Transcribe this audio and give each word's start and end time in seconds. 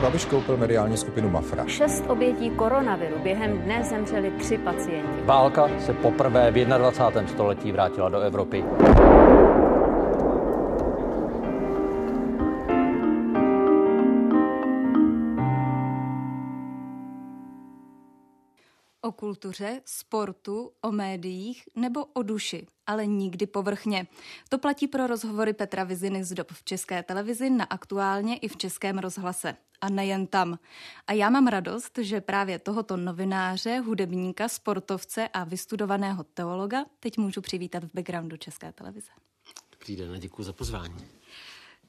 Andrej 0.00 0.12
Babiš 0.12 0.24
koupil 0.24 0.56
mediální 0.56 0.96
skupinu 0.96 1.30
Mafra. 1.30 1.64
Šest 1.66 2.04
obětí 2.08 2.50
koronaviru. 2.50 3.18
Během 3.22 3.58
dne 3.58 3.84
zemřeli 3.84 4.30
tři 4.30 4.58
pacienti. 4.58 5.22
Válka 5.24 5.68
se 5.78 5.92
poprvé 5.92 6.50
v 6.50 6.64
21. 6.64 7.28
století 7.28 7.72
vrátila 7.72 8.08
do 8.08 8.20
Evropy. 8.20 8.64
Kultuře, 19.30 19.80
sportu, 19.84 20.72
o 20.82 20.92
médiích 20.92 21.68
nebo 21.76 22.04
o 22.04 22.22
duši, 22.22 22.66
ale 22.86 23.06
nikdy 23.06 23.46
povrchně. 23.46 24.06
To 24.48 24.58
platí 24.58 24.88
pro 24.88 25.06
rozhovory 25.06 25.52
Petra 25.52 25.84
Viziny 25.84 26.24
z 26.24 26.32
dob 26.32 26.52
v 26.52 26.64
České 26.64 27.02
televizi 27.02 27.50
na 27.50 27.64
aktuálně 27.64 28.36
i 28.36 28.48
v 28.48 28.56
Českém 28.56 28.98
rozhlase. 28.98 29.56
A 29.80 29.88
nejen 29.88 30.26
tam. 30.26 30.58
A 31.06 31.12
já 31.12 31.30
mám 31.30 31.46
radost, 31.46 31.98
že 31.98 32.20
právě 32.20 32.58
tohoto 32.58 32.96
novináře, 32.96 33.78
hudebníka, 33.78 34.48
sportovce 34.48 35.28
a 35.28 35.44
vystudovaného 35.44 36.24
teologa 36.24 36.84
teď 37.00 37.18
můžu 37.18 37.40
přivítat 37.40 37.84
v 37.84 37.94
backgroundu 37.94 38.36
České 38.36 38.72
televize. 38.72 39.10
Dobrý 39.72 39.96
den 39.96 40.12
a 40.12 40.18
děkuji 40.18 40.42
za 40.42 40.52
pozvání. 40.52 41.06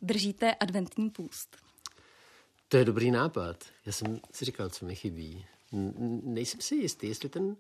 Držíte 0.02 0.55
adventní 0.55 1.09
půst. 1.09 1.58
To 2.67 2.78
je 2.78 2.86
dobrý 2.86 3.11
nápad. 3.11 3.66
Já 3.86 3.92
jsem 3.92 4.20
si 4.31 4.45
říkal, 4.45 4.70
co 4.70 4.86
mi 4.86 4.95
chybí 4.95 5.45
nejsem 6.23 6.61
si 6.61 6.75
jistý, 6.75 7.08
jestli 7.08 7.30
ten 7.30 7.55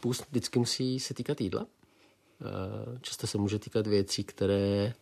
půst 0.00 0.26
vždycky 0.30 0.58
musí 0.58 1.00
se 1.00 1.14
týkat 1.14 1.40
jídla. 1.40 1.66
Často 3.00 3.26
se 3.26 3.38
může 3.38 3.58
týkat 3.58 3.86
věcí, 3.86 4.24
které 4.24 4.94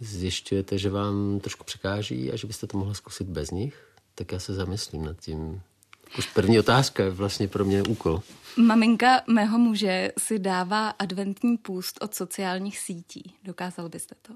zjišťujete, 0.00 0.78
že 0.78 0.90
vám 0.90 1.40
trošku 1.40 1.64
překáží 1.64 2.32
a 2.32 2.36
že 2.36 2.46
byste 2.46 2.66
to 2.66 2.78
mohla 2.78 2.94
zkusit 2.94 3.26
bez 3.26 3.50
nich. 3.50 3.88
Tak 4.14 4.32
já 4.32 4.38
se 4.38 4.54
zamyslím 4.54 5.04
nad 5.04 5.20
tím. 5.20 5.62
Už 6.18 6.26
první 6.26 6.58
otázka 6.58 7.04
je 7.04 7.10
vlastně 7.10 7.48
pro 7.48 7.64
mě 7.64 7.82
úkol. 7.82 8.22
Maminka 8.56 9.22
mého 9.26 9.58
muže 9.58 10.12
si 10.18 10.38
dává 10.38 10.88
adventní 10.88 11.56
půst 11.56 11.98
od 12.00 12.14
sociálních 12.14 12.78
sítí. 12.78 13.34
Dokázal 13.44 13.88
byste 13.88 14.14
to? 14.22 14.34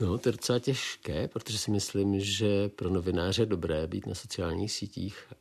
No, 0.00 0.18
to 0.18 0.28
je 0.28 0.32
docela 0.32 0.58
těžké, 0.58 1.28
protože 1.28 1.58
si 1.58 1.70
myslím, 1.70 2.20
že 2.20 2.68
pro 2.68 2.90
novináře 2.90 3.42
je 3.42 3.46
dobré 3.46 3.86
být 3.86 4.06
na 4.06 4.14
sociálních 4.14 4.72
sítích 4.72 5.32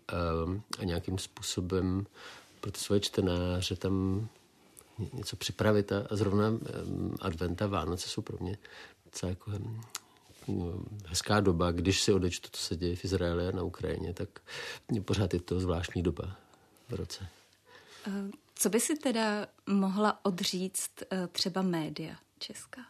um, 0.46 0.64
a 0.80 0.84
nějakým 0.84 1.18
způsobem 1.18 2.06
pro 2.62 2.72
ty 2.72 2.80
svoje 2.80 3.02
čtenáře 3.02 3.76
tam 3.76 4.28
něco 5.14 5.36
připravit 5.36 5.92
a, 5.92 6.08
a 6.10 6.16
zrovna 6.16 6.50
um, 6.50 7.16
adventa 7.22 7.68
Vánoce 7.68 8.10
jsou 8.10 8.22
pro 8.22 8.38
mě 8.40 8.58
docela 9.06 9.30
jako 9.30 9.52
um, 10.48 10.86
hezká 11.06 11.40
doba, 11.40 11.72
když 11.72 12.02
si 12.02 12.14
odečtu, 12.14 12.50
to 12.50 12.58
se 12.58 12.76
děje 12.76 12.96
v 12.96 13.06
Izraeli 13.06 13.48
a 13.48 13.52
na 13.52 13.64
Ukrajině, 13.64 14.14
tak 14.14 14.30
pořád 15.06 15.34
je 15.34 15.40
to 15.40 15.60
zvláštní 15.60 16.04
doba 16.04 16.36
v 16.90 16.94
roce. 16.94 17.28
Co 18.56 18.70
by 18.70 18.80
si 18.80 18.96
teda 18.96 19.48
mohla 19.68 20.26
odříct 20.26 21.04
uh, 21.12 21.28
třeba 21.28 21.62
média 21.62 22.16
česká? 22.40 22.82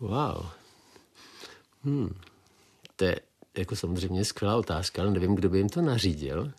Wow, 0.00 0.46
Hmm. 1.86 2.14
To 2.96 3.04
je 3.04 3.20
jako 3.56 3.76
samozřejmě 3.76 4.24
skvělá 4.24 4.56
otázka, 4.56 5.02
ale 5.02 5.10
nevím, 5.10 5.34
kdo 5.34 5.48
by 5.48 5.58
jim 5.58 5.68
to 5.68 5.82
nařídil. 5.82 6.52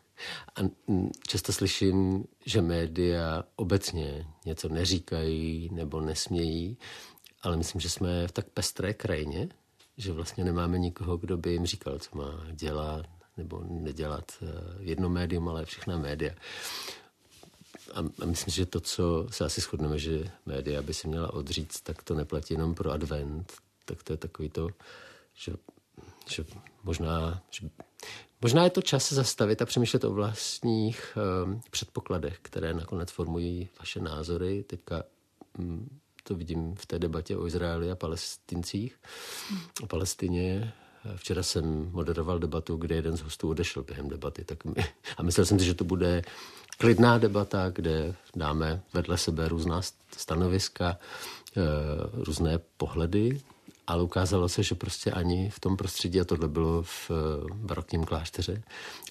A 0.56 0.60
často 1.28 1.54
slyším, 1.54 2.26
že 2.46 2.62
média 2.62 3.44
obecně 3.56 4.28
něco 4.46 4.70
neříkají 4.70 5.70
nebo 5.72 6.02
nesmějí, 6.02 6.78
ale 7.42 7.58
myslím, 7.58 7.82
že 7.82 7.90
jsme 7.90 8.28
v 8.28 8.32
tak 8.32 8.50
pestré 8.50 8.94
krajině, 8.94 9.50
že 9.98 10.12
vlastně 10.12 10.44
nemáme 10.44 10.80
nikoho, 10.80 11.18
kdo 11.18 11.38
by 11.38 11.52
jim 11.52 11.66
říkal, 11.66 12.00
co 12.00 12.18
má 12.18 12.46
dělat 12.52 13.06
nebo 13.38 13.64
nedělat 13.70 14.32
eh, 14.42 14.48
jedno 14.80 15.10
médium, 15.10 15.50
ale 15.50 15.66
všechna 15.66 15.98
média. 15.98 16.34
A, 17.94 18.26
myslím, 18.26 18.54
že 18.54 18.66
to, 18.66 18.80
co 18.80 19.28
se 19.32 19.46
asi 19.46 19.62
shodneme, 19.62 20.00
že 20.00 20.32
média 20.46 20.82
by 20.82 20.94
si 20.94 21.08
měla 21.08 21.34
odříct, 21.34 21.84
tak 21.84 22.04
to 22.04 22.16
neplatí 22.16 22.54
jenom 22.54 22.76
pro 22.76 22.92
advent, 22.92 23.54
tak 23.86 24.04
to 24.04 24.14
je 24.14 24.18
takový 24.18 24.50
to, 24.50 24.68
že, 25.38 25.52
že 26.30 26.46
možná, 26.84 27.42
že, 27.50 27.70
možná 28.42 28.64
je 28.64 28.70
to 28.70 28.82
čas 28.82 29.14
zastavit 29.14 29.62
a 29.62 29.66
přemýšlet 29.66 30.04
o 30.04 30.14
vlastních 30.14 31.18
um, 31.46 31.62
předpokladech, 31.72 32.40
které 32.42 32.74
nakonec 32.74 33.12
formují 33.12 33.70
vaše 33.80 34.00
názory. 34.00 34.64
Teďka 34.64 35.04
um, 35.60 35.90
to 36.24 36.36
vidím 36.36 36.76
v 36.76 36.86
té 36.86 37.00
debatě 37.00 37.38
o 37.38 37.48
Izraeli 37.48 37.92
a 37.92 37.96
palestincích, 37.96 39.00
o 39.84 39.88
Palestině. 39.88 40.74
Včera 41.16 41.44
jsem 41.44 41.92
moderoval 41.92 42.40
debatu, 42.40 42.76
kde 42.76 42.96
jeden 42.96 43.18
z 43.18 43.22
hostů 43.22 43.50
odešel 43.50 43.84
během 43.84 44.10
debaty. 44.10 44.44
Tak 44.44 44.66
my, 44.66 44.74
a 45.18 45.24
myslel 45.24 45.46
jsem 45.46 45.60
si, 45.60 45.66
že 45.66 45.74
to 45.74 45.84
bude 45.84 46.22
klidná 46.78 47.18
debata, 47.18 47.70
kde 47.70 48.16
dáme 48.36 48.82
vedle 48.94 49.18
sebe 49.18 49.48
různá 49.48 49.82
stanoviska, 50.18 50.98
eh, 51.58 51.62
různé 52.14 52.60
pohledy 52.78 53.42
ale 53.88 54.04
ukázalo 54.04 54.50
se, 54.50 54.64
že 54.64 54.76
prostě 54.76 55.12
ani 55.12 55.50
v 55.50 55.60
tom 55.60 55.78
prostředí, 55.78 56.20
a 56.22 56.26
tohle 56.26 56.48
bylo 56.48 56.84
v 56.84 57.12
eh, 57.12 57.14
barokním 57.54 58.04
klášteře, 58.04 58.64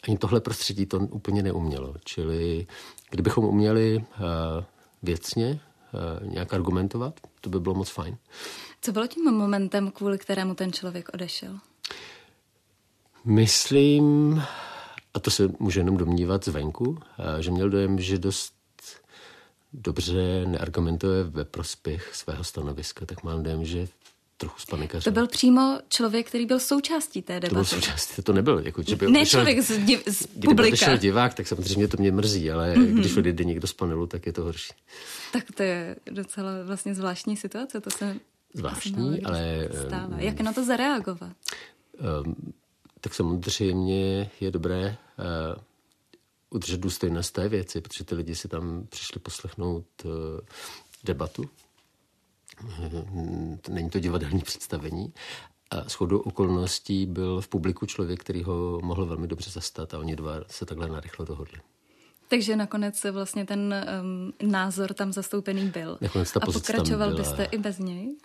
ani 0.08 0.18
tohle 0.18 0.40
prostředí 0.40 0.86
to 0.86 0.98
úplně 0.98 1.42
neumělo. 1.42 1.94
Čili 2.04 2.66
kdybychom 3.10 3.44
uměli 3.44 3.96
uh, 3.96 4.04
věcně 5.02 5.60
uh, 6.20 6.28
nějak 6.28 6.54
argumentovat, 6.54 7.20
to 7.40 7.50
by 7.50 7.60
bylo 7.60 7.74
moc 7.74 7.90
fajn. 7.90 8.16
Co 8.80 8.92
bylo 8.92 9.06
tím 9.06 9.24
momentem, 9.24 9.90
kvůli 9.90 10.18
kterému 10.18 10.54
ten 10.54 10.72
člověk 10.72 11.08
odešel? 11.14 11.58
Myslím, 13.24 14.42
a 15.14 15.20
to 15.20 15.30
se 15.30 15.48
může 15.58 15.80
jenom 15.80 15.96
domnívat 15.96 16.44
zvenku, 16.44 16.98
že 17.40 17.50
měl 17.50 17.70
dojem, 17.70 18.00
že 18.00 18.18
dost 18.18 18.52
dobře 19.72 20.46
neargumentuje 20.46 21.24
ve 21.24 21.44
prospěch 21.44 22.14
svého 22.14 22.44
stanoviska, 22.44 23.06
tak 23.06 23.22
mám 23.22 23.42
dojem, 23.42 23.64
že 23.64 23.88
trochu 24.36 24.60
spanikařil. 24.60 25.12
To 25.12 25.14
byl 25.14 25.26
přímo 25.26 25.78
člověk, 25.88 26.28
který 26.28 26.46
byl 26.46 26.60
součástí 26.60 27.22
té 27.22 27.32
debaty. 27.32 27.48
To 27.48 27.54
byl 27.54 27.64
součástí, 27.64 28.22
to 28.22 28.32
nebyl. 28.32 28.58
Jako, 28.58 28.82
že 28.82 28.96
byl, 28.96 29.10
ne 29.10 29.26
člověk 29.26 29.60
z, 29.60 29.78
div, 29.78 30.02
z 30.06 30.26
publika. 30.26 30.86
Kdyby 30.86 30.98
divák, 30.98 31.34
tak 31.34 31.46
samozřejmě 31.48 31.88
to 31.88 31.96
mě 31.96 32.12
mrzí, 32.12 32.50
ale 32.50 32.74
mm-hmm. 32.74 33.00
když 33.00 33.16
odejde 33.16 33.44
někdo 33.44 33.66
z 33.66 33.72
panelu, 33.72 34.06
tak 34.06 34.26
je 34.26 34.32
to 34.32 34.42
horší. 34.42 34.72
Tak 35.32 35.44
to 35.54 35.62
je 35.62 35.96
docela 36.10 36.50
vlastně 36.64 36.94
zvláštní 36.94 37.36
situace, 37.36 37.80
to 37.80 37.90
se 37.90 38.16
Zvláštní, 38.54 39.22
ale... 39.22 39.68
Stává. 39.86 40.16
Jak 40.18 40.40
na 40.40 40.52
to 40.52 40.64
zareagovat? 40.64 41.36
Um, 42.24 42.52
tak 43.00 43.14
samozřejmě 43.14 44.30
je 44.40 44.50
dobré 44.50 44.96
uh, 45.18 45.62
udržet 46.50 46.80
důstojnost 46.80 47.34
té 47.34 47.48
věci, 47.48 47.80
protože 47.80 48.04
ty 48.04 48.14
lidi 48.14 48.34
si 48.34 48.48
tam 48.48 48.86
přišli 48.88 49.20
poslechnout 49.20 49.84
uh, 50.04 50.10
debatu, 51.04 51.44
není 53.68 53.90
to 53.90 53.98
divadelní 53.98 54.40
představení. 54.40 55.12
A 55.70 55.88
shodou 55.88 56.18
okolností 56.18 57.06
byl 57.06 57.40
v 57.40 57.48
publiku 57.48 57.86
člověk, 57.86 58.20
který 58.20 58.42
ho 58.42 58.80
mohl 58.82 59.06
velmi 59.06 59.26
dobře 59.26 59.50
zastat 59.50 59.94
a 59.94 59.98
oni 59.98 60.16
dva 60.16 60.32
se 60.46 60.66
takhle 60.66 60.88
narychlo 60.88 61.24
dohodli. 61.24 61.60
Takže 62.28 62.56
nakonec 62.56 63.06
vlastně 63.12 63.46
ten 63.46 63.74
um, 64.02 64.50
názor 64.50 64.94
tam 64.94 65.12
zastoupený 65.12 65.68
byl. 65.68 65.98
Nakonec 66.00 66.32
ta 66.32 66.40
a 66.42 66.46
pokračoval 66.46 67.14
byste 67.14 67.44
i 67.44 67.58
bez 67.58 67.78
něj? 67.78 68.16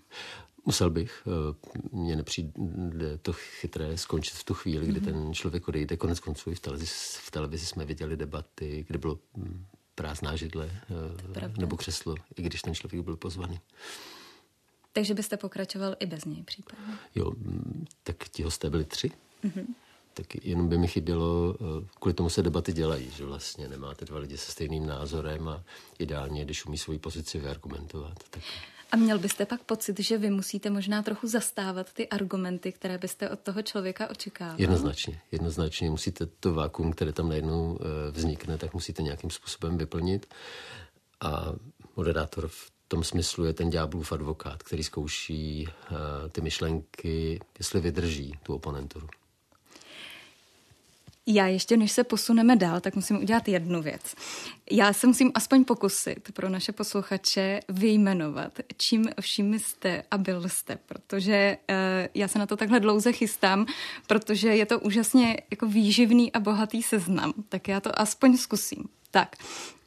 Musel 0.65 0.89
bych. 0.89 1.23
Eh, 1.27 1.55
mně 1.91 2.15
nepřijde 2.15 3.17
to 3.21 3.33
chytré 3.33 3.97
skončit 3.97 4.33
v 4.33 4.43
tu 4.43 4.53
chvíli, 4.53 4.87
kdy 4.87 4.99
mm-hmm. 4.99 5.05
ten 5.05 5.33
člověk 5.33 5.67
odejde. 5.67 5.97
Konec 5.97 6.19
konců 6.19 6.51
i 6.51 6.55
v 6.55 6.59
televizi, 6.59 6.91
v 7.25 7.31
televizi 7.31 7.65
jsme 7.65 7.85
viděli 7.85 8.17
debaty, 8.17 8.85
kde 8.87 8.99
bylo 8.99 9.19
hm, 9.37 9.65
prázdná 9.95 10.35
židle 10.35 10.71
eh, 11.35 11.51
nebo 11.57 11.77
křeslo, 11.77 12.15
i 12.35 12.41
když 12.41 12.61
ten 12.61 12.75
člověk 12.75 13.05
byl 13.05 13.17
pozvaný. 13.17 13.59
Takže 14.93 15.13
byste 15.13 15.37
pokračoval 15.37 15.95
i 15.99 16.05
bez 16.05 16.25
něj 16.25 16.43
případně? 16.43 16.93
Jo, 17.15 17.31
mm, 17.37 17.85
tak 18.03 18.29
ti 18.29 18.43
hosté 18.43 18.69
byli 18.69 18.85
tři. 18.85 19.11
Mm-hmm. 19.43 19.65
Tak 20.13 20.45
jenom 20.45 20.69
by 20.69 20.77
mi 20.77 20.87
chybělo, 20.87 21.55
eh, 21.55 21.87
kvůli 21.99 22.13
tomu 22.13 22.29
se 22.29 22.43
debaty 22.43 22.73
dělají, 22.73 23.09
že 23.11 23.25
vlastně 23.25 23.67
nemáte 23.67 24.05
dva 24.05 24.19
lidi 24.19 24.37
se 24.37 24.51
stejným 24.51 24.85
názorem 24.85 25.47
a 25.47 25.63
ideálně, 25.99 26.45
když 26.45 26.65
umí 26.65 26.77
svoji 26.77 26.99
pozici 26.99 27.39
vyargumentovat. 27.39 28.17
Tak... 28.29 28.43
A 28.91 28.97
měl 28.97 29.19
byste 29.19 29.45
pak 29.45 29.63
pocit, 29.63 29.99
že 29.99 30.17
vy 30.17 30.29
musíte 30.29 30.69
možná 30.69 31.03
trochu 31.03 31.27
zastávat 31.27 31.93
ty 31.93 32.09
argumenty, 32.09 32.71
které 32.71 32.97
byste 32.97 33.29
od 33.29 33.39
toho 33.39 33.61
člověka 33.61 34.09
očekával? 34.09 34.55
Jednoznačně. 34.57 35.21
Jednoznačně 35.31 35.89
musíte 35.89 36.25
to 36.25 36.53
vákuum, 36.53 36.91
které 36.91 37.13
tam 37.13 37.29
najednou 37.29 37.79
vznikne, 38.11 38.57
tak 38.57 38.73
musíte 38.73 39.01
nějakým 39.03 39.29
způsobem 39.29 39.77
vyplnit. 39.77 40.33
A 41.21 41.53
moderátor 41.95 42.47
v 42.47 42.70
tom 42.91 43.03
smyslu 43.03 43.45
je 43.45 43.53
ten 43.53 43.69
ďáblův 43.69 44.11
advokát, 44.11 44.63
který 44.63 44.83
zkouší 44.83 45.67
uh, 45.67 45.97
ty 46.31 46.41
myšlenky, 46.41 47.39
jestli 47.59 47.81
vydrží 47.81 48.39
tu 48.43 48.53
oponenturu. 48.53 49.07
Já 51.27 51.47
ještě, 51.47 51.77
než 51.77 51.91
se 51.91 52.03
posuneme 52.03 52.55
dál, 52.55 52.79
tak 52.79 52.95
musím 52.95 53.17
udělat 53.17 53.47
jednu 53.47 53.81
věc. 53.81 54.15
Já 54.71 54.93
se 54.93 55.07
musím 55.07 55.31
aspoň 55.35 55.65
pokusit 55.65 56.31
pro 56.33 56.49
naše 56.49 56.71
posluchače 56.71 57.59
vyjmenovat, 57.69 58.59
čím 58.77 59.09
vším 59.21 59.59
jste 59.59 60.03
a 60.11 60.17
byl 60.17 60.49
jste, 60.49 60.77
protože 60.85 61.57
uh, 61.69 61.75
já 62.13 62.27
se 62.27 62.39
na 62.39 62.45
to 62.45 62.57
takhle 62.57 62.79
dlouze 62.79 63.11
chystám, 63.11 63.65
protože 64.07 64.47
je 64.47 64.65
to 64.65 64.79
úžasně 64.79 65.37
jako 65.51 65.65
výživný 65.65 66.33
a 66.33 66.39
bohatý 66.39 66.83
seznam, 66.83 67.33
tak 67.49 67.67
já 67.67 67.79
to 67.79 67.99
aspoň 67.99 68.37
zkusím. 68.37 68.83
Tak, 69.11 69.35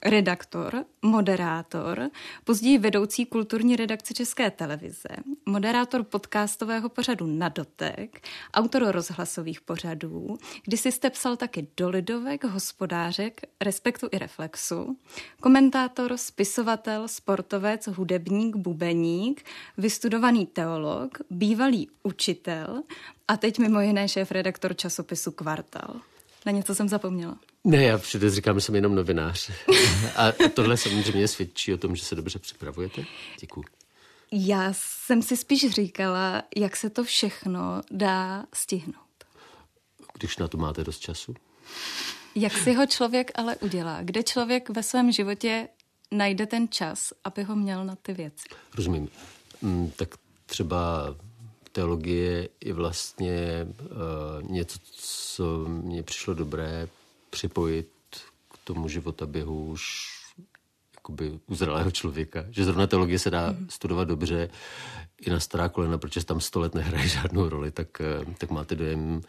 redaktor, 0.04 0.84
moderátor, 1.02 2.10
později 2.44 2.78
vedoucí 2.78 3.26
kulturní 3.26 3.76
redakce 3.76 4.14
České 4.14 4.50
televize, 4.50 5.08
moderátor 5.46 6.02
podcastového 6.02 6.88
pořadu 6.88 7.26
Na 7.26 7.48
dotek, 7.48 8.28
autor 8.54 8.82
rozhlasových 8.82 9.60
pořadů, 9.60 10.38
kdy 10.64 10.76
si 10.76 10.92
jste 10.92 11.10
psal 11.10 11.36
taky 11.36 11.66
do 11.76 11.88
Lidovek, 11.90 12.44
hospodářek, 12.44 13.40
Respektu 13.60 14.08
i 14.12 14.18
Reflexu, 14.18 14.96
komentátor, 15.40 16.16
spisovatel, 16.16 17.08
sportovec, 17.08 17.86
hudebník, 17.86 18.56
bubeník, 18.56 19.44
vystudovaný 19.78 20.46
teolog, 20.46 21.18
bývalý 21.30 21.88
učitel 22.02 22.82
a 23.28 23.36
teď 23.36 23.58
mimo 23.58 23.80
jiné 23.80 24.08
šéf 24.08 24.30
redaktor 24.30 24.76
časopisu 24.76 25.30
Kvartal. 25.30 26.00
Na 26.46 26.52
něco 26.52 26.74
jsem 26.74 26.88
zapomněla. 26.88 27.38
Ne, 27.64 27.82
já 27.82 27.98
všude 27.98 28.30
říkám, 28.30 28.56
že 28.56 28.60
jsem 28.60 28.74
jenom 28.74 28.94
novinář. 28.94 29.50
A 30.16 30.32
tohle 30.54 30.76
samozřejmě 30.76 31.28
svědčí 31.28 31.74
o 31.74 31.76
tom, 31.76 31.96
že 31.96 32.04
se 32.04 32.14
dobře 32.14 32.38
připravujete. 32.38 33.04
Děkuji. 33.40 33.64
Já 34.32 34.68
jsem 34.72 35.22
si 35.22 35.36
spíš 35.36 35.70
říkala, 35.70 36.42
jak 36.56 36.76
se 36.76 36.90
to 36.90 37.04
všechno 37.04 37.80
dá 37.90 38.44
stihnout. 38.54 38.94
Když 40.18 40.36
na 40.36 40.48
to 40.48 40.58
máte 40.58 40.84
dost 40.84 40.98
času? 40.98 41.34
Jak 42.34 42.52
si 42.52 42.72
ho 42.72 42.86
člověk 42.86 43.30
ale 43.34 43.56
udělá? 43.56 44.02
Kde 44.02 44.22
člověk 44.22 44.70
ve 44.70 44.82
svém 44.82 45.12
životě 45.12 45.68
najde 46.10 46.46
ten 46.46 46.68
čas, 46.68 47.12
aby 47.24 47.42
ho 47.42 47.56
měl 47.56 47.84
na 47.84 47.96
ty 47.96 48.12
věci? 48.12 48.48
Rozumím. 48.74 49.08
Mm, 49.62 49.90
tak 49.96 50.14
třeba 50.46 51.06
teologie 51.74 52.48
je 52.64 52.72
vlastně 52.72 53.66
uh, 53.80 54.50
něco, 54.50 54.78
co 54.92 55.64
mně 55.68 56.02
přišlo 56.02 56.34
dobré 56.34 56.88
připojit 57.30 57.88
k 58.52 58.58
tomu 58.64 58.88
životaběhu 58.88 59.66
už 59.66 60.13
jakoby 61.04 61.38
uzralého 61.46 61.90
člověka. 61.90 62.44
Že 62.50 62.64
zrovna 62.64 62.86
teologie 62.86 63.18
se 63.18 63.30
dá 63.30 63.52
mm. 63.52 63.66
studovat 63.70 64.08
dobře 64.08 64.48
i 65.20 65.30
na 65.30 65.40
stará 65.40 65.68
kolena, 65.68 65.98
protože 65.98 66.24
tam 66.24 66.40
sto 66.40 66.60
let 66.60 66.74
nehraje 66.74 67.08
žádnou 67.20 67.48
roli, 67.48 67.70
tak, 67.70 68.00
eh, 68.00 68.34
tak 68.38 68.50
máte 68.50 68.74
dojem, 68.74 69.20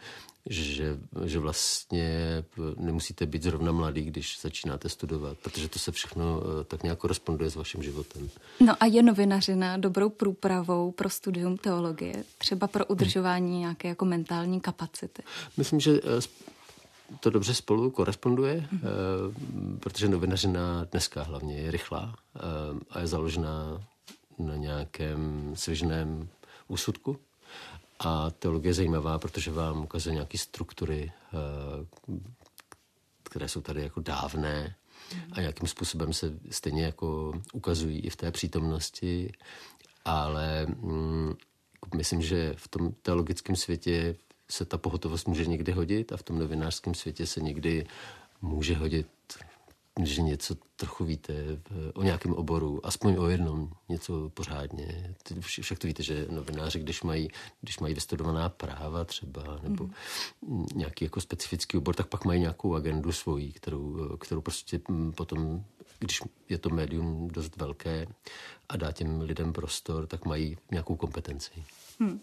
že, 0.48 0.98
že 1.24 1.38
vlastně 1.38 2.44
nemusíte 2.76 3.26
být 3.26 3.42
zrovna 3.42 3.72
mladý, 3.72 4.02
když 4.04 4.40
začínáte 4.40 4.88
studovat, 4.88 5.36
protože 5.42 5.68
to 5.68 5.78
se 5.78 5.92
všechno 5.92 6.42
eh, 6.42 6.64
tak 6.64 6.82
nějak 6.82 6.98
koresponduje 6.98 7.50
s 7.50 7.56
vaším 7.56 7.82
životem. 7.82 8.28
No 8.60 8.74
a 8.80 8.86
je 8.86 9.02
novinařina 9.02 9.76
dobrou 9.76 10.08
průpravou 10.08 10.92
pro 10.92 11.10
studium 11.10 11.56
teologie, 11.56 12.24
třeba 12.38 12.66
pro 12.66 12.86
udržování 12.86 13.60
nějaké 13.60 13.88
jako 13.88 14.04
mentální 14.04 14.60
kapacity? 14.60 15.22
Myslím, 15.56 15.80
že 15.80 16.00
eh, 16.04 16.20
to 17.20 17.30
dobře 17.30 17.54
spolu 17.54 17.90
koresponduje, 17.90 18.68
mm-hmm. 18.72 19.78
protože 19.78 20.08
novinařina 20.08 20.84
dneska 20.84 21.22
hlavně 21.22 21.58
je 21.58 21.70
rychlá 21.70 22.14
a 22.90 23.00
je 23.00 23.06
založená 23.06 23.80
na 24.38 24.56
nějakém 24.56 25.52
svěžném 25.56 26.28
úsudku. 26.68 27.18
A 27.98 28.30
teologie 28.30 28.70
je 28.70 28.74
zajímavá, 28.74 29.18
protože 29.18 29.50
vám 29.50 29.82
ukazuje 29.82 30.14
nějaké 30.14 30.38
struktury, 30.38 31.12
eh, 31.32 32.16
které 33.22 33.48
jsou 33.48 33.60
tady 33.60 33.82
jako 33.82 34.00
dávné 34.00 34.74
a 35.32 35.40
nějakým 35.40 35.68
způsobem 35.68 36.12
se 36.12 36.38
stejně 36.50 36.84
jako 36.84 37.32
ukazují 37.52 38.00
i 38.00 38.10
v 38.10 38.16
té 38.16 38.30
přítomnosti, 38.30 39.32
ale 40.04 40.66
mm, 40.66 41.34
myslím, 41.96 42.22
že 42.22 42.54
v 42.56 42.68
tom 42.68 42.92
teologickém 43.02 43.56
světě 43.56 44.16
se 44.50 44.64
ta 44.64 44.78
pohotovost 44.78 45.28
může 45.28 45.46
někdy 45.46 45.72
hodit 45.72 46.12
a 46.12 46.16
v 46.16 46.22
tom 46.22 46.38
novinářském 46.38 46.94
světě 46.94 47.26
se 47.26 47.40
někdy 47.40 47.86
může 48.42 48.74
hodit 48.74 49.06
že 50.04 50.22
něco 50.22 50.54
trochu 50.76 51.04
víte 51.04 51.34
o 51.94 52.02
nějakém 52.02 52.32
oboru, 52.34 52.86
aspoň 52.86 53.16
o 53.16 53.28
jednom, 53.28 53.70
něco 53.88 54.30
pořádně. 54.34 55.14
Však 55.40 55.78
to 55.78 55.86
víte, 55.86 56.02
že 56.02 56.26
novináři, 56.30 56.78
když 56.78 57.02
mají, 57.02 57.28
když 57.60 57.78
mají 57.78 57.94
vystudovaná 57.94 58.48
práva 58.48 59.04
třeba, 59.04 59.58
nebo 59.62 59.90
mm. 60.42 60.66
nějaký 60.74 61.04
jako 61.04 61.20
specifický 61.20 61.78
obor, 61.78 61.94
tak 61.94 62.06
pak 62.06 62.24
mají 62.24 62.40
nějakou 62.40 62.74
agendu 62.74 63.12
svoji, 63.12 63.52
kterou, 63.52 64.16
kterou 64.16 64.40
prostě 64.40 64.80
mm, 64.88 65.12
potom, 65.12 65.64
když 65.98 66.22
je 66.48 66.58
to 66.58 66.70
médium 66.70 67.28
dost 67.28 67.56
velké 67.56 68.06
a 68.68 68.76
dá 68.76 68.92
těm 68.92 69.20
lidem 69.20 69.52
prostor, 69.52 70.06
tak 70.06 70.24
mají 70.24 70.56
nějakou 70.70 70.96
kompetenci. 70.96 71.52
Hmm. 72.00 72.20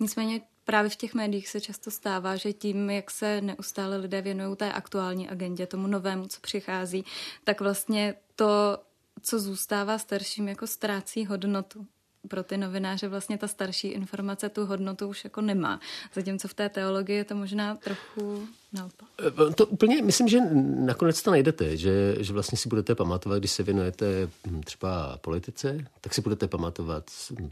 Nicméně 0.00 0.40
právě 0.64 0.90
v 0.90 0.96
těch 0.96 1.14
médiích 1.14 1.48
se 1.48 1.60
často 1.60 1.90
stává, 1.90 2.36
že 2.36 2.52
tím, 2.52 2.90
jak 2.90 3.10
se 3.10 3.40
neustále 3.40 3.96
lidé 3.96 4.22
věnují 4.22 4.56
té 4.56 4.72
aktuální 4.72 5.28
agendě, 5.28 5.66
tomu 5.66 5.86
novému, 5.86 6.26
co 6.26 6.40
přichází, 6.40 7.04
tak 7.44 7.60
vlastně 7.60 8.14
to, 8.36 8.78
co 9.22 9.40
zůstává 9.40 9.98
starším, 9.98 10.48
jako 10.48 10.66
ztrácí 10.66 11.26
hodnotu 11.26 11.86
pro 12.28 12.42
ty 12.42 12.56
novináře 12.56 13.08
vlastně 13.08 13.38
ta 13.38 13.48
starší 13.48 13.88
informace 13.88 14.48
tu 14.48 14.66
hodnotu 14.66 15.08
už 15.08 15.24
jako 15.24 15.40
nemá. 15.40 15.80
Zatímco 16.14 16.48
v 16.48 16.54
té 16.54 16.68
teologii 16.68 17.16
je 17.16 17.24
to 17.24 17.34
možná 17.34 17.76
trochu 17.76 18.48
naopak. 18.72 19.08
Eh, 19.50 19.54
to 19.54 19.66
úplně, 19.66 20.02
myslím, 20.02 20.28
že 20.28 20.40
nakonec 20.76 21.22
to 21.22 21.30
najdete, 21.30 21.76
že, 21.76 22.16
že 22.20 22.32
vlastně 22.32 22.58
si 22.58 22.68
budete 22.68 22.94
pamatovat, 22.94 23.38
když 23.38 23.50
se 23.50 23.62
věnujete 23.62 24.28
hm, 24.46 24.60
třeba 24.62 25.18
politice, 25.20 25.84
tak 26.00 26.14
si 26.14 26.20
budete 26.20 26.48
pamatovat 26.48 27.04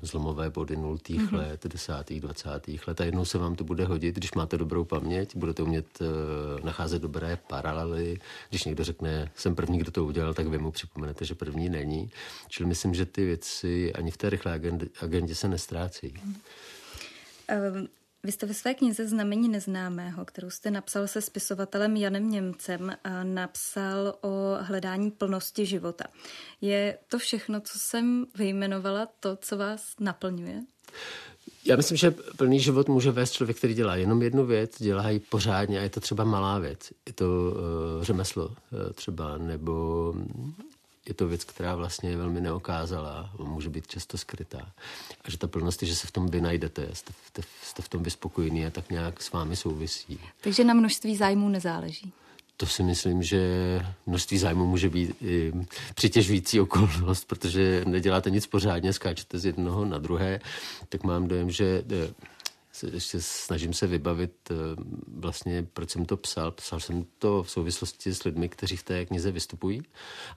zlomové 0.03 0.51
body 0.51 0.77
nultých 0.77 1.21
mm-hmm. 1.21 1.37
let, 1.37 1.67
desátých, 1.67 2.21
dvacátých 2.21 2.89
let 2.89 3.01
a 3.01 3.05
jednou 3.05 3.25
se 3.25 3.39
vám 3.39 3.57
to 3.57 3.65
bude 3.65 3.85
hodit, 3.85 4.17
když 4.17 4.35
máte 4.35 4.59
dobrou 4.59 4.85
paměť, 4.85 5.37
budete 5.37 5.63
umět 5.63 5.87
uh, 6.01 6.07
nacházet 6.65 7.03
dobré 7.03 7.39
paralely. 7.49 8.19
Když 8.49 8.65
někdo 8.65 8.85
řekne, 8.85 9.31
jsem 9.37 9.55
první, 9.55 9.79
kdo 9.79 9.91
to 9.91 10.05
udělal, 10.05 10.35
tak 10.35 10.47
vy 10.47 10.59
mu 10.59 10.71
připomenete, 10.71 11.25
že 11.25 11.35
první 11.35 11.69
není. 11.69 12.11
Čili 12.49 12.69
myslím, 12.69 12.95
že 12.95 13.07
ty 13.07 13.25
věci 13.25 13.93
ani 13.93 14.11
v 14.11 14.17
té 14.17 14.31
rychlé 14.31 14.53
agendě, 14.53 14.87
agendě 15.01 15.35
se 15.35 15.49
nestrácí. 15.49 16.15
Mm. 16.25 16.37
Vy 18.25 18.33
jste 18.33 18.47
ve 18.47 18.55
své 18.55 18.75
knize 18.75 19.07
Znamení 19.07 19.49
neznámého, 19.49 20.25
kterou 20.25 20.51
jste 20.51 20.71
napsal 20.71 21.09
se 21.09 21.21
spisovatelem 21.21 21.97
Janem 21.97 22.31
Němcem, 22.31 22.97
napsal 23.23 24.15
o 24.21 24.57
hledání 24.61 25.11
plnosti 25.11 25.67
života. 25.67 26.05
Je 26.61 26.99
to 27.09 27.19
všechno, 27.19 27.61
co 27.61 27.79
jsem 27.79 28.27
vyjmenovala, 28.35 29.09
to, 29.21 29.37
co 29.37 29.57
vás 29.57 29.95
naplňuje? 30.01 30.63
Já 31.65 31.77
myslím, 31.77 31.97
že 31.97 32.15
plný 32.37 32.61
život 32.61 32.89
může 32.89 33.11
vést 33.11 33.33
člověk, 33.33 33.57
který 33.57 33.75
dělá 33.75 33.97
jenom 33.97 34.23
jednu 34.23 34.47
věc, 34.47 34.83
dělá 34.83 35.11
ji 35.11 35.21
pořádně 35.21 35.81
a 35.81 35.83
je 35.83 35.91
to 35.91 36.01
třeba 36.01 36.25
malá 36.25 36.59
věc. 36.59 36.93
Je 37.07 37.13
to 37.13 37.25
uh, 37.25 38.05
řemeslo 38.05 38.47
uh, 38.47 38.55
třeba, 38.95 39.39
nebo 39.39 40.15
je 41.09 41.15
to 41.15 41.29
věc, 41.29 41.45
která 41.45 41.75
vlastně 41.75 42.11
je 42.11 42.17
velmi 42.17 42.41
neokázala, 42.41 43.31
může 43.39 43.69
být 43.69 43.87
často 43.87 44.19
skrytá. 44.19 44.73
A 45.25 45.31
že 45.31 45.39
ta 45.39 45.47
plnost 45.47 45.83
je, 45.83 45.89
že 45.89 45.97
se 45.97 46.07
v 46.07 46.11
tom 46.11 46.27
vy 46.27 46.41
najdete, 46.41 46.89
jste, 46.93 47.13
jste, 47.27 47.43
jste 47.63 47.83
v 47.83 47.89
tom 47.89 48.03
vyspokojení 48.03 48.67
a 48.67 48.71
tak 48.71 48.91
nějak 48.91 49.23
s 49.23 49.33
vámi 49.33 49.57
souvisí. 49.57 50.21
Takže 50.41 50.65
na 50.65 50.75
množství 50.75 51.17
zájmů 51.17 51.49
nezáleží. 51.49 52.13
To 52.57 52.67
si 52.67 52.83
myslím, 52.83 53.23
že 53.23 53.41
množství 54.07 54.39
zájmu 54.39 54.67
může 54.67 54.89
být 54.89 55.17
i 55.23 55.53
přitěžující 55.95 56.61
okolnost, 56.61 57.25
protože 57.29 57.85
neděláte 57.87 58.31
nic 58.31 58.47
pořádně, 58.47 58.93
skáčete 58.93 59.39
z 59.39 59.45
jednoho 59.45 59.85
na 59.85 59.99
druhé, 59.99 60.41
tak 60.89 61.03
mám 61.03 61.29
dojem, 61.29 61.51
že 61.51 61.83
ještě 62.93 63.21
snažím 63.21 63.73
se 63.73 63.87
vybavit 63.87 64.51
eh, 64.51 64.55
vlastně, 65.07 65.67
proč 65.73 65.91
jsem 65.91 66.05
to 66.05 66.17
psal. 66.17 66.51
Psal 66.51 66.81
jsem 66.81 67.05
to 67.19 67.43
v 67.43 67.51
souvislosti 67.51 68.15
s 68.15 68.25
lidmi, 68.25 68.49
kteří 68.49 68.77
v 68.77 68.83
té 68.83 69.07
knize 69.07 69.33
vystupují. 69.33 69.83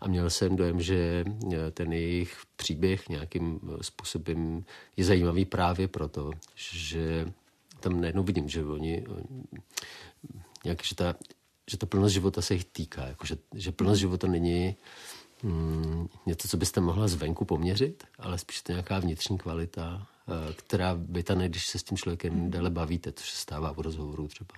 A 0.02 0.08
měl 0.08 0.30
jsem 0.30 0.56
dojem, 0.56 0.82
že 0.82 1.26
eh, 1.54 1.72
ten 1.72 1.94
jejich 1.94 2.38
příběh 2.56 3.10
nějakým 3.10 3.60
eh, 3.64 3.84
způsobem 3.84 4.64
je 4.98 5.06
zajímavý 5.06 5.46
právě 5.46 5.88
proto, 5.88 6.32
že 6.56 7.34
tam 7.80 8.02
najednou 8.02 8.24
vidím, 8.24 8.50
že 8.50 8.66
oni 8.66 9.06
nějak, 10.66 10.84
že 10.84 10.96
ta, 10.96 11.16
že 11.72 11.78
ta 11.78 11.86
plnost 11.86 12.14
života 12.14 12.42
se 12.42 12.54
jich 12.54 12.66
týká, 12.66 13.06
jako 13.06 13.26
že, 13.26 13.38
že 13.54 13.72
plnost 13.72 14.00
života 14.00 14.28
není 14.28 14.76
mm, 15.44 16.08
něco, 16.26 16.48
co 16.48 16.58
byste 16.58 16.82
mohla 16.82 17.08
zvenku 17.08 17.46
poměřit, 17.46 18.04
ale 18.20 18.38
spíš 18.38 18.62
to 18.62 18.72
nějaká 18.72 19.00
vnitřní 19.00 19.38
kvalita, 19.38 20.08
která 20.56 21.00
vytane, 21.10 21.50
když 21.50 21.68
se 21.68 21.80
s 21.80 21.84
tím 21.84 21.98
člověkem 21.98 22.52
déle 22.52 22.70
bavíte, 22.70 23.12
což 23.12 23.32
se 23.32 23.38
stává 23.38 23.74
v 23.74 23.80
rozhovoru 23.80 24.28
třeba. 24.28 24.56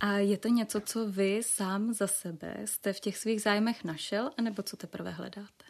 A 0.00 0.12
je 0.12 0.38
to 0.38 0.48
něco, 0.48 0.80
co 0.80 1.06
vy 1.08 1.40
sám 1.42 1.94
za 1.94 2.06
sebe 2.06 2.56
jste 2.64 2.92
v 2.92 3.00
těch 3.00 3.16
svých 3.16 3.42
zájmech 3.42 3.84
našel, 3.84 4.30
anebo 4.38 4.62
co 4.62 4.76
teprve 4.76 5.10
hledáte? 5.10 5.64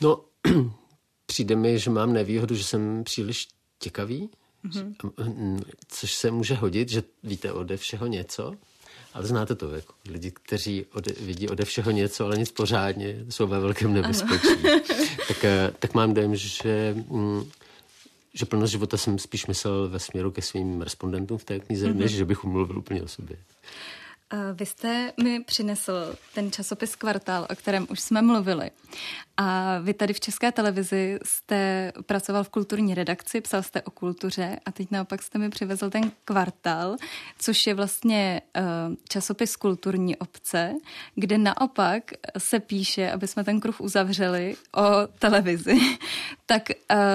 No, 0.00 0.24
přijde 1.26 1.56
mi, 1.56 1.78
že 1.78 1.90
mám 1.90 2.12
nevýhodu, 2.12 2.54
že 2.54 2.64
jsem 2.64 3.04
příliš 3.04 3.48
těkavý, 3.78 4.30
mm-hmm. 4.64 5.62
což 5.88 6.14
se 6.14 6.30
může 6.30 6.54
hodit, 6.54 6.88
že 6.88 7.02
víte 7.22 7.52
ode 7.52 7.76
všeho 7.76 8.06
něco, 8.06 8.54
ale 9.14 9.26
znáte 9.26 9.54
to, 9.54 9.74
jako 9.74 9.94
lidi, 10.08 10.30
kteří 10.30 10.86
ode, 10.92 11.12
vidí 11.20 11.48
ode 11.48 11.64
všeho 11.64 11.90
něco, 11.90 12.24
ale 12.24 12.38
nic 12.38 12.50
pořádně, 12.50 13.24
jsou 13.28 13.46
ve 13.46 13.60
velkém 13.60 13.92
nebezpečí. 13.92 14.62
tak, 15.28 15.44
eh, 15.44 15.72
tak 15.78 15.94
mám 15.94 16.14
dojem, 16.14 16.36
že, 16.36 16.94
mm, 17.08 17.50
že 18.34 18.46
plnost 18.46 18.72
života 18.72 18.96
jsem 18.96 19.18
spíš 19.18 19.46
myslel 19.46 19.88
ve 19.88 19.98
směru 19.98 20.30
ke 20.30 20.42
svým 20.42 20.82
respondentům 20.82 21.38
v 21.38 21.44
té 21.44 21.60
knize, 21.60 21.86
mm-hmm. 21.86 21.96
než 21.96 22.12
že 22.12 22.24
bych 22.24 22.44
mluvil 22.44 22.78
úplně 22.78 23.02
o 23.02 23.08
sobě. 23.08 23.36
Vy 24.52 24.66
jste 24.66 25.12
mi 25.22 25.44
přinesl 25.44 26.16
ten 26.34 26.52
časopis 26.52 26.96
Kvartál, 26.96 27.46
o 27.50 27.56
kterém 27.56 27.86
už 27.90 28.00
jsme 28.00 28.22
mluvili. 28.22 28.70
A 29.36 29.78
vy 29.78 29.94
tady 29.94 30.12
v 30.12 30.20
České 30.20 30.52
televizi 30.52 31.18
jste 31.24 31.92
pracoval 32.06 32.44
v 32.44 32.48
kulturní 32.48 32.94
redakci, 32.94 33.40
psal 33.40 33.62
jste 33.62 33.82
o 33.82 33.90
kultuře 33.90 34.58
a 34.66 34.72
teď 34.72 34.90
naopak 34.90 35.22
jste 35.22 35.38
mi 35.38 35.50
přivezl 35.50 35.90
ten 35.90 36.12
Kvartál, 36.24 36.96
což 37.38 37.66
je 37.66 37.74
vlastně 37.74 38.42
eh, 38.56 38.62
časopis 39.08 39.56
kulturní 39.56 40.16
obce, 40.16 40.72
kde 41.14 41.38
naopak 41.38 42.10
se 42.38 42.60
píše, 42.60 43.10
aby 43.10 43.26
jsme 43.26 43.44
ten 43.44 43.60
kruh 43.60 43.80
uzavřeli, 43.80 44.56
o 44.76 45.06
televizi. 45.18 45.76
tak 46.46 46.62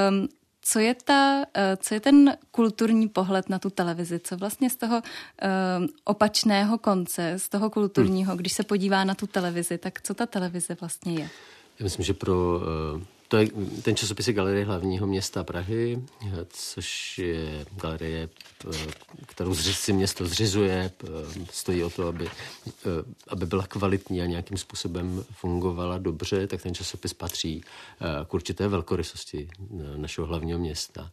um, 0.09 0.27
co 0.69 0.79
je, 0.79 0.93
ta, 0.93 1.45
eh, 1.53 1.77
co 1.77 1.93
je 1.93 1.99
ten 1.99 2.37
kulturní 2.51 3.07
pohled 3.07 3.49
na 3.49 3.59
tu 3.59 3.69
televizi? 3.69 4.19
Co 4.19 4.37
vlastně 4.37 4.69
z 4.69 4.75
toho 4.75 5.01
um, 5.01 5.87
opačného 6.03 6.77
konce, 6.77 7.33
z 7.37 7.49
toho 7.49 7.69
kulturního, 7.69 8.35
když 8.35 8.53
se 8.53 8.63
podívá 8.63 9.03
na 9.03 9.15
tu 9.15 9.27
televizi, 9.27 9.77
tak 9.77 10.01
co 10.01 10.13
ta 10.13 10.25
televize 10.25 10.77
vlastně 10.79 11.13
je? 11.13 11.29
Já 11.79 11.83
myslím, 11.83 12.05
že 12.05 12.13
pro 12.13 12.59
uh 12.95 13.01
to 13.27 13.37
je, 13.37 13.47
ten 13.81 13.95
časopis 13.95 14.27
je 14.27 14.33
Galerie 14.33 14.65
hlavního 14.65 15.07
města 15.07 15.43
Prahy, 15.43 16.03
což 16.49 17.17
je 17.17 17.65
galerie, 17.81 18.29
kterou 19.25 19.55
si 19.55 19.93
město 19.93 20.25
zřizuje, 20.25 20.91
stojí 21.51 21.83
o 21.83 21.89
to, 21.89 22.07
aby, 22.07 22.29
aby 23.27 23.45
byla 23.45 23.67
kvalitní 23.67 24.21
a 24.21 24.25
nějakým 24.25 24.57
způsobem 24.57 25.23
fungovala 25.31 25.97
dobře, 25.97 26.47
tak 26.47 26.61
ten 26.61 26.75
časopis 26.75 27.13
patří 27.13 27.63
k 28.27 28.33
určité 28.33 28.67
velkorysosti 28.67 29.49
našeho 29.95 30.27
hlavního 30.27 30.59
města. 30.59 31.11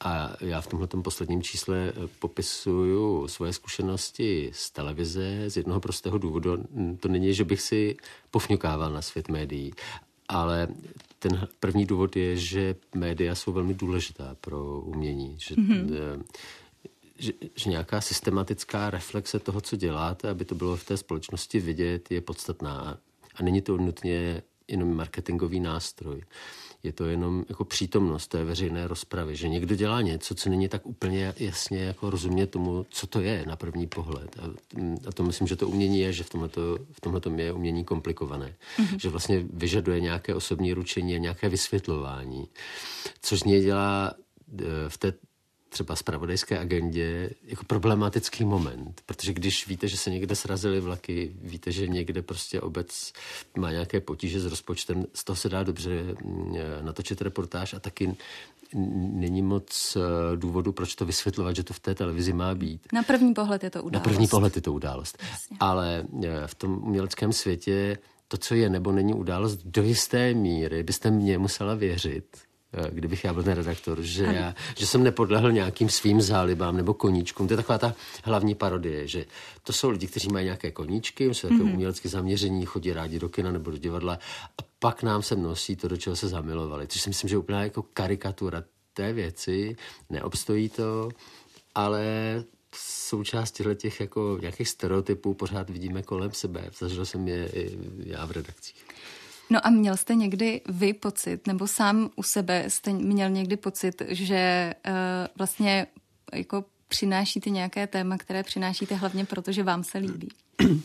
A 0.00 0.32
já 0.40 0.60
v 0.60 0.66
tomhle 0.66 0.88
posledním 1.02 1.42
čísle 1.42 1.92
popisuju 2.18 3.28
svoje 3.28 3.52
zkušenosti 3.52 4.50
z 4.54 4.70
televize 4.70 5.50
z 5.50 5.56
jednoho 5.56 5.80
prostého 5.80 6.18
důvodu. 6.18 6.64
To 7.00 7.08
není, 7.08 7.34
že 7.34 7.44
bych 7.44 7.60
si 7.60 7.96
pofňukával 8.30 8.92
na 8.92 9.02
svět 9.02 9.28
médií, 9.28 9.72
ale 10.28 10.68
ten 11.28 11.48
první 11.60 11.86
důvod 11.86 12.16
je, 12.16 12.36
že 12.36 12.74
média 12.94 13.34
jsou 13.34 13.52
velmi 13.52 13.74
důležitá 13.74 14.36
pro 14.40 14.80
umění. 14.80 15.36
Že, 15.40 15.54
mm-hmm. 15.54 16.22
že, 17.18 17.32
že 17.56 17.70
nějaká 17.70 18.00
systematická 18.00 18.90
reflexe 18.90 19.38
toho, 19.38 19.60
co 19.60 19.76
děláte, 19.76 20.30
aby 20.30 20.44
to 20.44 20.54
bylo 20.54 20.76
v 20.76 20.84
té 20.84 20.96
společnosti 20.96 21.60
vidět, 21.60 22.10
je 22.10 22.20
podstatná. 22.20 22.98
A 23.34 23.42
není 23.42 23.62
to 23.62 23.76
nutně 23.76 24.42
jenom 24.68 24.96
marketingový 24.96 25.60
nástroj. 25.60 26.16
Uh, 26.16 26.65
je 26.86 26.92
to 26.92 27.04
jenom 27.04 27.44
jako 27.48 27.64
přítomnost 27.64 28.26
té 28.26 28.44
veřejné 28.44 28.86
rozpravy, 28.86 29.36
že 29.36 29.48
někdo 29.48 29.74
dělá 29.74 30.00
něco, 30.00 30.34
co 30.34 30.50
není 30.50 30.68
tak 30.68 30.86
úplně 30.86 31.34
jasně 31.38 31.82
jako 31.82 32.10
rozumět 32.10 32.46
tomu, 32.46 32.86
co 32.90 33.06
to 33.06 33.20
je 33.20 33.44
na 33.46 33.56
první 33.56 33.86
pohled. 33.86 34.36
A, 34.38 34.42
a 35.08 35.12
to 35.12 35.22
myslím, 35.22 35.46
že 35.46 35.56
to 35.56 35.68
umění 35.68 36.00
je, 36.00 36.12
že 36.12 36.24
v 36.24 36.30
tomto, 36.30 36.78
v 36.92 37.00
tomto 37.00 37.30
je 37.30 37.52
umění 37.52 37.84
komplikované. 37.84 38.54
Mm-hmm. 38.78 38.96
Že 39.00 39.08
vlastně 39.08 39.44
vyžaduje 39.52 40.00
nějaké 40.00 40.34
osobní 40.34 40.72
ručení 40.72 41.14
a 41.14 41.18
nějaké 41.18 41.48
vysvětlování, 41.48 42.48
což 43.22 43.40
z 43.40 43.44
něj 43.44 43.62
dělá 43.62 44.12
e, 44.58 44.64
v 44.88 44.98
té 44.98 45.12
třeba 45.68 45.96
spravodajské 45.96 46.58
agendě 46.58 47.30
jako 47.44 47.64
problematický 47.64 48.44
moment, 48.44 49.00
protože 49.06 49.32
když 49.32 49.66
víte, 49.66 49.88
že 49.88 49.96
se 49.96 50.10
někde 50.10 50.36
srazily 50.36 50.80
vlaky, 50.80 51.32
víte, 51.42 51.72
že 51.72 51.88
někde 51.88 52.22
prostě 52.22 52.60
obec 52.60 53.12
má 53.58 53.70
nějaké 53.70 54.00
potíže 54.00 54.40
s 54.40 54.46
rozpočtem, 54.46 55.06
z 55.14 55.24
toho 55.24 55.36
se 55.36 55.48
dá 55.48 55.62
dobře 55.62 55.90
mm, 56.24 56.54
natočit 56.80 57.22
reportáž 57.22 57.74
a 57.74 57.80
taky 57.80 58.16
není 58.74 59.42
moc 59.42 59.96
eh, 59.96 60.36
důvodu, 60.36 60.72
proč 60.72 60.94
to 60.94 61.04
vysvětlovat, 61.04 61.56
že 61.56 61.62
to 61.62 61.74
v 61.74 61.80
té 61.80 61.94
televizi 61.94 62.32
má 62.32 62.54
být. 62.54 62.92
Na 62.92 63.02
první 63.02 63.34
pohled 63.34 63.64
je 63.64 63.70
to 63.70 63.82
událost. 63.82 64.06
Na 64.06 64.12
první 64.12 64.28
pohled 64.28 64.56
je 64.56 64.62
to 64.62 64.72
událost. 64.72 65.18
Jasně. 65.30 65.56
Ale 65.60 66.04
eh, 66.24 66.46
v 66.46 66.54
tom 66.54 66.78
uměleckém 66.82 67.32
světě 67.32 67.98
to, 68.28 68.36
co 68.36 68.54
je 68.54 68.70
nebo 68.70 68.92
není 68.92 69.14
událost, 69.14 69.56
do 69.64 69.82
jisté 69.82 70.34
míry 70.34 70.82
byste 70.82 71.10
mě 71.10 71.38
musela 71.38 71.74
věřit, 71.74 72.26
kdybych 72.90 73.24
já 73.24 73.32
byl 73.32 73.42
ten 73.42 73.52
redaktor, 73.52 74.02
že, 74.02 74.24
já, 74.24 74.54
že 74.76 74.86
jsem 74.86 75.02
nepodlehl 75.02 75.52
nějakým 75.52 75.88
svým 75.88 76.20
zálibám 76.20 76.76
nebo 76.76 76.94
koníčkům. 76.94 77.48
To 77.48 77.52
je 77.52 77.56
taková 77.56 77.78
ta 77.78 77.94
hlavní 78.24 78.54
parodie, 78.54 79.06
že 79.06 79.24
to 79.62 79.72
jsou 79.72 79.90
lidi, 79.90 80.06
kteří 80.06 80.28
mají 80.28 80.44
nějaké 80.44 80.70
koníčky, 80.70 81.24
jsou 81.24 81.48
takové 81.48 81.64
mm-hmm. 81.64 81.72
umělecké 81.72 82.08
zaměření, 82.08 82.66
chodí 82.66 82.92
rádi 82.92 83.18
do 83.18 83.28
kina 83.28 83.50
nebo 83.50 83.70
do 83.70 83.76
divadla 83.76 84.18
a 84.58 84.62
pak 84.78 85.02
nám 85.02 85.22
se 85.22 85.36
nosí 85.36 85.76
to, 85.76 85.88
do 85.88 85.96
čeho 85.96 86.16
se 86.16 86.28
zamilovali. 86.28 86.86
Což 86.86 87.00
si 87.00 87.10
myslím, 87.10 87.28
že 87.28 87.34
je 87.34 87.38
úplná 87.38 87.62
jako 87.62 87.82
karikatura 87.82 88.64
té 88.94 89.12
věci, 89.12 89.76
neobstojí 90.10 90.68
to, 90.68 91.08
ale 91.74 92.04
součást 92.74 93.60
těch 93.74 94.00
jako 94.00 94.38
nějakých 94.40 94.68
stereotypů 94.68 95.34
pořád 95.34 95.70
vidíme 95.70 96.02
kolem 96.02 96.32
sebe. 96.32 96.70
Zažil 96.78 97.06
jsem 97.06 97.28
je 97.28 97.48
i 97.48 97.78
já 97.98 98.26
v 98.26 98.30
redakcích. 98.30 98.85
No 99.50 99.66
a 99.66 99.70
měl 99.70 99.96
jste 99.96 100.14
někdy 100.14 100.60
vy 100.68 100.92
pocit, 100.92 101.46
nebo 101.46 101.66
sám 101.66 102.10
u 102.16 102.22
sebe 102.22 102.64
jste 102.68 102.92
měl 102.92 103.30
někdy 103.30 103.56
pocit, 103.56 104.02
že 104.08 104.74
uh, 104.86 104.92
vlastně 105.38 105.86
jako 106.34 106.64
přinášíte 106.88 107.50
nějaké 107.50 107.86
téma, 107.86 108.18
které 108.18 108.42
přinášíte 108.42 108.94
hlavně 108.94 109.24
proto, 109.24 109.52
že 109.52 109.62
vám 109.62 109.84
se 109.84 109.98
líbí? 109.98 110.28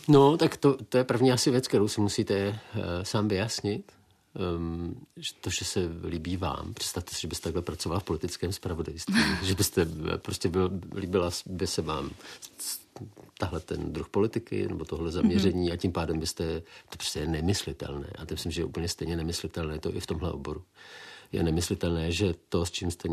No, 0.08 0.38
tak 0.38 0.58
to, 0.58 0.78
to 0.90 0.98
je 0.98 1.04
první 1.04 1.32
asi 1.32 1.52
věc, 1.52 1.68
kterou 1.68 1.88
si 1.88 2.02
musíte 2.02 2.50
uh, 2.50 2.82
sám 3.04 3.28
vyjasnit. 3.28 3.92
Um, 4.56 5.06
to, 5.42 5.50
že 5.50 5.66
se 5.66 5.80
líbí 6.04 6.38
vám. 6.38 6.74
Představte 6.74 7.16
si, 7.16 7.22
že 7.22 7.28
byste 7.28 7.44
takhle 7.44 7.62
pracoval 7.62 8.00
v 8.00 8.04
politickém 8.04 8.54
spravodajství. 8.54 9.16
že 9.44 9.56
byste 9.56 9.88
eh, 10.14 10.18
prostě 10.18 10.50
byl, 10.50 10.72
líbila 10.96 11.30
by 11.46 11.68
se 11.68 11.82
vám 11.82 12.10
tahle 13.42 13.60
ten 13.60 13.94
druh 13.94 14.10
politiky 14.10 14.68
nebo 14.68 14.86
tohle 14.86 15.12
zaměření 15.12 15.70
mm-hmm. 15.70 15.74
a 15.74 15.78
tím 15.78 15.92
pádem 15.92 16.20
byste, 16.20 16.62
to 16.62 16.98
prostě 16.98 17.20
je 17.20 17.28
nemyslitelné. 17.28 18.08
A 18.18 18.26
to 18.26 18.34
myslím, 18.34 18.52
že 18.52 18.62
je 18.62 18.66
úplně 18.66 18.88
stejně 18.88 19.18
nemyslitelné 19.18 19.80
to 19.80 19.96
i 19.96 20.00
v 20.00 20.08
tomhle 20.08 20.32
oboru. 20.32 20.64
Je 21.32 21.44
nemyslitelné, 21.44 22.12
že 22.12 22.34
to, 22.50 22.66
s 22.66 22.72
čím 22.72 22.92
jste 22.92 23.10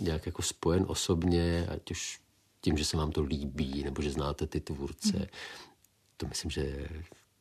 nějak 0.00 0.26
jako 0.26 0.42
spojen 0.42 0.84
osobně, 0.88 1.66
ať 1.70 1.90
už 1.90 2.20
tím, 2.60 2.76
že 2.76 2.84
se 2.84 2.96
vám 2.96 3.12
to 3.12 3.22
líbí, 3.22 3.84
nebo 3.84 4.02
že 4.02 4.10
znáte 4.10 4.46
ty 4.46 4.60
tvůrce, 4.60 5.18
mm-hmm. 5.18 5.28
to 6.16 6.26
myslím, 6.26 6.50
že 6.50 6.88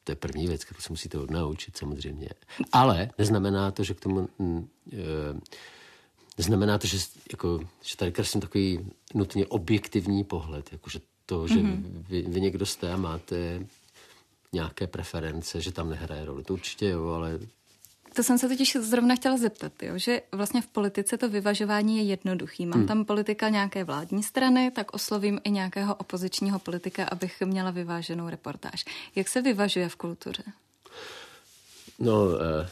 to 0.04 0.12
je 0.12 0.16
první 0.16 0.48
věc, 0.48 0.64
kterou 0.64 0.80
se 0.80 0.94
musíte 0.94 1.18
odnaučit 1.18 1.78
samozřejmě. 1.78 2.30
Ale 2.72 3.10
neznamená 3.18 3.72
to, 3.72 3.84
že 3.84 3.94
k 3.94 4.00
tomu... 4.00 4.30
e, 4.94 5.40
Neznamená 6.40 6.78
to, 6.78 6.88
že, 6.88 6.98
jako, 7.32 7.60
že 7.84 7.98
tady 7.98 8.12
kreslím 8.12 8.42
takový 8.42 8.80
nutně 9.14 9.48
objektivní 9.48 10.24
pohled, 10.24 10.72
jako, 10.72 10.90
že 10.90 11.00
to, 11.30 11.48
že 11.48 11.56
mm-hmm. 11.56 12.04
vy, 12.10 12.22
vy 12.22 12.42
někdo 12.42 12.66
jste 12.66 12.94
a 12.94 12.98
máte 12.98 13.66
nějaké 14.54 14.88
preference, 14.88 15.62
že 15.62 15.72
tam 15.72 15.90
nehraje 15.90 16.26
roli. 16.26 16.44
To 16.44 16.54
určitě 16.54 16.90
jo, 16.90 17.08
ale 17.08 17.40
to 18.14 18.24
jsem 18.24 18.38
se 18.38 18.48
totiž 18.48 18.78
zrovna 18.82 19.16
chtěla 19.16 19.38
zeptat, 19.38 19.84
jo, 19.84 19.94
že 19.96 20.22
vlastně 20.32 20.62
v 20.62 20.68
politice 20.68 21.18
to 21.18 21.30
vyvažování 21.30 21.98
je 21.98 22.04
jednoduchý. 22.04 22.66
Mám 22.66 22.80
hmm. 22.80 22.88
tam 22.88 23.06
politika 23.06 23.50
nějaké 23.50 23.84
vládní 23.84 24.24
strany, 24.24 24.72
tak 24.72 24.94
oslovím 24.94 25.40
i 25.44 25.52
nějakého 25.52 25.96
opozičního 25.96 26.60
politika, 26.60 27.06
abych 27.06 27.42
měla 27.42 27.72
vyváženou 27.72 28.30
reportáž. 28.30 28.86
Jak 29.16 29.28
se 29.28 29.42
vyvažuje 29.42 29.90
v 29.90 29.96
kultuře? 29.96 30.44
No, 32.00 32.24
uh 32.24 32.68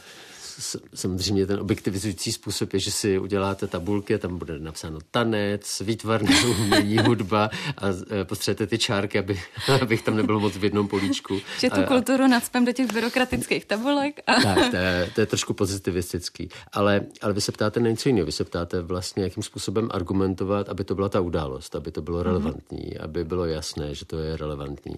samozřejmě 0.94 1.46
ten 1.46 1.60
objektivizující 1.60 2.32
způsob 2.32 2.72
je, 2.72 2.80
že 2.80 2.90
si 2.90 3.18
uděláte 3.18 3.66
tabulky 3.66 4.14
a 4.14 4.18
tam 4.18 4.38
bude 4.38 4.58
napsáno 4.58 4.98
tanec, 5.10 5.82
výtvarné 5.84 6.44
umění, 6.46 6.98
hudba 6.98 7.50
a 7.76 7.86
e, 8.20 8.24
potřebujete 8.24 8.66
ty 8.66 8.78
čárky, 8.78 9.18
aby, 9.18 9.40
abych 9.82 10.02
tam 10.02 10.16
nebyl 10.16 10.40
moc 10.40 10.56
v 10.56 10.64
jednom 10.64 10.88
políčku. 10.88 11.40
Že 11.58 11.70
tu 11.70 11.82
kulturu 11.82 12.26
nadspem 12.26 12.64
do 12.64 12.72
těch 12.72 12.92
byrokratických 12.92 13.64
tabulek. 13.64 14.20
A... 14.26 14.34
Tak, 14.34 14.70
to 14.70 14.76
je, 14.76 15.10
to 15.14 15.20
je 15.20 15.26
trošku 15.26 15.54
pozitivistický. 15.54 16.48
Ale, 16.72 17.00
ale 17.22 17.32
vy 17.32 17.40
se 17.40 17.52
ptáte 17.52 17.80
na 17.80 17.90
něco 17.90 18.08
jiného. 18.08 18.26
Vy 18.26 18.32
se 18.32 18.44
ptáte 18.44 18.82
vlastně, 18.82 19.22
jakým 19.22 19.42
způsobem 19.42 19.88
argumentovat, 19.90 20.68
aby 20.68 20.84
to 20.84 20.94
byla 20.94 21.08
ta 21.08 21.20
událost, 21.20 21.76
aby 21.76 21.90
to 21.90 22.02
bylo 22.02 22.22
relevantní, 22.22 22.78
mm-hmm. 22.78 23.04
aby 23.04 23.24
bylo 23.24 23.44
jasné, 23.44 23.94
že 23.94 24.04
to 24.04 24.18
je 24.18 24.36
relevantní. 24.36 24.96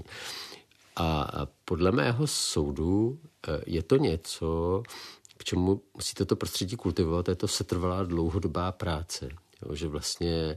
A 0.97 1.47
podle 1.65 1.93
mého 1.93 2.27
soudu 2.27 3.19
eh, 3.49 3.61
je 3.67 3.83
to 3.83 3.97
něco, 3.97 4.83
k 5.41 5.45
čemu 5.45 5.81
musíte 5.97 6.25
to 6.25 6.37
prostředí 6.37 6.77
kultivovat, 6.77 7.29
je 7.29 7.35
to 7.35 7.49
setrvalá 7.49 8.05
dlouhodobá 8.05 8.73
práce. 8.73 9.29
Jo, 9.67 9.75
že 9.75 9.89
vlastně 9.89 10.57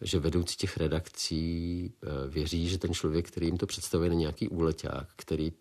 že 0.00 0.18
vedoucí 0.18 0.56
těch 0.56 0.76
redakcí 0.76 1.92
eh, 2.02 2.28
věří, 2.28 2.68
že 2.68 2.78
ten 2.78 2.94
člověk, 2.94 3.28
který 3.28 3.46
jim 3.46 3.56
to 3.56 3.66
představuje, 3.66 4.10
je 4.10 4.14
nějaký 4.14 4.48
úleťák, 4.48 5.08
který 5.16 5.52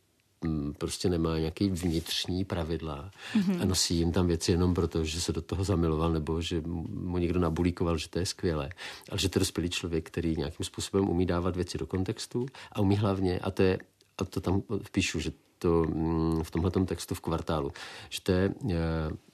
mm, 0.43 0.73
prostě 0.77 1.09
nemá 1.09 1.39
nějaký 1.39 1.69
vnitřní 1.69 2.45
pravidla 2.45 3.11
mm-hmm. 3.35 3.61
a 3.61 3.65
nosí 3.65 3.95
jim 3.95 4.11
tam 4.11 4.27
věci 4.27 4.51
jenom 4.51 4.73
proto, 4.73 5.03
že 5.03 5.21
se 5.21 5.33
do 5.33 5.41
toho 5.41 5.63
zamiloval 5.63 6.13
nebo 6.13 6.41
že 6.41 6.61
mu 6.61 7.17
někdo 7.17 7.39
nabulíkoval, 7.39 7.97
že 7.97 8.09
to 8.09 8.19
je 8.19 8.25
skvělé. 8.25 8.69
Ale 9.09 9.19
že 9.19 9.29
to 9.29 9.37
je 9.37 9.39
dospělý 9.39 9.69
člověk, 9.69 10.07
který 10.07 10.37
nějakým 10.37 10.65
způsobem 10.65 11.09
umí 11.09 11.25
dávat 11.25 11.55
věci 11.55 11.77
do 11.77 11.87
kontextu 11.87 12.45
a 12.71 12.81
umí 12.81 12.95
hlavně, 12.97 13.39
a 13.39 13.51
to, 13.51 13.63
je, 13.63 13.79
a 14.17 14.25
to 14.25 14.41
tam 14.41 14.61
píšu, 14.91 15.19
že 15.19 15.31
to 15.59 15.83
mm, 15.83 16.43
v 16.43 16.51
tomhle 16.51 16.71
textu 16.71 17.15
v 17.15 17.21
kvartálu, 17.21 17.71
že 18.09 18.21
to 18.21 18.31
je 18.31 18.53
eh, 18.71 18.75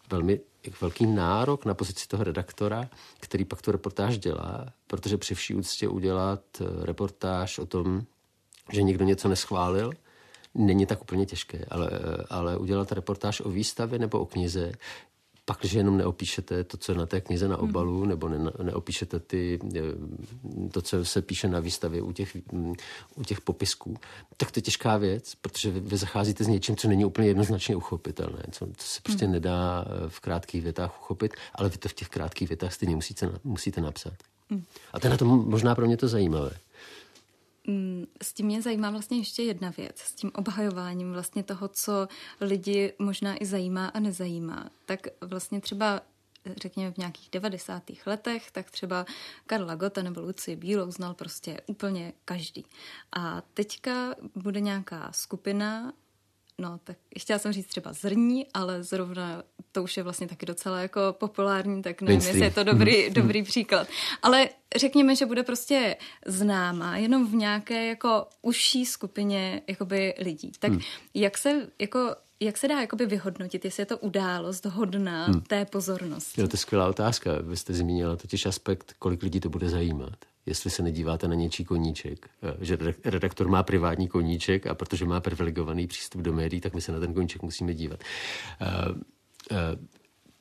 velmi 0.09 0.39
velký 0.81 1.05
nárok 1.05 1.65
na 1.65 1.73
pozici 1.73 2.07
toho 2.07 2.23
redaktora, 2.23 2.89
který 3.19 3.45
pak 3.45 3.61
tu 3.61 3.71
reportáž 3.71 4.17
dělá, 4.17 4.65
protože 4.87 5.17
při 5.17 5.35
vší 5.35 5.55
úctě 5.55 5.87
udělat 5.87 6.41
eh, 6.61 6.85
reportáž 6.85 7.59
o 7.59 7.65
tom, 7.65 8.01
že 8.71 8.81
někdo 8.81 9.05
něco 9.05 9.27
neschválil, 9.27 9.91
není 10.55 10.85
tak 10.85 11.01
úplně 11.01 11.25
těžké, 11.25 11.65
ale, 11.69 11.89
eh, 11.93 12.23
ale 12.29 12.57
udělat 12.57 12.91
reportáž 12.91 13.41
o 13.41 13.49
výstavě 13.49 13.99
nebo 13.99 14.19
o 14.19 14.25
knize 14.25 14.71
pak, 15.45 15.59
když 15.59 15.73
jenom 15.73 15.97
neopíšete 15.97 16.63
to, 16.63 16.77
co 16.77 16.91
je 16.91 16.97
na 16.97 17.05
té 17.05 17.21
knize 17.21 17.47
na 17.47 17.57
obalu, 17.57 17.99
hmm. 17.99 18.09
nebo 18.09 18.29
ne, 18.29 18.51
neopíšete 18.63 19.19
ty, 19.19 19.59
eh, 19.75 19.79
to, 20.71 20.81
co 20.81 21.05
se 21.05 21.21
píše 21.21 21.47
na 21.47 21.59
výstavě 21.59 22.01
u 22.01 22.11
těch, 22.11 22.37
u 23.15 23.23
těch 23.23 23.41
popisků, 23.41 23.97
tak 24.37 24.51
to 24.51 24.57
je 24.57 24.61
těžká 24.61 24.97
věc, 24.97 25.35
protože 25.35 25.71
vy, 25.71 25.79
vy 25.79 25.97
zacházíte 25.97 26.43
s 26.43 26.47
něčím, 26.47 26.75
co 26.75 26.87
není 26.87 27.05
úplně 27.05 27.27
jednoznačně 27.27 27.75
uchopitelné, 27.75 28.43
co, 28.51 28.67
co 28.77 28.87
se 28.87 29.01
prostě 29.01 29.25
hmm. 29.25 29.33
nedá 29.33 29.85
eh, 29.87 30.09
v 30.09 30.19
krátkých 30.19 30.63
větách 30.63 31.01
uchopit, 31.01 31.33
ale 31.55 31.69
vy 31.69 31.77
to 31.77 31.89
v 31.89 31.93
těch 31.93 32.09
krátkých 32.09 32.49
větách 32.49 32.73
stejně 32.73 32.95
musíte, 32.95 33.31
musíte 33.43 33.81
napsat. 33.81 34.13
Hmm. 34.49 34.63
A 34.93 34.99
to 34.99 35.07
je 35.07 35.11
na 35.11 35.17
tom 35.17 35.49
možná 35.49 35.75
pro 35.75 35.85
mě 35.85 35.97
to 35.97 36.07
zajímavé. 36.07 36.51
Mm, 37.67 38.05
s 38.23 38.33
tím 38.33 38.45
mě 38.45 38.61
zajímá 38.61 38.89
vlastně 38.89 39.17
ještě 39.17 39.43
jedna 39.43 39.73
věc, 39.77 39.99
s 39.99 40.13
tím 40.13 40.31
obhajováním 40.33 41.13
vlastně 41.13 41.43
toho, 41.43 41.67
co 41.67 42.07
lidi 42.41 42.93
možná 42.99 43.35
i 43.43 43.45
zajímá 43.45 43.87
a 43.87 43.99
nezajímá. 43.99 44.69
Tak 44.85 45.07
vlastně 45.21 45.61
třeba 45.61 46.01
řekněme 46.61 46.91
v 46.91 46.97
nějakých 46.97 47.29
90. 47.31 47.83
letech, 48.05 48.51
tak 48.51 48.71
třeba 48.71 49.05
Karla 49.47 49.75
Gota 49.75 50.01
nebo 50.01 50.21
Luci 50.21 50.55
Bílou 50.55 50.91
znal 50.91 51.13
prostě 51.13 51.61
úplně 51.67 52.13
každý. 52.25 52.65
A 53.11 53.41
teďka 53.53 54.15
bude 54.35 54.59
nějaká 54.59 55.11
skupina 55.11 55.93
No, 56.61 56.79
tak 56.83 56.97
chtěla 57.19 57.39
jsem 57.39 57.53
říct 57.53 57.67
třeba 57.67 57.93
zrní, 57.93 58.47
ale 58.53 58.83
zrovna 58.83 59.43
to 59.71 59.83
už 59.83 59.97
je 59.97 60.03
vlastně 60.03 60.27
taky 60.27 60.45
docela 60.45 60.79
jako 60.79 60.99
populární, 61.11 61.81
tak 61.81 62.01
nevím, 62.01 62.21
jestli 62.21 62.39
je 62.39 62.51
to 62.51 62.63
dobrý, 62.63 63.05
mhm. 63.05 63.13
dobrý 63.13 63.43
příklad. 63.43 63.87
Ale 64.21 64.49
řekněme, 64.75 65.15
že 65.15 65.25
bude 65.25 65.43
prostě 65.43 65.97
známá 66.25 66.97
jenom 66.97 67.27
v 67.27 67.35
nějaké 67.35 67.85
jako 67.85 68.27
užší 68.41 68.85
skupině 68.85 69.61
jakoby 69.67 70.13
lidí. 70.19 70.51
Tak 70.59 70.71
hmm. 70.71 70.81
jak 71.13 71.37
se 71.37 71.67
jako 71.79 72.15
jak 72.39 72.57
se 72.57 72.67
dá 72.67 72.81
jakoby 72.81 73.05
vyhodnotit, 73.05 73.65
jestli 73.65 73.81
je 73.81 73.85
to 73.85 73.97
událost 73.97 74.65
hodná 74.65 75.25
hmm. 75.25 75.41
té 75.41 75.65
pozornosti? 75.65 76.41
Jo, 76.41 76.47
to 76.47 76.53
je 76.53 76.57
skvělá 76.57 76.87
otázka. 76.87 77.31
Vy 77.41 77.57
jste 77.57 77.73
zmínila 77.73 78.15
totiž 78.15 78.45
aspekt, 78.45 78.93
kolik 78.99 79.23
lidí 79.23 79.39
to 79.39 79.49
bude 79.49 79.69
zajímat 79.69 80.15
jestli 80.45 80.69
se 80.69 80.83
nedíváte 80.83 81.27
na 81.27 81.35
něčí 81.35 81.65
koníček. 81.65 82.29
Eh, 82.43 82.65
že 82.65 82.77
redaktor 83.05 83.47
má 83.47 83.63
privátní 83.63 84.07
koníček 84.07 84.67
a 84.67 84.75
protože 84.75 85.05
má 85.05 85.19
privilegovaný 85.19 85.87
přístup 85.87 86.21
do 86.21 86.33
médií, 86.33 86.61
tak 86.61 86.73
my 86.73 86.81
se 86.81 86.91
na 86.91 86.99
ten 86.99 87.13
koníček 87.13 87.41
musíme 87.41 87.73
dívat. 87.73 87.99
Eh, 88.61 88.65
eh, 89.51 89.55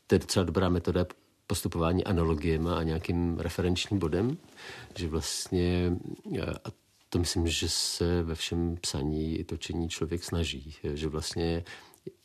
to 0.07 0.15
je 0.15 0.19
docela 0.19 0.45
dobrá 0.45 0.69
metoda 0.69 1.07
postupování 1.47 2.05
analogiemi 2.05 2.69
a 2.71 2.83
nějakým 2.83 3.39
referenčním 3.39 4.01
bodem, 4.01 4.37
že 4.97 5.09
vlastně, 5.09 5.93
a 6.65 6.71
to 7.09 7.19
myslím, 7.19 7.49
že 7.49 7.69
se 7.69 8.23
ve 8.23 8.35
všem 8.35 8.77
psaní 8.81 9.39
i 9.39 9.45
točení 9.45 9.89
člověk 9.89 10.25
snaží, 10.25 10.75
že 10.95 11.09
vlastně 11.09 11.65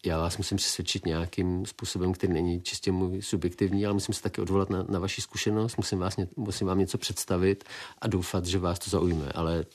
já 0.05 0.19
vás 0.19 0.37
musím 0.37 0.57
přesvědčit 0.57 1.05
nějakým 1.05 1.65
způsobem, 1.65 2.13
který 2.13 2.33
není 2.33 2.61
čistě 2.61 2.91
můj 2.91 3.21
subjektivní, 3.21 3.85
ale 3.85 3.93
musím 3.93 4.13
se 4.13 4.21
taky 4.21 4.41
odvolat 4.41 4.69
na, 4.69 4.85
na 4.89 4.99
vaši 4.99 5.21
zkušenost, 5.21 5.77
musím, 5.77 5.99
vás, 5.99 6.15
musím 6.35 6.67
vám 6.67 6.79
něco 6.79 6.97
představit 6.97 7.63
a 8.01 8.07
doufat, 8.07 8.45
že 8.45 8.59
vás 8.59 8.79
to 8.79 8.89
zaujme. 8.89 9.31
Ale 9.35 9.65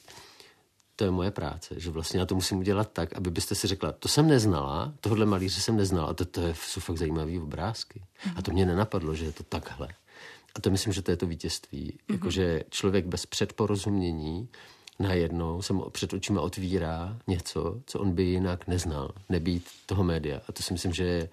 to 0.97 1.05
je 1.05 1.11
moje 1.11 1.31
práce, 1.31 1.81
že 1.81 1.91
vlastně 1.91 2.21
já 2.21 2.27
to 2.27 2.35
musím 2.35 2.59
udělat 2.59 2.93
tak, 2.93 3.17
aby 3.17 3.31
byste 3.31 3.55
si 3.55 3.67
řekla, 3.67 3.93
to 3.93 4.09
jsem 4.09 4.29
neznala, 4.29 4.95
tohle 5.01 5.27
malíře 5.27 5.61
jsem 5.61 5.77
neznala, 5.77 6.09
a 6.09 6.15
to, 6.15 6.25
to 6.25 6.41
je, 6.41 6.55
jsou 6.55 6.81
fakt 6.81 6.99
zajímavé 6.99 7.41
obrázky. 7.41 8.03
A 8.37 8.43
to 8.43 8.51
mě 8.51 8.67
nenapadlo, 8.67 9.15
že 9.15 9.25
je 9.25 9.33
to 9.33 9.43
takhle. 9.43 9.89
A 10.55 10.61
to 10.61 10.71
myslím, 10.71 10.93
že 10.93 11.03
to 11.03 11.11
je 11.11 11.17
to 11.17 11.27
vítězství. 11.27 11.91
Mm-hmm. 11.93 12.13
Jakože 12.13 12.63
člověk 12.71 13.07
bez 13.07 13.27
předporozumění 13.27 14.49
najednou 14.99 15.63
se 15.63 15.73
mu 15.73 15.91
před 15.91 16.13
očima 16.13 16.41
otvírá 16.41 17.19
něco, 17.27 17.81
co 17.87 18.01
on 18.01 18.13
by 18.13 18.23
jinak 18.23 18.67
neznal, 18.67 19.11
nebýt 19.29 19.69
toho 19.87 20.05
média. 20.05 20.41
A 20.49 20.53
to 20.53 20.63
si 20.63 20.73
myslím, 20.73 20.93
že 20.93 21.29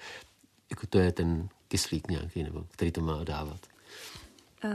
jako 0.69 0.87
to 0.87 0.99
je 0.99 1.11
ten 1.11 1.49
kyslík 1.67 2.07
nějaký, 2.07 2.43
nebo 2.43 2.65
který 2.71 2.91
to 2.91 3.01
má 3.01 3.23
dávat. 3.23 3.59
Uh, 4.63 4.71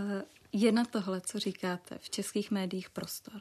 je 0.53 0.73
na 0.73 0.85
tohle, 0.85 1.21
co 1.21 1.39
říkáte, 1.39 1.99
v 2.01 2.11
českých 2.11 2.51
médiích 2.51 2.91
prostor? 2.91 3.41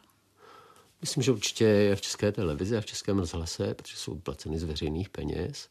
Myslím, 1.01 1.23
že 1.23 1.31
určitě 1.31 1.65
je 1.65 1.95
v 1.95 2.01
české 2.01 2.31
televizi 2.31 2.77
a 2.77 2.81
v 2.81 2.85
českém 2.85 3.19
rozhlase, 3.19 3.73
protože 3.73 3.97
jsou 3.97 4.15
placeny 4.15 4.59
z 4.59 4.63
veřejných 4.63 5.09
peněz. 5.09 5.69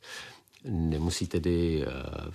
Nemusí 0.65 1.27
tedy 1.27 1.87
uh, 1.87 2.33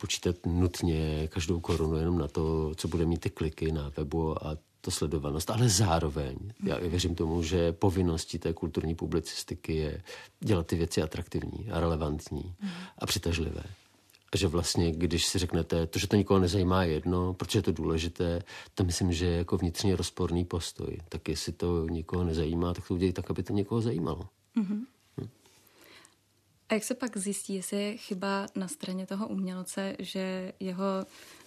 počítat 0.00 0.36
nutně 0.46 1.28
každou 1.28 1.60
korunu 1.60 1.96
jenom 1.96 2.18
na 2.18 2.28
to, 2.28 2.74
co 2.74 2.88
bude 2.88 3.06
mít 3.06 3.20
ty 3.20 3.30
kliky 3.30 3.72
na 3.72 3.92
webu 3.96 4.46
a 4.46 4.56
to 4.84 4.90
sledovanost, 4.90 5.50
ale 5.50 5.68
zároveň 5.68 6.36
já 6.64 6.78
věřím 6.78 7.14
tomu, 7.14 7.42
že 7.42 7.72
povinností 7.72 8.38
té 8.38 8.52
kulturní 8.52 8.94
publicistiky 8.94 9.76
je 9.76 10.02
dělat 10.40 10.66
ty 10.66 10.76
věci 10.76 11.02
atraktivní 11.02 11.70
a 11.70 11.80
relevantní 11.80 12.54
a 12.98 13.06
přitažlivé. 13.06 13.62
A 14.32 14.36
že 14.36 14.48
vlastně, 14.48 14.92
když 14.92 15.26
si 15.26 15.38
řeknete, 15.38 15.86
to, 15.86 15.98
že 15.98 16.06
to 16.06 16.16
nikoho 16.16 16.40
nezajímá, 16.40 16.84
je 16.84 16.92
jedno, 16.92 17.34
protože 17.34 17.58
je 17.58 17.62
to 17.62 17.72
důležité, 17.72 18.42
to 18.74 18.84
myslím, 18.84 19.12
že 19.12 19.26
je 19.26 19.36
jako 19.36 19.56
vnitřně 19.56 19.96
rozporný 19.96 20.44
postoj. 20.44 20.98
Tak 21.08 21.28
jestli 21.28 21.52
to 21.52 21.88
nikoho 21.88 22.24
nezajímá, 22.24 22.74
tak 22.74 22.88
to 22.88 22.94
udělej 22.94 23.12
tak, 23.12 23.30
aby 23.30 23.42
to 23.42 23.52
někoho 23.52 23.80
zajímalo. 23.80 24.28
Mm-hmm. 24.56 24.80
A 26.72 26.74
jak 26.74 26.84
se 26.84 26.94
pak 26.94 27.16
zjistí, 27.16 27.54
jestli 27.54 27.82
je 27.82 27.96
chyba 27.96 28.46
na 28.54 28.68
straně 28.68 29.06
toho 29.06 29.28
umělce, 29.28 29.96
že 29.98 30.52
jeho 30.60 30.84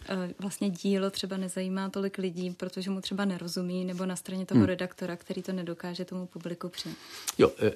eh, 0.09 0.33
vlastně 0.39 0.69
dílo 0.69 1.09
třeba 1.09 1.37
nezajímá 1.37 1.89
tolik 1.89 2.17
lidí, 2.17 2.49
protože 2.49 2.89
mu 2.89 3.01
třeba 3.01 3.25
nerozumí, 3.25 3.85
nebo 3.85 4.05
na 4.05 4.15
straně 4.15 4.45
toho 4.45 4.59
hmm. 4.59 4.67
redaktora, 4.67 5.15
který 5.15 5.41
to 5.41 5.53
nedokáže 5.53 6.05
tomu 6.05 6.25
publiku 6.25 6.69
přijít? 6.69 6.97
Jo, 7.37 7.51
eh, 7.59 7.71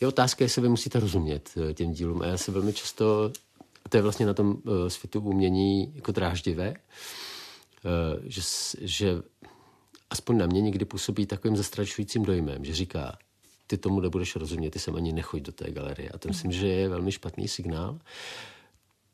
je 0.00 0.08
otázka, 0.08 0.44
jestli 0.44 0.62
vy 0.62 0.68
musíte 0.68 1.00
rozumět 1.00 1.50
eh, 1.70 1.74
těm 1.74 1.92
dílům. 1.92 2.22
A 2.22 2.26
já 2.26 2.36
se 2.36 2.52
velmi 2.52 2.72
často, 2.72 3.32
to 3.88 3.96
je 3.96 4.02
vlastně 4.02 4.26
na 4.26 4.34
tom 4.34 4.62
světu 4.88 5.20
umění 5.20 5.92
jako 5.94 6.12
dráždivé, 6.12 6.74
že, 8.24 8.40
že 8.80 9.22
aspoň 10.10 10.38
na 10.38 10.46
mě 10.46 10.60
někdy 10.60 10.84
působí 10.84 11.26
takovým 11.26 11.56
zastrašujícím 11.56 12.22
dojmem, 12.22 12.64
že 12.64 12.74
říká, 12.74 13.18
ty 13.72 13.78
tomu 13.78 14.00
nebudeš 14.00 14.36
rozumět, 14.36 14.70
ty 14.70 14.78
sem 14.78 14.96
ani 14.96 15.12
nechoď 15.12 15.42
do 15.42 15.52
té 15.52 15.70
galerie. 15.70 16.08
A 16.08 16.18
to 16.18 16.28
myslím, 16.28 16.52
že 16.52 16.66
je 16.66 16.88
velmi 16.88 17.12
špatný 17.12 17.48
signál. 17.48 17.98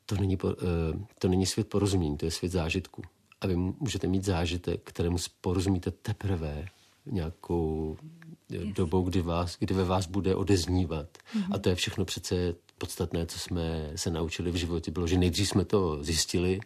To 0.05 0.15
není, 0.15 0.37
po, 0.37 0.49
eh, 0.49 0.99
to 1.19 1.27
není 1.27 1.45
svět 1.45 1.67
porozumění, 1.67 2.17
to 2.17 2.25
je 2.25 2.31
svět 2.31 2.51
zážitku. 2.51 3.01
A 3.41 3.47
vy 3.47 3.55
můžete 3.55 4.07
mít 4.07 4.25
zážitek, 4.25 4.81
kterému 4.83 5.17
porozumíte 5.41 5.91
teprve 5.91 6.65
nějakou 7.05 7.97
yes. 8.49 8.63
dobou, 8.75 9.01
kdy, 9.01 9.21
vás, 9.21 9.57
kdy 9.59 9.73
ve 9.73 9.83
vás 9.83 10.07
bude 10.07 10.35
odeznívat. 10.35 11.07
Mm-hmm. 11.17 11.55
A 11.55 11.57
to 11.57 11.69
je 11.69 11.75
všechno 11.75 12.05
přece 12.05 12.55
podstatné, 12.77 13.25
co 13.25 13.39
jsme 13.39 13.91
se 13.95 14.11
naučili 14.11 14.51
v 14.51 14.55
životě. 14.55 14.91
Bylo, 14.91 15.07
že 15.07 15.17
nejdřív 15.17 15.49
jsme 15.49 15.65
to 15.65 16.03
zjistili 16.03 16.59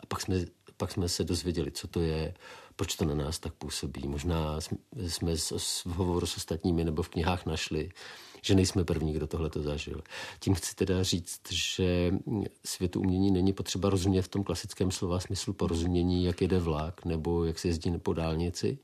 a 0.00 0.06
pak 0.06 0.20
jsme, 0.20 0.44
pak 0.76 0.92
jsme 0.92 1.08
se 1.08 1.24
dozvěděli, 1.24 1.70
co 1.70 1.88
to 1.88 2.00
je 2.00 2.34
proč 2.76 2.96
to 2.96 3.04
na 3.04 3.14
nás 3.14 3.38
tak 3.38 3.52
působí. 3.52 4.08
Možná 4.08 4.58
jsme 4.96 5.36
v 5.36 5.86
hovoru 5.86 6.26
s 6.26 6.36
ostatními 6.36 6.84
nebo 6.84 7.02
v 7.02 7.08
knihách 7.08 7.46
našli, 7.46 7.90
že 8.42 8.54
nejsme 8.54 8.84
první, 8.84 9.12
kdo 9.12 9.26
tohle 9.26 9.50
to 9.50 9.62
zažil. 9.62 10.02
Tím 10.40 10.54
chci 10.54 10.74
teda 10.74 11.02
říct, 11.02 11.40
že 11.50 12.14
světu 12.64 13.00
umění 13.00 13.30
není 13.30 13.52
potřeba 13.52 13.90
rozumět 13.90 14.22
v 14.22 14.28
tom 14.28 14.44
klasickém 14.44 14.90
slova 14.90 15.20
smyslu 15.20 15.52
porozumění, 15.52 16.24
jak 16.24 16.40
jede 16.42 16.58
vlak 16.58 17.04
nebo 17.04 17.44
jak 17.44 17.58
se 17.58 17.68
jezdí 17.68 17.98
po 17.98 18.12
dálnici, 18.12 18.78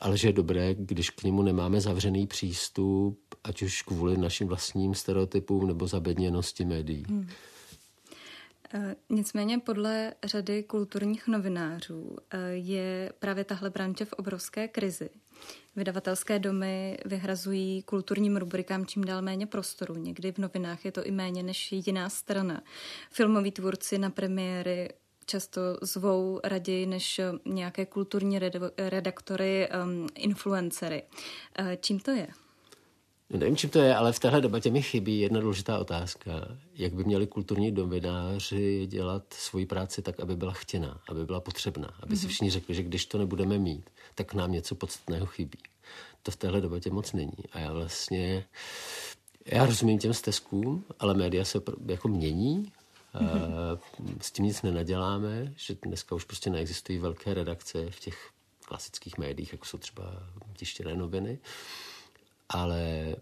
ale 0.00 0.16
že 0.18 0.28
je 0.28 0.32
dobré, 0.32 0.74
když 0.74 1.10
k 1.10 1.22
němu 1.22 1.42
nemáme 1.42 1.80
zavřený 1.80 2.26
přístup, 2.26 3.18
ať 3.44 3.62
už 3.62 3.82
kvůli 3.82 4.16
našim 4.16 4.48
vlastním 4.48 4.94
stereotypům 4.94 5.66
nebo 5.66 5.86
zabedněnosti 5.86 6.64
médií. 6.64 7.04
Hmm. 7.08 7.28
Eh, 8.74 8.96
nicméně 9.10 9.58
podle 9.58 10.14
řady 10.24 10.62
kulturních 10.62 11.28
novinářů 11.28 12.16
eh, 12.30 12.38
je 12.50 13.12
právě 13.18 13.44
tahle 13.44 13.70
branže 13.70 14.04
v 14.04 14.12
obrovské 14.12 14.68
krizi. 14.68 15.10
Vydavatelské 15.76 16.38
domy 16.38 16.98
vyhrazují 17.04 17.82
kulturním 17.82 18.36
rubrikám 18.36 18.86
čím 18.86 19.04
dál 19.04 19.22
méně 19.22 19.46
prostoru. 19.46 19.94
Někdy 19.94 20.32
v 20.32 20.38
novinách 20.38 20.84
je 20.84 20.92
to 20.92 21.04
i 21.04 21.10
méně 21.10 21.42
než 21.42 21.72
jediná 21.72 22.08
strana. 22.08 22.62
Filmoví 23.10 23.50
tvůrci 23.50 23.98
na 23.98 24.10
premiéry 24.10 24.88
často 25.26 25.60
zvou 25.82 26.40
raději 26.44 26.86
než 26.86 27.20
nějaké 27.44 27.86
kulturní 27.86 28.38
redaktory, 28.78 29.68
um, 29.84 30.06
influencery. 30.14 31.02
Eh, 31.58 31.78
čím 31.80 32.00
to 32.00 32.10
je? 32.10 32.28
No, 33.30 33.38
nevím, 33.38 33.56
čím 33.56 33.70
to 33.70 33.78
je, 33.78 33.96
ale 33.96 34.12
v 34.12 34.18
téhle 34.18 34.40
debatě 34.40 34.70
mi 34.70 34.82
chybí 34.82 35.20
jedna 35.20 35.40
důležitá 35.40 35.78
otázka. 35.78 36.32
Jak 36.74 36.94
by 36.94 37.04
měli 37.04 37.26
kulturní 37.26 37.70
novináři 37.70 38.86
dělat 38.86 39.22
svoji 39.32 39.66
práci 39.66 40.02
tak, 40.02 40.20
aby 40.20 40.36
byla 40.36 40.52
chtěná, 40.52 41.00
aby 41.08 41.24
byla 41.24 41.40
potřebná, 41.40 41.94
aby 42.02 42.14
mm-hmm. 42.14 42.18
si 42.18 42.26
mhm. 42.26 42.28
všichni 42.28 42.50
řekli, 42.50 42.74
že 42.74 42.82
když 42.82 43.06
to 43.06 43.18
nebudeme 43.18 43.58
mít, 43.58 43.90
tak 44.14 44.34
nám 44.34 44.52
něco 44.52 44.74
podstatného 44.74 45.26
chybí. 45.26 45.58
To 46.22 46.30
v 46.30 46.36
téhle 46.36 46.60
debatě 46.60 46.90
moc 46.90 47.12
není. 47.12 47.44
A 47.52 47.58
já 47.58 47.72
vlastně, 47.72 48.44
já 49.46 49.66
rozumím 49.66 49.98
těm 49.98 50.14
stezkům, 50.14 50.84
ale 50.98 51.14
média 51.14 51.44
se 51.44 51.60
jako 51.86 52.08
mění, 52.08 52.72
Mm-hmm. 53.14 54.18
S 54.20 54.30
tím 54.30 54.44
nic 54.44 54.62
nenaděláme, 54.62 55.52
že 55.56 55.76
dneska 55.82 56.14
už 56.14 56.24
prostě 56.24 56.50
neexistují 56.50 56.98
velké 56.98 57.34
redakce 57.34 57.90
v 57.90 58.00
těch 58.00 58.30
klasických 58.64 59.18
médiích, 59.18 59.52
jako 59.52 59.64
jsou 59.64 59.78
třeba 59.78 60.04
tištěné 60.56 60.94
noviny 60.94 61.38
ale 62.48 63.16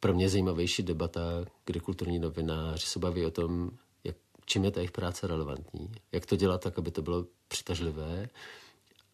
pro 0.00 0.14
mě 0.14 0.28
zajímavější 0.28 0.82
debata, 0.82 1.20
kde 1.64 1.80
kulturní 1.80 2.18
novináři 2.18 2.86
se 2.86 2.98
baví 2.98 3.26
o 3.26 3.30
tom, 3.30 3.70
jak, 4.04 4.16
čím 4.46 4.64
je 4.64 4.70
ta 4.70 4.80
jejich 4.80 4.92
práce 4.92 5.26
relevantní, 5.26 5.92
jak 6.12 6.26
to 6.26 6.36
dělat 6.36 6.62
tak, 6.62 6.78
aby 6.78 6.90
to 6.90 7.02
bylo 7.02 7.26
přitažlivé, 7.48 8.28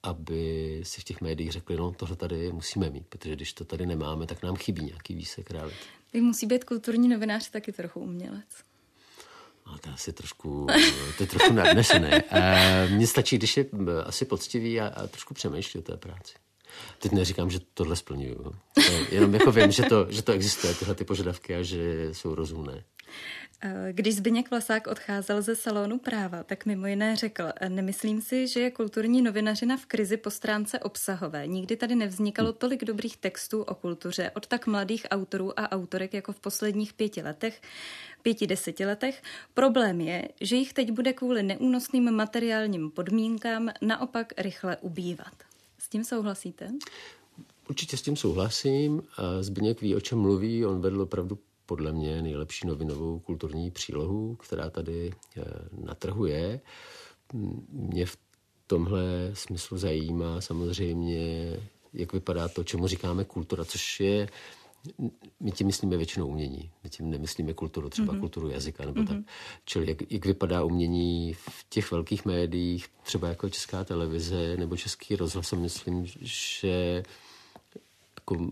aby 0.03 0.81
si 0.85 1.01
v 1.01 1.05
těch 1.05 1.21
médiích 1.21 1.53
řekli, 1.53 1.77
no 1.77 1.93
tohle 1.97 2.17
tady 2.17 2.53
musíme 2.53 2.91
mít, 2.91 3.07
protože 3.09 3.37
když 3.37 3.53
to 3.53 3.65
tady 3.65 3.87
nemáme, 3.87 4.27
tak 4.27 4.43
nám 4.43 4.57
chybí 4.57 4.85
nějaký 4.85 5.15
výsek 5.15 5.51
reality. 5.51 5.77
Vy 6.13 6.21
musí 6.21 6.47
být 6.47 6.65
kulturní 6.65 7.09
novinář 7.09 7.51
taky 7.51 7.73
trochu 7.73 8.01
umělec. 8.01 8.49
No, 9.67 9.79
to 9.79 9.89
je 9.89 9.95
asi 9.95 10.13
trošku, 10.13 10.67
to 11.17 11.23
je 11.23 11.27
trochu 11.27 11.53
nadnesené. 11.53 12.23
Mně 12.91 13.07
stačí, 13.07 13.39
když 13.39 13.57
je 13.57 13.67
asi 14.05 14.25
poctivý 14.25 14.81
a, 14.81 14.87
a 14.87 15.07
trošku 15.07 15.35
přemýšlí 15.35 15.81
o 15.81 15.83
té 15.83 15.97
práci. 15.97 16.35
Teď 16.99 17.13
neříkám, 17.13 17.51
že 17.51 17.59
tohle 17.75 17.97
splňuju. 17.97 18.55
Jenom 19.11 19.35
jako 19.35 19.53
vím, 19.53 19.71
že 19.71 19.83
to, 19.83 20.07
že 20.09 20.23
to 20.23 20.33
existuje, 20.33 20.75
tyhle 20.75 20.95
ty 20.95 21.05
požadavky 21.05 21.55
a 21.55 21.63
že 21.63 22.09
jsou 22.13 22.35
rozumné. 22.35 22.85
Eh, 23.63 23.93
když 23.93 24.17
Zbyněk 24.17 24.51
Vlasák 24.51 24.87
odcházel 24.87 25.43
ze 25.43 25.57
salonu 25.57 25.99
práva, 25.99 26.43
tak 26.43 26.67
mimo 26.67 26.87
jiné 26.87 27.17
řekl, 27.17 27.45
eh, 27.57 27.69
nemyslím 27.69 28.21
si, 28.21 28.49
že 28.49 28.61
je 28.61 28.71
kulturní 28.71 29.23
novinařina 29.23 29.77
v 29.77 29.87
krizi 29.87 30.17
po 30.17 30.31
stránce 30.31 30.79
obsahové. 30.79 31.47
Nikdy 31.47 31.77
tady 31.77 31.95
nevznikalo 31.95 32.53
tolik 32.53 32.85
dobrých 32.85 33.17
textů 33.17 33.63
o 33.63 33.75
kultuře 33.75 34.31
od 34.35 34.47
tak 34.47 34.67
mladých 34.67 35.07
autorů 35.11 35.61
a 35.61 35.73
autorek 35.73 36.15
jako 36.15 36.33
v 36.33 36.41
posledních 36.41 36.93
pěti 36.93 37.23
letech, 37.23 37.61
pěti 38.23 38.47
deseti 38.47 38.87
letech. 38.87 39.23
Problém 39.55 40.01
je, 40.01 40.29
že 40.41 40.57
jich 40.57 40.73
teď 40.73 40.91
bude 40.91 41.13
kvůli 41.13 41.43
neúnosným 41.43 42.11
materiálním 42.11 42.91
podmínkám 42.91 43.71
naopak 43.83 44.33
rychle 44.39 44.77
ubývat 44.77 45.50
tím 45.91 46.05
souhlasíte? 46.05 46.71
Určitě 47.69 47.97
s 47.97 48.03
tím 48.03 48.17
souhlasím. 48.17 49.03
Zbyněk 49.41 49.81
ví, 49.81 49.95
o 49.95 50.01
čem 50.01 50.19
mluví. 50.19 50.67
On 50.67 50.81
vedl 50.81 51.01
opravdu 51.01 51.39
podle 51.67 51.93
mě 51.93 52.23
nejlepší 52.23 52.67
novinovou 52.67 53.19
kulturní 53.19 53.71
přílohu, 53.71 54.37
která 54.37 54.71
tady 54.71 55.13
eh, 55.37 55.43
na 55.85 55.95
trhu 55.95 56.27
je. 56.27 56.61
Mě 57.73 58.07
v 58.07 58.17
tomhle 58.67 59.31
smyslu 59.35 59.79
zajímá 59.79 60.41
samozřejmě, 60.41 61.57
jak 61.93 62.13
vypadá 62.13 62.49
to, 62.49 62.65
čemu 62.65 62.87
říkáme 62.87 63.25
kultura, 63.25 63.65
což 63.65 64.01
je 64.01 64.29
my 65.41 65.53
tím 65.53 65.67
myslíme 65.67 65.97
většinou 65.97 66.27
umění. 66.27 66.71
My 66.85 66.91
tím 66.91 67.11
nemyslíme 67.11 67.55
kulturu, 67.55 67.89
třeba 67.89 68.15
mm-hmm. 68.15 68.21
kulturu 68.21 68.49
jazyka 68.49 68.85
nebo 68.85 69.01
mm-hmm. 69.01 69.07
tak. 69.07 69.19
Čili 69.65 69.89
jak, 69.89 70.13
jak 70.13 70.27
vypadá 70.27 70.65
umění 70.65 71.35
v 71.35 71.67
těch 71.69 71.91
velkých 71.91 72.25
médiích, 72.25 72.87
třeba 73.03 73.29
jako 73.29 73.49
Česká 73.51 73.85
televize 73.85 74.57
nebo 74.57 74.77
Český 74.77 75.17
rozhlas, 75.17 75.53
myslím, 75.53 76.07
že 76.21 77.03
jako, 78.19 78.35
uh, 78.35 78.49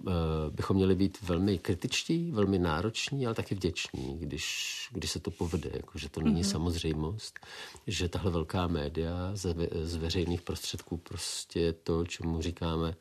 bychom 0.50 0.76
měli 0.76 0.94
být 0.94 1.18
velmi 1.22 1.58
kritičtí, 1.58 2.30
velmi 2.30 2.58
nároční, 2.58 3.26
ale 3.26 3.34
taky 3.34 3.54
vděční, 3.54 4.18
když, 4.18 4.88
když 4.92 5.10
se 5.10 5.20
to 5.20 5.30
povede. 5.30 5.70
Jako, 5.74 5.98
že 5.98 6.08
to 6.08 6.20
není 6.20 6.42
mm-hmm. 6.42 6.50
samozřejmost, 6.50 7.40
že 7.86 8.08
tahle 8.08 8.30
velká 8.30 8.66
média 8.66 9.30
z, 9.34 9.54
z 9.82 9.96
veřejných 9.96 10.42
prostředků 10.42 10.96
prostě 10.96 11.72
to, 11.72 12.06
čemu 12.06 12.42
říkáme 12.42 12.94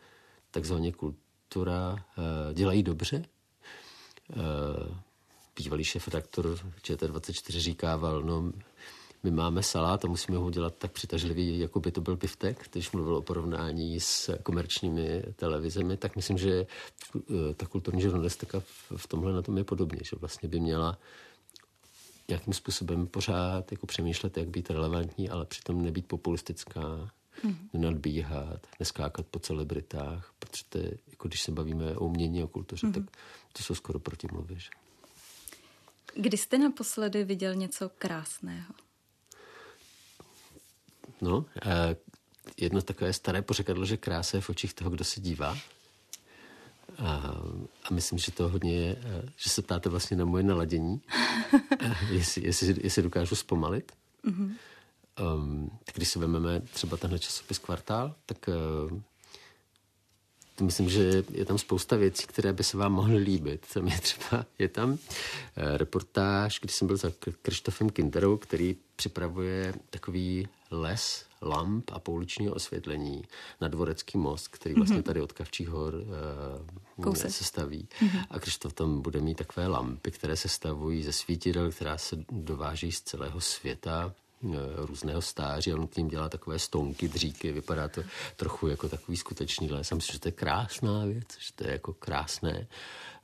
takzvaně 0.51 0.91
kultura, 0.91 1.26
redaktora 1.55 1.93
uh, 1.93 2.53
dělají 2.53 2.83
dobře. 2.83 3.23
Uh, 4.35 4.97
bývalý 5.55 5.83
šéf 5.83 6.07
redaktor 6.07 6.45
ČT24 6.81 7.59
říkával, 7.59 8.21
no 8.21 8.51
my 9.23 9.31
máme 9.31 9.63
salát 9.63 10.05
a 10.05 10.07
musíme 10.07 10.37
ho 10.37 10.49
dělat 10.49 10.75
tak 10.77 10.91
přitažlivý, 10.91 11.59
jako 11.59 11.79
by 11.79 11.91
to 11.91 12.01
byl 12.01 12.17
pivtek, 12.17 12.69
když 12.71 12.91
mluvil 12.91 13.15
o 13.15 13.21
porovnání 13.21 13.99
s 13.99 14.37
komerčními 14.43 15.23
televizemi, 15.35 15.97
tak 15.97 16.15
myslím, 16.15 16.37
že 16.37 16.65
uh, 17.13 17.21
ta 17.55 17.65
kulturní 17.65 18.01
žurnalistika 18.01 18.59
v, 18.59 18.91
v 18.97 19.07
tomhle 19.07 19.33
na 19.33 19.41
tom 19.41 19.57
je 19.57 19.63
podobně, 19.63 19.99
že 20.03 20.15
vlastně 20.15 20.49
by 20.49 20.59
měla 20.59 20.97
nějakým 22.29 22.53
způsobem 22.53 23.07
pořád 23.07 23.71
jako 23.71 23.87
přemýšlet, 23.87 24.37
jak 24.37 24.49
být 24.49 24.69
relevantní, 24.69 25.29
ale 25.29 25.45
přitom 25.45 25.81
nebýt 25.81 26.07
populistická, 26.07 27.09
mm. 27.43 27.69
nenadbíhat, 27.73 28.67
neskákat 28.79 29.25
po 29.25 29.39
celebritách, 29.39 30.33
protože 30.39 30.63
to 30.69 30.77
je, 30.77 30.91
jako 31.09 31.27
když 31.27 31.41
se 31.41 31.51
bavíme 31.51 31.97
o 31.97 32.05
umění 32.05 32.43
a 32.43 32.47
kultuře, 32.47 32.87
mm. 32.87 32.93
tak 32.93 33.03
to 33.53 33.63
jsou 33.63 33.75
skoro 33.75 33.99
protimluvy. 33.99 34.55
Že? 34.59 34.69
Kdy 36.15 36.37
jste 36.37 36.57
naposledy 36.57 37.23
viděl 37.23 37.55
něco 37.55 37.89
krásného? 37.97 38.73
No, 41.21 41.45
eh, 41.65 41.95
jedno 42.57 42.81
takové 42.81 43.13
staré 43.13 43.41
pořekadlo, 43.41 43.85
že 43.85 43.97
krása 43.97 44.37
je 44.37 44.41
v 44.41 44.49
očích 44.49 44.73
toho, 44.73 44.89
kdo 44.89 45.03
se 45.03 45.21
dívá. 45.21 45.57
A, 46.97 47.33
a 47.83 47.93
myslím, 47.93 48.19
že 48.19 48.31
to 48.31 48.49
hodně 48.49 48.73
je, 48.73 48.95
že 49.37 49.49
se 49.49 49.61
ptáte 49.61 49.89
vlastně 49.89 50.17
na 50.17 50.25
moje 50.25 50.43
naladění, 50.43 51.01
jestli, 52.11 52.45
jestli, 52.45 52.75
jestli 52.81 53.01
dokážu 53.01 53.35
zpomalit. 53.35 53.91
Mm-hmm. 54.25 54.55
Um, 55.19 55.71
když 55.93 56.09
si 56.09 56.19
vezmeme 56.19 56.61
třeba 56.61 56.97
tenhle 56.97 57.19
časopis 57.19 57.57
Kvartál, 57.59 58.15
tak 58.25 58.37
uh, 58.47 58.99
to 60.55 60.63
myslím, 60.63 60.89
že 60.89 61.23
je 61.31 61.45
tam 61.45 61.57
spousta 61.57 61.95
věcí, 61.95 62.27
které 62.27 62.53
by 62.53 62.63
se 62.63 62.77
vám 62.77 62.93
mohly 62.93 63.17
líbit. 63.17 63.65
Tam 63.73 63.87
je 63.87 63.99
třeba, 63.99 64.45
je 64.59 64.67
tam 64.67 64.91
uh, 64.91 64.97
reportáž, 65.55 66.59
když 66.59 66.75
jsem 66.75 66.87
byl 66.87 66.97
za 66.97 67.11
Krištofem 67.41 67.89
Kinderou, 67.89 68.37
který 68.37 68.75
připravuje 68.95 69.73
takový 69.89 70.47
les 70.71 71.25
lamp 71.41 71.91
a 71.93 71.99
pouličního 71.99 72.53
osvětlení 72.53 73.23
na 73.61 73.67
Dvorecký 73.67 74.17
most, 74.17 74.47
který 74.47 74.75
vlastně 74.75 74.97
mhm. 74.97 75.03
tady 75.03 75.21
od 75.21 75.31
Kavčích 75.31 75.69
hor 75.69 75.93
uh, 77.05 77.13
se 77.13 77.43
staví. 77.43 77.87
Mm-hmm. 78.01 78.25
A 78.29 78.39
Krištof 78.39 78.73
tam 78.73 79.01
bude 79.01 79.21
mít 79.21 79.37
takové 79.37 79.67
lampy, 79.67 80.11
které 80.11 80.35
se 80.35 80.49
stavují 80.49 81.03
ze 81.03 81.13
svítidel, 81.13 81.71
která 81.71 81.97
se 81.97 82.17
dováží 82.31 82.91
z 82.91 83.01
celého 83.01 83.41
světa 83.41 84.13
různého 84.75 85.21
stáří 85.21 85.71
a 85.71 85.75
on 85.75 85.87
k 85.87 85.97
ním 85.97 86.07
dělá 86.07 86.29
takové 86.29 86.59
stonky, 86.59 87.07
dříky, 87.07 87.51
vypadá 87.51 87.87
to 87.87 88.03
trochu 88.35 88.67
jako 88.67 88.89
takový 88.89 89.17
skutečný 89.17 89.71
les. 89.71 89.91
Já 89.91 89.95
myslím, 89.95 90.13
že 90.13 90.19
to 90.19 90.27
je 90.27 90.31
krásná 90.31 91.05
věc, 91.05 91.27
že 91.39 91.53
to 91.55 91.63
je 91.63 91.71
jako 91.71 91.93
krásné. 91.93 92.67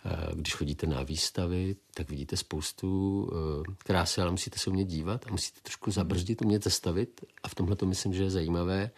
Eh, 0.06 0.36
když 0.36 0.56
chodíte 0.56 0.88
na 0.88 1.04
výstavy, 1.04 1.76
tak 1.94 2.10
vidíte 2.10 2.38
spoustu 2.38 3.30
eh, 3.32 3.74
krásy, 3.78 4.22
ale 4.22 4.32
musíte 4.32 4.60
se 4.60 4.70
umět 4.70 4.86
dívat 4.86 5.26
a 5.28 5.32
musíte 5.32 5.60
trošku 5.62 5.92
zabrzdit, 5.92 6.42
umět 6.42 6.64
zastavit 6.64 7.22
a 7.44 7.48
v 7.48 7.56
tomhle 7.56 7.76
to 7.76 7.86
myslím, 7.86 8.14
že 8.14 8.24
je 8.24 8.30
zajímavé, 8.30 8.92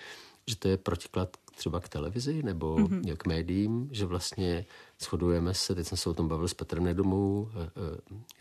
že 0.48 0.56
to 0.56 0.68
je 0.68 0.78
protiklad 0.78 1.38
třeba 1.56 1.80
k 1.80 1.90
televizi 1.90 2.44
nebo 2.44 2.76
mm-hmm. 2.76 3.16
k 3.18 3.28
médiím, 3.28 3.90
že 3.92 4.06
vlastně 4.06 4.66
shodujeme 5.00 5.54
se, 5.54 5.76
teď 5.76 5.88
jsem 5.88 5.98
se 5.98 6.10
o 6.10 6.14
tom 6.14 6.28
bavil 6.28 6.48
s 6.48 6.54
Petrem 6.54 6.84
Nedomou, 6.84 7.50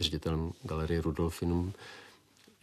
ředitelem 0.00 0.52
galerie 0.62 1.00
Rudolfinum, 1.00 1.72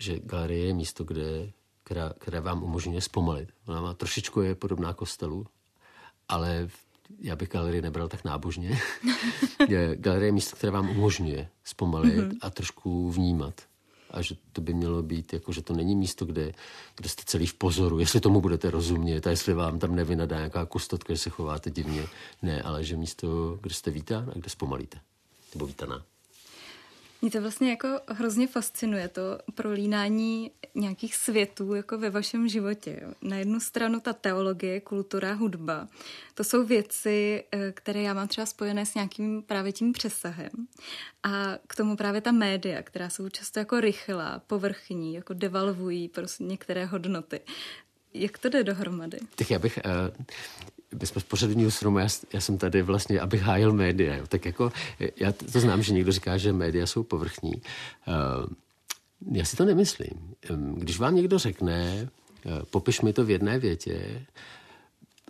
že 0.02 0.20
galerie 0.20 0.66
je 0.66 0.74
místo, 0.74 1.04
kde, 1.04 1.52
která, 1.84 2.14
které 2.20 2.42
vám 2.42 2.64
umožňuje 2.64 3.02
zpomalit. 3.02 3.50
Ona 3.68 3.82
má 3.82 3.94
trošičku 3.94 4.42
je 4.42 4.56
podobná 4.56 4.94
kostelu, 4.94 5.46
ale 6.28 6.70
já 7.20 7.36
bych 7.36 7.50
galerii 7.50 7.82
nebral 7.82 8.08
tak 8.08 8.24
nábožně. 8.24 8.80
galerie 9.96 10.28
je 10.28 10.32
místo, 10.32 10.56
které 10.56 10.72
vám 10.72 10.90
umožňuje 10.90 11.50
zpomalit 11.64 12.16
mm-hmm. 12.16 12.38
a 12.42 12.50
trošku 12.50 13.12
vnímat. 13.12 13.62
A 14.12 14.22
že 14.22 14.36
to 14.54 14.62
by 14.62 14.74
mělo 14.74 15.04
být, 15.04 15.34
jako 15.34 15.54
že 15.54 15.62
to 15.62 15.74
není 15.74 15.96
místo, 15.96 16.26
kde, 16.26 16.52
kde 16.96 17.10
jste 17.10 17.24
celý 17.26 17.48
v 17.48 17.54
pozoru, 17.54 18.00
jestli 18.00 18.20
tomu 18.20 18.42
budete 18.42 18.72
rozumět 18.72 19.28
a 19.28 19.30
jestli 19.30 19.54
vám 19.54 19.80
tam 19.80 19.96
nevynadá 19.96 20.38
nějaká 20.38 20.66
kustotka, 20.66 21.14
že 21.14 21.20
se 21.20 21.30
chováte 21.30 21.70
divně. 21.70 22.08
Ne, 22.42 22.62
ale 22.62 22.84
že 22.84 22.98
místo, 22.98 23.58
kde 23.62 23.74
jste 23.74 23.92
vítán 23.92 24.32
a 24.36 24.40
kde 24.40 24.50
zpomalíte. 24.50 25.00
Nebo 25.54 25.66
vítaná. 25.66 26.04
Mě 27.22 27.32
to 27.32 27.42
vlastně 27.42 27.70
jako 27.70 27.88
hrozně 28.08 28.48
fascinuje, 28.48 29.08
to 29.08 29.22
prolínání 29.56 30.52
nějakých 30.76 31.16
světů 31.16 31.74
jako 31.74 31.98
ve 31.98 32.10
vašem 32.10 32.48
životě. 32.48 33.02
Na 33.22 33.38
jednu 33.38 33.60
stranu 33.60 34.00
ta 34.00 34.14
teologie, 34.14 34.82
kultura, 34.82 35.34
hudba, 35.34 35.88
to 36.34 36.44
jsou 36.44 36.66
věci, 36.66 37.44
eh, 37.52 37.72
které 37.72 38.02
já 38.02 38.14
mám 38.14 38.28
třeba 38.28 38.46
spojené 38.46 38.86
s 38.86 38.96
nějakým 38.96 39.42
právě 39.42 39.72
tím 39.72 39.94
přesahem. 39.94 40.52
A 41.24 41.58
k 41.68 41.76
tomu 41.76 41.96
právě 41.96 42.22
ta 42.22 42.32
média, 42.32 42.82
která 42.82 43.10
jsou 43.10 43.30
často 43.30 43.60
jako 43.60 43.82
rychlá, 43.82 44.42
povrchní, 44.48 45.14
jako 45.14 45.34
devalvují 45.34 46.08
prostě 46.08 46.44
některé 46.44 46.86
hodnoty. 46.86 47.40
Jak 48.14 48.38
to 48.38 48.50
jde 48.50 48.64
dohromady? 48.64 49.18
Tak 49.36 49.52
já 49.52 49.60
bych, 49.60 49.80
uh, 49.86 50.26
my 51.00 51.08
jsme 51.08 51.22
v 51.22 51.26
pořadu 51.26 51.54
Newsroom, 51.54 51.98
já, 51.98 52.08
já 52.34 52.42
jsem 52.42 52.58
tady 52.58 52.82
vlastně, 52.82 53.20
abych 53.20 53.42
hájil 53.42 53.74
média. 53.74 54.16
Jo. 54.16 54.28
Tak 54.28 54.46
jako, 54.46 54.72
já 55.16 55.32
to 55.32 55.60
znám, 55.60 55.84
že 55.84 55.94
někdo 55.94 56.12
říká, 56.12 56.38
že 56.38 56.54
média 56.54 56.88
jsou 56.88 57.04
povrchní. 57.04 57.54
Uh, 57.56 58.46
já 59.32 59.46
si 59.46 59.56
to 59.56 59.66
nemyslím. 59.66 60.36
Když 60.76 61.00
vám 61.00 61.16
někdo 61.16 61.40
řekne, 61.40 62.10
uh, 62.46 62.52
popiš 62.72 63.02
mi 63.02 63.14
to 63.14 63.26
v 63.26 63.30
jedné 63.30 63.60
větě, 63.60 64.26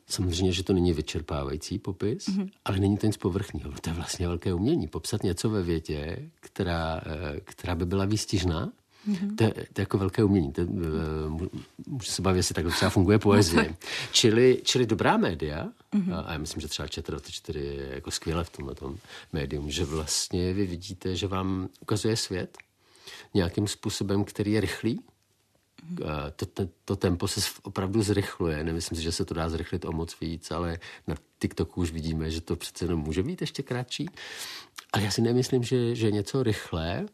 Samozřejmě, 0.08 0.52
že 0.52 0.64
to 0.64 0.74
není 0.74 0.94
vyčerpávající 0.94 1.80
popis, 1.80 2.28
mm-hmm. 2.28 2.50
ale 2.66 2.80
není 2.80 2.98
to 2.98 3.08
nic 3.08 3.18
povrchního. 3.18 3.72
To 3.82 3.90
je 3.90 3.94
vlastně 3.94 4.28
velké 4.28 4.54
umění. 4.54 4.88
Popsat 4.88 5.24
něco 5.24 5.50
ve 5.50 5.64
větě, 5.64 6.30
která, 6.40 7.02
která 7.46 7.76
by 7.76 7.86
byla 7.86 8.06
výstižná, 8.06 8.72
Mm-hmm. 9.10 9.36
To, 9.36 9.44
je, 9.44 9.54
to 9.54 9.82
je 9.82 9.82
jako 9.82 9.98
velké 9.98 10.24
umění. 10.24 10.52
To, 10.52 10.62
můžu 11.92 12.12
se 12.12 12.22
bavit, 12.22 12.38
jestli 12.38 12.56
tak 12.56 12.66
třeba 12.76 12.90
funguje 12.90 13.20
poezie. 13.20 13.68
No, 13.70 13.76
čili, 14.12 14.62
čili 14.64 14.86
dobrá 14.86 15.18
média, 15.18 15.68
mm-hmm. 15.94 16.16
a, 16.16 16.20
a 16.20 16.32
já 16.32 16.38
myslím, 16.38 16.62
že 16.62 16.68
třeba 16.68 16.88
ČT24 16.88 17.58
je 17.58 17.90
jako 17.96 18.12
skvěle 18.12 18.44
v 18.44 18.50
tomhle 18.50 18.76
tom 18.76 18.98
médium, 19.34 19.72
že 19.72 19.86
vlastně 19.86 20.54
vy 20.54 20.66
vidíte, 20.66 21.16
že 21.16 21.28
vám 21.28 21.70
ukazuje 21.80 22.18
svět 22.18 22.58
nějakým 23.34 23.68
způsobem, 23.68 24.24
který 24.24 24.52
je 24.52 24.62
rychlý, 24.62 25.00
mm-hmm. 25.00 26.32
to, 26.36 26.46
to, 26.46 26.68
to 26.86 26.96
tempo 26.96 27.28
se 27.28 27.42
opravdu 27.64 28.02
zrychluje. 28.02 28.64
Nemyslím 28.64 28.98
si, 28.98 29.04
že 29.04 29.12
se 29.12 29.26
to 29.26 29.34
dá 29.34 29.50
zrychlit 29.50 29.86
o 29.86 29.92
moc 29.92 30.20
víc, 30.20 30.52
ale 30.52 30.80
na 31.08 31.16
TikToku 31.40 31.82
už 31.82 31.92
vidíme, 31.92 32.32
že 32.32 32.42
to 32.42 32.56
přece 32.56 32.86
jenom 32.86 33.00
může 33.00 33.24
být 33.24 33.42
ještě 33.42 33.64
kratší. 33.64 34.10
Ale 34.94 35.04
já 35.04 35.12
si 35.12 35.22
nemyslím, 35.22 35.64
že, 35.64 35.96
že 35.96 36.12
něco 36.12 36.44
rychlé 36.44 37.06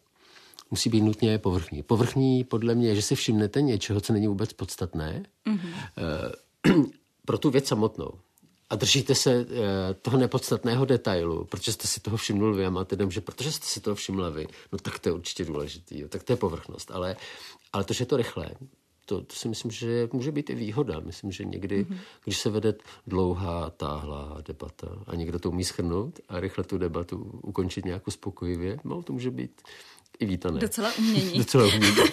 musí 0.71 0.89
být 0.89 1.01
nutně 1.01 1.37
povrchní. 1.37 1.83
Povrchní 1.83 2.43
podle 2.43 2.75
mě 2.75 2.87
je, 2.87 2.95
že 2.95 3.01
si 3.01 3.15
všimnete 3.15 3.61
něčeho, 3.61 4.01
co 4.01 4.13
není 4.13 4.27
vůbec 4.27 4.53
podstatné 4.53 5.23
mm-hmm. 5.45 5.71
pro 7.25 7.37
tu 7.37 7.49
věc 7.49 7.67
samotnou. 7.67 8.11
A 8.69 8.75
držíte 8.75 9.15
se 9.15 9.45
uh, 9.45 9.45
toho 10.01 10.17
nepodstatného 10.17 10.85
detailu, 10.85 11.45
protože 11.45 11.71
jste 11.71 11.87
si 11.87 11.99
toho 11.99 12.17
všimnul 12.17 12.55
vy 12.55 12.65
a 12.65 12.69
máte 12.69 12.95
dom, 12.95 13.11
že 13.11 13.21
protože 13.21 13.51
jste 13.51 13.65
si 13.65 13.79
toho 13.79 13.95
všimla 13.95 14.29
vy, 14.29 14.47
no 14.71 14.77
tak 14.79 14.99
to 14.99 15.09
je 15.09 15.13
určitě 15.13 15.45
důležitý, 15.45 15.99
jo, 15.99 16.07
tak 16.07 16.23
to 16.23 16.33
je 16.33 16.37
povrchnost. 16.37 16.91
Ale, 16.91 17.15
ale 17.73 17.83
to, 17.83 17.93
že 17.93 18.01
je 18.01 18.05
to 18.05 18.17
rychlé, 18.17 18.49
to, 19.07 19.21
to 19.21 19.35
si 19.35 19.47
myslím, 19.47 19.71
že 19.71 20.09
může 20.13 20.31
být 20.31 20.49
i 20.49 20.55
výhoda. 20.55 20.99
Myslím, 20.99 21.31
že 21.31 21.45
někdy, 21.45 21.83
mm-hmm. 21.83 21.97
když 22.23 22.37
se 22.37 22.49
vede 22.49 22.73
dlouhá, 23.07 23.69
táhlá 23.69 24.41
debata 24.47 24.87
a 25.07 25.15
někdo 25.15 25.39
to 25.39 25.49
umí 25.49 25.63
schrnout 25.63 26.19
a 26.29 26.39
rychle 26.39 26.63
tu 26.63 26.77
debatu 26.77 27.39
ukončit 27.43 27.85
nějak 27.85 28.07
uspokojivě, 28.07 28.79
no, 28.83 29.03
to 29.03 29.13
může 29.13 29.31
být 29.31 29.61
i 30.19 30.25
vítané. 30.25 30.59
Docela 30.59 30.91
umění. 30.97 31.37
Docela 31.37 31.65
umění. 31.65 31.97
uh, 31.97 32.05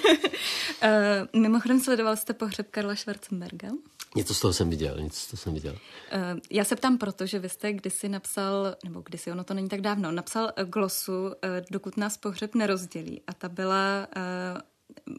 mimochodem 1.41 1.81
sledoval 1.81 2.17
jste 2.17 2.35
pohřeb 2.35 2.67
Karla 2.71 2.97
Schwarzenberga? 2.97 3.69
Něco 4.17 4.35
z 4.35 4.41
toho 4.41 4.53
jsem 4.53 4.71
viděl, 4.71 5.01
něco 5.01 5.21
z 5.21 5.27
toho 5.27 5.39
jsem 5.41 5.55
viděl. 5.55 5.73
Uh, 5.73 6.41
já 6.51 6.65
se 6.65 6.77
ptám 6.77 6.99
proto, 6.99 7.27
že 7.27 7.39
vy 7.39 7.49
jste 7.49 7.73
kdysi 7.73 8.09
napsal, 8.09 8.77
nebo 8.85 9.03
kdysi, 9.05 9.33
ono 9.33 9.45
to 9.45 9.55
není 9.55 9.69
tak 9.69 9.81
dávno, 9.81 10.13
napsal 10.13 10.53
glosu, 10.65 11.13
uh, 11.13 11.33
dokud 11.71 11.97
nás 11.97 12.17
pohřeb 12.17 12.55
nerozdělí. 12.55 13.23
A 13.27 13.33
ta 13.33 13.49
byla 13.49 14.09
uh, 14.17 14.61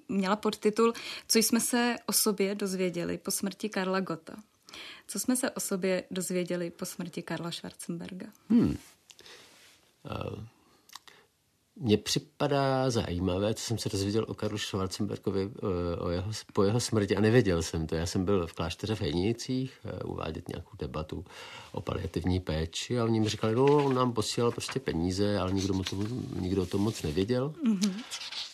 měla 0.10 0.36
podtitul 0.36 0.94
Co 1.28 1.40
jsme 1.40 1.60
se 1.60 1.96
o 2.06 2.14
sobě 2.14 2.56
dozvěděli 2.56 3.18
po 3.18 3.32
smrti 3.32 3.70
Karla 3.70 4.00
Gota. 4.00 4.34
Co 5.08 5.20
jsme 5.20 5.36
se 5.36 5.52
o 5.52 5.60
sobě 5.60 6.04
dozvěděli 6.12 6.70
po 6.70 6.86
smrti 6.86 7.22
Karla 7.22 7.52
Schwarzenberga? 7.52 8.28
Hmm. 8.50 8.78
Uh, 10.04 10.44
mně 11.76 11.98
připadá 11.98 12.90
zajímavé, 12.90 13.54
co 13.54 13.64
jsem 13.64 13.78
se 13.78 13.90
dozvěděl 13.90 14.26
o 14.28 14.34
Karlu 14.34 14.58
Schwarzenbergovi 14.58 15.52
eh, 15.58 16.00
o 16.00 16.10
jeho, 16.10 16.32
po 16.54 16.64
jeho 16.64 16.80
smrti 16.80 17.16
a 17.16 17.22
nevěděl 17.22 17.62
jsem 17.62 17.88
to. 17.88 17.96
Já 17.96 18.06
jsem 18.06 18.26
byl 18.26 18.48
v 18.48 18.54
klášteře 18.54 18.96
v 18.96 19.02
Hejnicích 19.02 19.80
uh, 20.04 20.12
uvádět 20.12 20.50
nějakou 20.50 20.72
debatu 20.80 21.26
o 21.72 21.82
paliativní 21.82 22.40
péči 22.40 23.00
a 23.00 23.04
oni 23.04 23.20
mi 23.20 23.30
říkali, 23.30 23.56
no 23.56 23.66
on 23.66 23.96
nám 23.96 24.14
posílal 24.14 24.52
prostě 24.52 24.80
peníze, 24.80 25.40
ale 25.40 25.54
nikdo, 25.54 25.84
to, 25.84 25.96
nikdo 26.40 26.62
o 26.62 26.66
tom 26.66 26.82
moc 26.82 27.02
nevěděl. 27.02 27.54
Mm-hmm. 27.66 27.94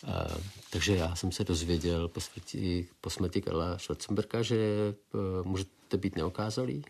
Uh, 0.06 0.42
takže 0.70 0.96
já 0.96 1.14
jsem 1.14 1.32
se 1.32 1.44
dozvěděl 1.44 2.08
po 2.08 2.20
smrti, 2.20 2.88
po 3.00 3.10
smrti 3.10 3.42
Karla 3.42 3.78
Schwarzenberga, 3.78 4.42
že 4.42 4.56
uh, 5.14 5.46
můžete 5.46 5.96
být 5.96 6.16
neokázalý, 6.16 6.84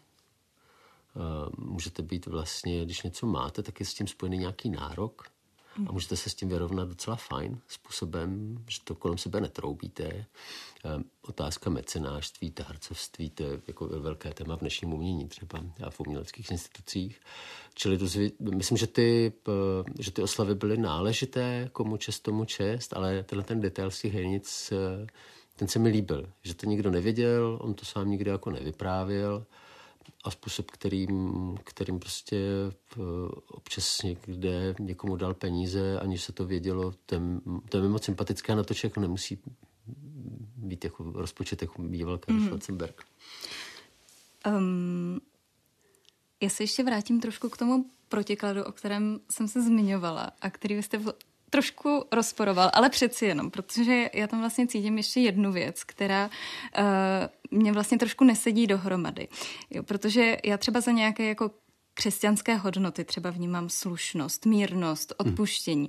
uh, 1.15 1.67
můžete 1.67 2.03
být 2.03 2.27
vlastně, 2.27 2.85
když 2.85 3.03
něco 3.03 3.27
máte, 3.27 3.63
tak 3.63 3.81
je 3.81 3.87
s 3.87 3.95
tím 3.95 4.07
spojený 4.07 4.39
nějaký 4.39 4.71
nárok 4.71 5.33
a 5.87 5.93
můžete 5.93 6.17
se 6.17 6.31
s 6.31 6.35
tím 6.35 6.49
vyrovnat 6.49 6.89
docela 6.89 7.17
fajn 7.17 7.61
způsobem, 7.69 8.59
že 8.69 8.79
to 8.85 8.95
kolem 8.95 9.19
sebe 9.19 9.41
netroubíte. 9.41 10.25
Ehm, 10.85 11.05
otázka 11.23 11.71
mecenářství, 11.71 12.51
tárcovství, 12.51 13.31
to 13.31 13.43
je 13.43 13.61
jako 13.67 13.87
velké 13.87 14.35
téma 14.35 14.57
v 14.57 14.61
dnešním 14.61 14.93
umění 14.93 15.29
třeba 15.29 15.61
a 15.87 15.91
v 15.91 16.01
uměleckých 16.01 16.51
institucích. 16.51 17.21
Čili 17.75 17.99
to, 17.99 18.05
myslím, 18.41 18.79
že 18.79 18.87
ty, 18.87 19.33
že 19.99 20.11
ty 20.11 20.23
oslavy 20.23 20.55
byly 20.55 20.77
náležité, 20.77 21.69
komu 21.73 21.97
čest, 21.97 22.21
tomu 22.21 22.45
čest, 22.45 22.97
ale 22.97 23.23
tenhle 23.23 23.45
ten 23.45 23.61
detail 23.61 23.91
z 23.91 24.01
těch 24.01 24.15
hranic, 24.15 24.73
eh, 24.73 25.07
ten 25.57 25.69
se 25.69 25.79
mi 25.79 25.89
líbil, 25.89 26.29
že 26.43 26.55
to 26.55 26.67
nikdo 26.67 26.91
nevěděl, 26.91 27.59
on 27.61 27.75
to 27.75 27.85
sám 27.85 28.11
nikdy 28.11 28.31
jako 28.31 28.51
nevyprávěl 28.51 29.47
a 30.25 30.31
způsob, 30.31 30.71
kterým, 30.71 31.35
kterým 31.65 31.99
prostě 31.99 32.37
eh, 32.37 33.01
občas 33.49 34.03
někde 34.03 34.75
někomu 34.79 35.17
dal 35.17 35.35
peníze, 35.35 36.01
aniž 36.01 36.23
se 36.23 36.33
to 36.33 36.47
vědělo, 36.47 36.93
to 37.07 37.15
je, 37.15 37.21
to 37.69 37.77
je 37.77 37.89
moc 37.89 38.05
sympatické 38.05 38.53
a 38.53 38.57
na 38.57 38.65
to 38.65 38.75
člověk 38.75 38.97
nemusí 38.97 39.39
být 40.57 40.85
jako 40.85 41.13
rozpočet, 41.13 41.63
jako 41.63 41.83
býval 41.83 42.19
Karl 42.19 42.39
mm. 42.39 42.45
Schwarzenberg. 42.45 43.05
Um, 44.47 45.21
já 46.41 46.49
se 46.49 46.63
ještě 46.63 46.85
vrátím 46.85 47.21
trošku 47.21 47.49
k 47.49 47.57
tomu 47.57 47.87
protikladu, 48.09 48.65
o 48.65 48.73
kterém 48.73 49.21
jsem 49.31 49.49
se 49.49 49.63
zmiňovala 49.63 50.31
a 50.41 50.51
který 50.51 50.75
vy 50.75 50.83
jste 50.83 51.01
trošku 51.53 52.05
rozporoval, 52.13 52.71
ale 52.73 52.91
přeci 52.91 53.27
jenom, 53.27 53.51
protože 53.51 54.11
já 54.15 54.27
tam 54.27 54.41
vlastně 54.41 54.67
cítím 54.67 54.97
ještě 54.97 55.21
jednu 55.21 55.53
věc, 55.53 55.85
která 55.85 56.31
uh, 56.79 57.59
mě 57.59 57.73
vlastně 57.73 57.99
trošku 57.99 58.25
nesedí 58.25 58.67
dohromady. 58.67 59.29
Jo, 59.71 59.83
protože 59.83 60.37
já 60.45 60.59
třeba 60.59 60.81
za 60.81 60.91
nějaké 60.91 61.25
jako 61.25 61.51
křesťanské 61.95 62.57
hodnoty 62.57 63.05
třeba 63.05 63.31
vnímám 63.31 63.69
slušnost, 63.69 64.47
mírnost, 64.47 65.15
hmm. 65.19 65.31
odpuštění. 65.31 65.89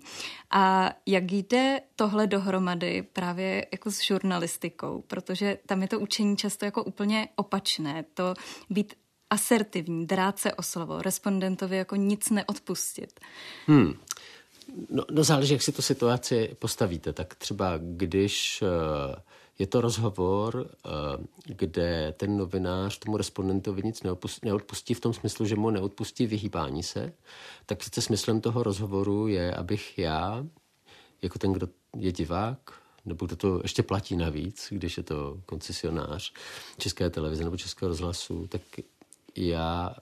A 0.51 0.93
jak 1.05 1.31
jde 1.31 1.81
tohle 1.95 2.27
dohromady 2.27 3.03
právě 3.13 3.65
jako 3.71 3.91
s 3.91 4.01
žurnalistikou, 4.01 5.03
protože 5.07 5.57
tam 5.65 5.81
je 5.81 5.87
to 5.87 5.99
učení 5.99 6.37
často 6.37 6.65
jako 6.65 6.83
úplně 6.83 7.27
opačné, 7.35 8.05
to 8.13 8.33
být 8.69 8.93
asertivní, 9.29 10.07
drát 10.07 10.39
se 10.39 10.53
o 10.53 10.63
slovo, 10.63 11.01
respondentovi 11.01 11.77
jako 11.77 11.95
nic 11.95 12.29
neodpustit. 12.29 13.19
Hmm. 13.67 13.93
No, 14.89 15.03
no 15.11 15.23
záleží, 15.23 15.53
jak 15.53 15.61
si 15.61 15.71
tu 15.71 15.81
situaci 15.81 16.55
postavíte. 16.59 17.13
Tak 17.13 17.35
třeba 17.35 17.73
když 17.77 18.61
uh, 18.61 19.15
je 19.59 19.67
to 19.67 19.81
rozhovor, 19.81 20.55
uh, 20.55 21.25
kde 21.45 22.13
ten 22.17 22.37
novinář 22.37 22.99
tomu 22.99 23.17
respondentovi 23.17 23.81
nic 23.83 24.03
neodpustí 24.43 24.93
v 24.93 24.99
tom 24.99 25.13
smyslu, 25.13 25.45
že 25.45 25.55
mu 25.55 25.69
neodpustí 25.69 26.27
vyhýbání 26.27 26.83
se, 26.83 27.13
tak 27.65 27.77
přece 27.77 28.01
smyslem 28.01 28.41
toho 28.41 28.63
rozhovoru 28.63 29.27
je, 29.27 29.53
abych 29.53 29.97
já, 29.97 30.45
jako 31.21 31.39
ten, 31.39 31.53
kdo 31.53 31.67
je 31.97 32.11
divák, 32.11 32.57
nebo 33.05 33.25
kdo 33.25 33.35
to 33.35 33.59
ještě 33.63 33.83
platí 33.83 34.15
navíc, 34.15 34.67
když 34.69 34.97
je 34.97 35.03
to 35.03 35.37
koncesionář 35.45 36.33
České 36.77 37.09
televize 37.09 37.43
nebo 37.43 37.57
Českého 37.57 37.89
rozhlasu, 37.89 38.47
tak 38.47 38.61
já 39.35 39.95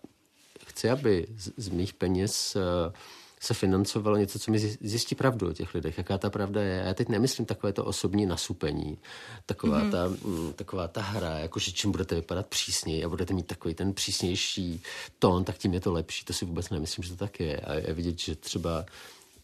chci, 0.66 0.90
aby 0.90 1.28
z, 1.38 1.52
z 1.58 1.70
mých 1.70 1.94
peněz 1.94 2.56
uh, 2.56 2.94
se 3.42 3.54
financovalo 3.54 4.18
něco, 4.18 4.40
co 4.40 4.52
mi 4.52 4.60
zjistí 4.60 5.16
pravdu 5.16 5.50
o 5.50 5.54
těch 5.54 5.74
lidech, 5.76 5.98
jaká 5.98 6.18
ta 6.18 6.30
pravda 6.30 6.62
je. 6.62 6.84
A 6.84 6.86
já 6.86 6.94
teď 6.94 7.10
nemyslím 7.10 7.46
takové 7.46 7.74
to 7.74 7.86
osobní 7.86 8.26
nasupení, 8.26 8.98
taková, 9.46 9.82
mm-hmm. 9.82 9.92
ta, 9.92 10.08
mm, 10.08 10.54
taková 10.54 10.88
ta 10.88 11.02
hra, 11.02 11.40
jako 11.40 11.60
že 11.60 11.72
čím 11.72 11.92
budete 11.92 12.16
vypadat 12.16 12.48
přísněji 12.48 13.04
a 13.04 13.10
budete 13.10 13.34
mít 13.34 13.48
takový 13.48 13.74
ten 13.74 13.94
přísnější 13.94 14.82
tón, 15.20 15.44
tak 15.44 15.58
tím 15.58 15.74
je 15.74 15.80
to 15.80 15.94
lepší. 15.94 16.26
To 16.26 16.34
si 16.34 16.46
vůbec 16.46 16.70
nemyslím, 16.70 17.04
že 17.04 17.10
to 17.10 17.16
tak 17.16 17.40
je. 17.40 17.58
A 17.58 17.74
je 17.74 17.94
vidět, 17.94 18.20
že 18.20 18.36
třeba 18.36 18.86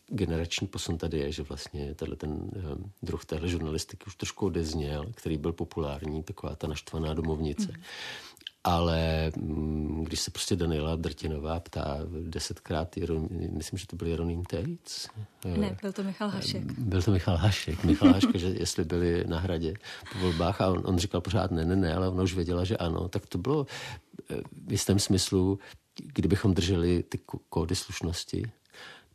generační 0.08 0.68
posun 0.68 0.98
tady 0.98 1.20
je, 1.20 1.32
že 1.32 1.44
vlastně 1.44 1.96
tenhle 1.96 2.18
ten 2.18 2.32
um, 2.32 2.92
druh 3.02 3.26
téhle 3.26 3.48
žurnalistiky 3.48 4.06
už 4.08 4.16
trošku 4.16 4.46
odezněl, 4.46 5.06
který 5.16 5.38
byl 5.38 5.54
populární, 5.54 6.24
taková 6.24 6.56
ta 6.56 6.68
naštvaná 6.68 7.14
domovnice. 7.14 7.68
Mm. 7.68 7.84
Ale 8.68 9.32
mm, 9.38 10.04
když 10.04 10.20
se 10.20 10.32
prostě 10.32 10.56
Daniela 10.56 10.96
Drtinová 10.96 11.60
ptá 11.60 11.98
desetkrát, 12.22 12.96
myslím, 13.52 13.80
že 13.80 13.88
to 13.88 13.96
byl 13.96 14.08
Jeroným 14.08 14.46
Tejc. 14.46 15.08
Ne, 15.46 15.78
byl 15.82 15.92
to 15.94 16.04
Michal 16.04 16.30
Hašek. 16.30 16.80
Byl 16.80 17.02
to 17.02 17.12
Michal 17.12 17.38
Hašek. 17.38 17.84
Michal 17.84 18.14
Hašek, 18.14 18.36
že 18.36 18.48
jestli 18.48 18.84
byli 18.84 19.24
na 19.28 19.40
hradě 19.40 19.74
po 20.14 20.20
volbách 20.20 20.62
a 20.62 20.68
on, 20.68 20.82
on 20.86 20.98
říkal 20.98 21.22
pořád 21.22 21.52
ne, 21.52 21.66
ne, 21.66 21.76
ne, 21.76 21.96
ale 21.96 22.10
ona 22.10 22.24
už 22.24 22.36
věděla, 22.36 22.64
že 22.64 22.78
ano. 22.78 23.08
Tak 23.08 23.26
to 23.26 23.38
bylo 23.38 23.66
v 24.68 24.72
jistém 24.72 25.00
smyslu, 25.00 25.60
kdybychom 26.14 26.54
drželi 26.54 27.04
ty 27.04 27.20
kódy 27.50 27.76
slušnosti, 27.76 28.52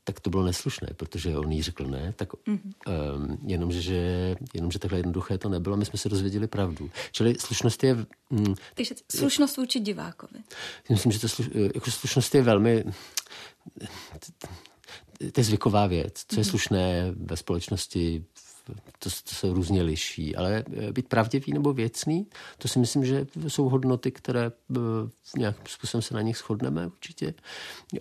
tak 0.05 0.21
to 0.21 0.31
bylo 0.31 0.45
neslušné, 0.45 0.89
protože 0.97 1.39
on 1.39 1.53
jí 1.53 1.63
řekl 1.63 1.85
ne, 1.85 2.15
tak 2.17 2.33
mm-hmm. 2.33 2.73
um, 3.17 3.39
jenomže, 3.47 3.83
že, 3.83 4.37
jenomže 4.55 4.79
takhle 4.79 4.99
jednoduché 4.99 5.39
to 5.39 5.49
nebylo, 5.49 5.77
my 5.77 5.85
jsme 5.85 5.99
se 5.99 6.09
dozvěděli 6.09 6.47
pravdu. 6.47 6.91
Čili 7.13 7.35
slušnost 7.39 7.85
je... 7.85 7.95
Mm, 8.31 8.55
Takže 8.75 8.95
slušnost 9.17 9.57
vůči 9.57 9.81
divákovi. 9.81 10.39
Myslím, 10.91 11.13
že 11.13 11.21
to 11.21 11.29
sluš, 11.29 11.49
jako 11.75 11.91
slušnost 11.91 12.35
je 12.35 12.43
velmi... 12.43 12.85
To 15.33 15.41
je 15.41 15.45
zvyková 15.45 15.87
věc. 15.87 16.25
Co 16.29 16.37
je 16.37 16.43
mhm. 16.45 16.51
slušné 16.51 17.15
ve 17.17 17.37
společnosti, 17.37 18.25
to, 18.99 19.11
to 19.11 19.35
se 19.35 19.53
různě 19.53 19.83
liší, 19.83 20.37
ale 20.37 20.65
eh, 20.73 20.93
být 20.93 21.09
pravdivý 21.09 21.53
nebo 21.53 21.73
věcný, 21.73 22.27
to 22.59 22.69
si 22.69 22.79
myslím, 22.79 23.05
že 23.05 23.27
jsou 23.49 23.69
hodnoty, 23.69 24.11
které 24.11 24.53
eh, 24.77 24.81
nějakým 25.39 25.67
způsobem 25.67 26.03
se 26.03 26.15
na 26.15 26.23
nich 26.23 26.37
shodneme 26.37 26.87
určitě. 26.87 27.35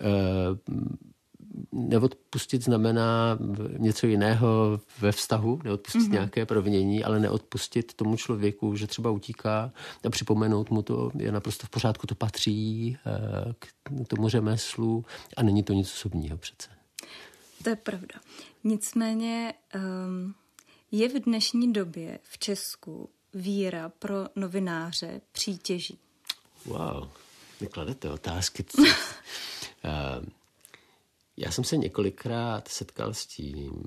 neodpustit 1.72 2.64
znamená 2.64 3.38
něco 3.78 4.06
jiného 4.06 4.80
ve 5.00 5.12
vztahu, 5.12 5.60
neodpustit 5.64 6.02
mm-hmm. 6.02 6.12
nějaké 6.12 6.46
provinění, 6.46 7.04
ale 7.04 7.20
neodpustit 7.20 7.94
tomu 7.94 8.16
člověku, 8.16 8.76
že 8.76 8.86
třeba 8.86 9.10
utíká 9.10 9.72
a 10.04 10.10
připomenout 10.10 10.70
mu 10.70 10.82
to 10.82 11.10
je 11.18 11.32
naprosto 11.32 11.66
v 11.66 11.70
pořádku, 11.70 12.06
to 12.06 12.14
patří 12.14 12.96
k 13.58 13.68
tomu 14.08 14.28
řemeslu 14.28 15.04
a 15.36 15.42
není 15.42 15.62
to 15.62 15.72
nic 15.72 15.92
osobního 15.92 16.36
přece. 16.38 16.68
To 17.62 17.70
je 17.70 17.76
pravda. 17.76 18.14
Nicméně 18.64 19.54
um, 19.74 20.34
je 20.90 21.08
v 21.08 21.24
dnešní 21.24 21.72
době 21.72 22.18
v 22.22 22.38
Česku 22.38 23.10
víra 23.34 23.88
pro 23.88 24.26
novináře 24.36 25.20
přítěží? 25.32 25.98
Wow, 26.64 27.08
vy 27.60 27.66
kladete 27.66 28.10
otázky. 28.10 28.64
uh, 28.78 28.86
Já 31.44 31.50
jsem 31.50 31.64
se 31.64 31.76
několikrát 31.76 32.68
setkal 32.68 33.14
s 33.14 33.26
tím, 33.26 33.82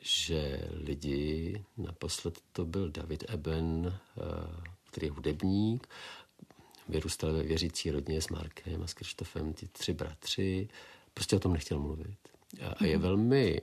že 0.00 0.68
lidi, 0.70 1.64
naposled 1.76 2.38
to 2.52 2.64
byl 2.64 2.90
David 2.90 3.24
Eben, 3.28 3.98
eh, 4.18 4.22
který 4.90 5.06
je 5.06 5.10
hudebník, 5.10 5.88
vyrůstal 6.88 7.32
ve 7.32 7.42
věřící 7.42 7.90
rodině 7.90 8.22
s 8.22 8.28
Markem 8.28 8.82
a 8.82 8.86
s 8.86 8.94
Krištofem, 8.94 9.52
ty 9.52 9.68
tři 9.68 9.92
bratři, 9.92 10.68
prostě 11.14 11.36
o 11.36 11.40
tom 11.40 11.52
nechtěl 11.52 11.78
mluvit. 11.78 12.18
A 12.80 12.84
je 12.84 12.96
mhm. 12.96 13.02
velmi... 13.02 13.60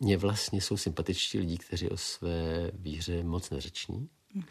Mně 0.00 0.16
vlastně 0.16 0.60
jsou 0.60 0.76
sympatičtí 0.76 1.38
lidi, 1.38 1.58
kteří 1.58 1.88
o 1.88 1.96
své 1.96 2.70
víře 2.74 3.22
moc 3.24 3.50
neřeční, 3.50 4.08
mhm. 4.34 4.44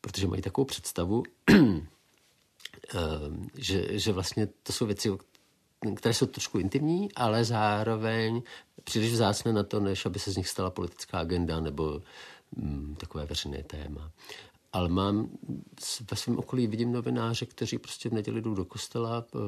protože 0.00 0.26
mají 0.26 0.42
takovou 0.42 0.64
představu, 0.64 1.22
Ehm, 2.88 3.48
že, 3.54 3.98
že 3.98 4.12
vlastně 4.12 4.46
to 4.46 4.72
jsou 4.72 4.86
věci, 4.86 5.10
které 5.96 6.14
jsou 6.14 6.26
trošku 6.26 6.58
intimní, 6.58 7.12
ale 7.12 7.44
zároveň 7.44 8.42
příliš 8.84 9.12
vzácné 9.12 9.52
na 9.52 9.62
to, 9.62 9.80
než 9.80 10.06
aby 10.06 10.18
se 10.18 10.30
z 10.30 10.36
nich 10.36 10.48
stala 10.48 10.70
politická 10.70 11.18
agenda 11.18 11.60
nebo 11.60 12.02
mm, 12.56 12.96
takové 12.98 13.26
veřejné 13.26 13.62
téma. 13.62 14.10
Ale 14.72 14.88
mám, 14.88 15.28
ve 16.10 16.16
svém 16.16 16.38
okolí 16.38 16.66
vidím 16.66 16.92
novináře, 16.92 17.46
kteří 17.46 17.78
prostě 17.78 18.08
v 18.08 18.12
neděli 18.12 18.40
jdou 18.40 18.54
do 18.54 18.64
kostela 18.64 19.24
eh, 19.34 19.38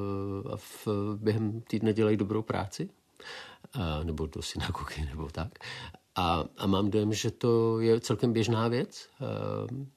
a 0.53 0.57
v, 0.57 0.87
během 1.15 1.61
týdne 1.61 1.93
dělají 1.93 2.17
dobrou 2.17 2.41
práci, 2.41 2.89
a, 3.73 4.03
nebo 4.03 4.27
do 4.27 4.41
synagogy, 4.41 5.05
nebo 5.05 5.29
tak. 5.29 5.59
A, 6.15 6.43
a 6.57 6.67
mám 6.67 6.89
dojem, 6.89 7.13
že 7.13 7.31
to 7.31 7.79
je 7.79 7.99
celkem 7.99 8.33
běžná 8.33 8.67
věc. 8.67 9.09
A, 9.19 9.25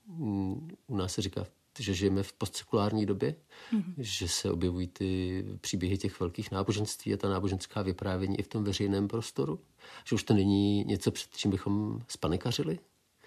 mm, 0.06 0.68
u 0.86 0.96
nás 0.96 1.12
se 1.12 1.22
říká 1.22 1.46
že 1.80 1.94
žijeme 1.94 2.22
v 2.22 2.32
postsekulární 2.32 3.06
době, 3.06 3.34
mm-hmm. 3.72 3.94
že 3.98 4.28
se 4.28 4.50
objevují 4.50 4.86
ty 4.86 5.44
příběhy 5.60 5.98
těch 5.98 6.20
velkých 6.20 6.50
náboženství 6.50 7.14
a 7.14 7.16
ta 7.16 7.28
náboženská 7.28 7.82
vyprávění 7.82 8.38
i 8.38 8.42
v 8.42 8.48
tom 8.48 8.64
veřejném 8.64 9.08
prostoru, 9.08 9.60
že 10.04 10.14
už 10.14 10.22
to 10.22 10.34
není 10.34 10.84
něco, 10.84 11.10
před 11.10 11.36
čím 11.36 11.50
bychom 11.50 12.00
spanikařili. 12.08 12.78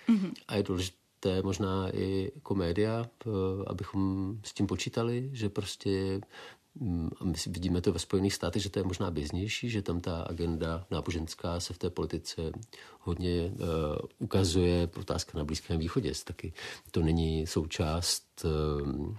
Mm-hmm. 0.10 0.34
A 0.48 0.56
je 0.56 0.64
důležité 0.64 1.42
možná 1.44 1.96
i 1.96 2.32
komédia, 2.44 3.06
eh, 3.06 3.30
abychom 3.68 4.34
s 4.44 4.54
tím 4.54 4.68
počítali, 4.68 5.30
že 5.34 5.50
prostě 5.50 6.22
a 7.20 7.24
my 7.24 7.34
vidíme 7.48 7.82
to 7.82 7.94
ve 7.94 8.00
Spojených 8.00 8.34
státech, 8.34 8.62
že 8.62 8.70
to 8.70 8.80
je 8.80 8.84
možná 8.84 9.12
běžnější, 9.12 9.70
že 9.70 9.82
tam 9.82 10.02
ta 10.02 10.22
agenda 10.22 10.86
náboženská 10.92 11.60
se 11.60 11.74
v 11.74 11.78
té 11.78 11.90
politice 11.90 12.52
hodně 13.00 13.52
uh, 13.54 13.68
ukazuje. 14.20 14.90
Otázka 15.00 15.38
na 15.38 15.46
Blízkém 15.46 15.80
východě 15.80 16.14
taky 16.24 16.54
to 16.92 17.02
není 17.02 17.48
součást 17.48 18.24
uh, 18.46 19.16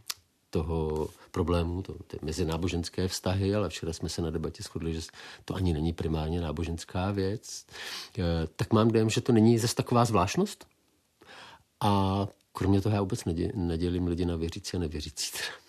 toho 0.50 1.08
problému, 1.30 1.82
to, 1.82 1.92
ty 1.92 2.18
mezináboženské 2.22 3.08
vztahy, 3.08 3.54
ale 3.54 3.68
včera 3.68 3.92
jsme 3.92 4.08
se 4.08 4.22
na 4.22 4.30
debatě 4.30 4.62
shodli, 4.62 4.94
že 4.94 5.00
to 5.44 5.54
ani 5.54 5.72
není 5.72 5.92
primárně 5.92 6.40
náboženská 6.40 7.10
věc. 7.10 7.66
Uh, 8.18 8.24
tak 8.56 8.72
mám 8.72 8.88
dojem, 8.88 9.10
že 9.10 9.20
to 9.20 9.32
není 9.32 9.58
zase 9.58 9.74
taková 9.74 10.04
zvláštnost. 10.04 10.66
A 11.80 12.26
kromě 12.52 12.80
toho 12.80 12.94
já 12.94 13.00
vůbec 13.00 13.20
nedělím 13.54 14.06
lidi 14.06 14.24
na 14.24 14.36
věřící 14.36 14.76
a 14.76 14.80
nevěřící. 14.80 15.32
Teda 15.32 15.63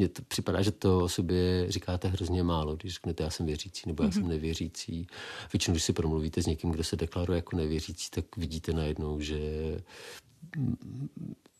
mně 0.00 0.08
to 0.08 0.22
připadá, 0.22 0.62
že 0.62 0.70
to 0.70 0.98
o 0.98 1.08
sobě 1.08 1.66
říkáte 1.68 2.08
hrozně 2.08 2.42
málo, 2.42 2.76
když 2.76 2.94
řeknete, 2.94 3.24
já 3.24 3.30
jsem 3.30 3.46
věřící 3.46 3.82
nebo 3.86 4.02
já 4.02 4.08
mm-hmm. 4.08 4.12
jsem 4.12 4.22
mhm. 4.22 4.30
nevěřící. 4.30 5.06
Většinou, 5.52 5.72
když 5.72 5.84
si 5.84 5.92
promluvíte 5.92 6.42
s 6.42 6.46
někým, 6.46 6.70
kdo 6.70 6.84
se 6.84 6.96
deklaruje 6.96 7.36
jako 7.36 7.56
nevěřící, 7.56 8.10
tak 8.10 8.36
vidíte 8.36 8.72
najednou, 8.72 9.20
že 9.20 9.40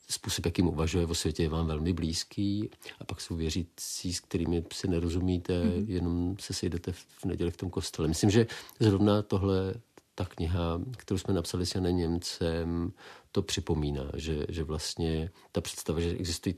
způsob, 0.08 0.46
jakým 0.46 0.68
uvažuje 0.68 1.06
o 1.06 1.14
světě, 1.14 1.42
je 1.42 1.48
vám 1.48 1.66
velmi 1.66 1.92
blízký 1.92 2.70
a 3.00 3.04
pak 3.04 3.20
jsou 3.20 3.36
věřící, 3.36 4.12
s 4.12 4.20
kterými 4.20 4.64
si 4.72 4.88
nerozumíte, 4.88 5.64
mm-hmm. 5.64 5.84
jenom 5.88 6.36
se 6.40 6.52
sejdete 6.52 6.92
v 6.92 7.24
neděli 7.24 7.50
v 7.50 7.56
tom 7.56 7.70
kostele. 7.70 8.08
Myslím, 8.08 8.30
že 8.30 8.46
zrovna 8.80 9.22
tohle 9.22 9.74
ta 10.14 10.24
kniha, 10.24 10.80
kterou 10.96 11.18
jsme 11.18 11.34
napsali 11.34 11.66
s 11.66 11.74
Janem 11.74 11.96
Němcem, 11.96 12.92
to 13.32 13.42
připomíná, 13.42 14.10
že, 14.14 14.46
že 14.48 14.64
vlastně 14.64 15.30
ta 15.52 15.60
představa, 15.60 16.00
že 16.00 16.10
existují 16.10 16.54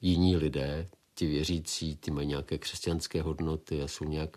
jiní 0.00 0.36
lidé, 0.36 0.88
ti 1.16 1.26
věřící, 1.26 1.96
ty 1.96 2.10
mají 2.10 2.26
nějaké 2.28 2.58
křesťanské 2.58 3.22
hodnoty 3.22 3.82
a 3.82 3.88
jsou 3.88 4.04
nějak 4.04 4.36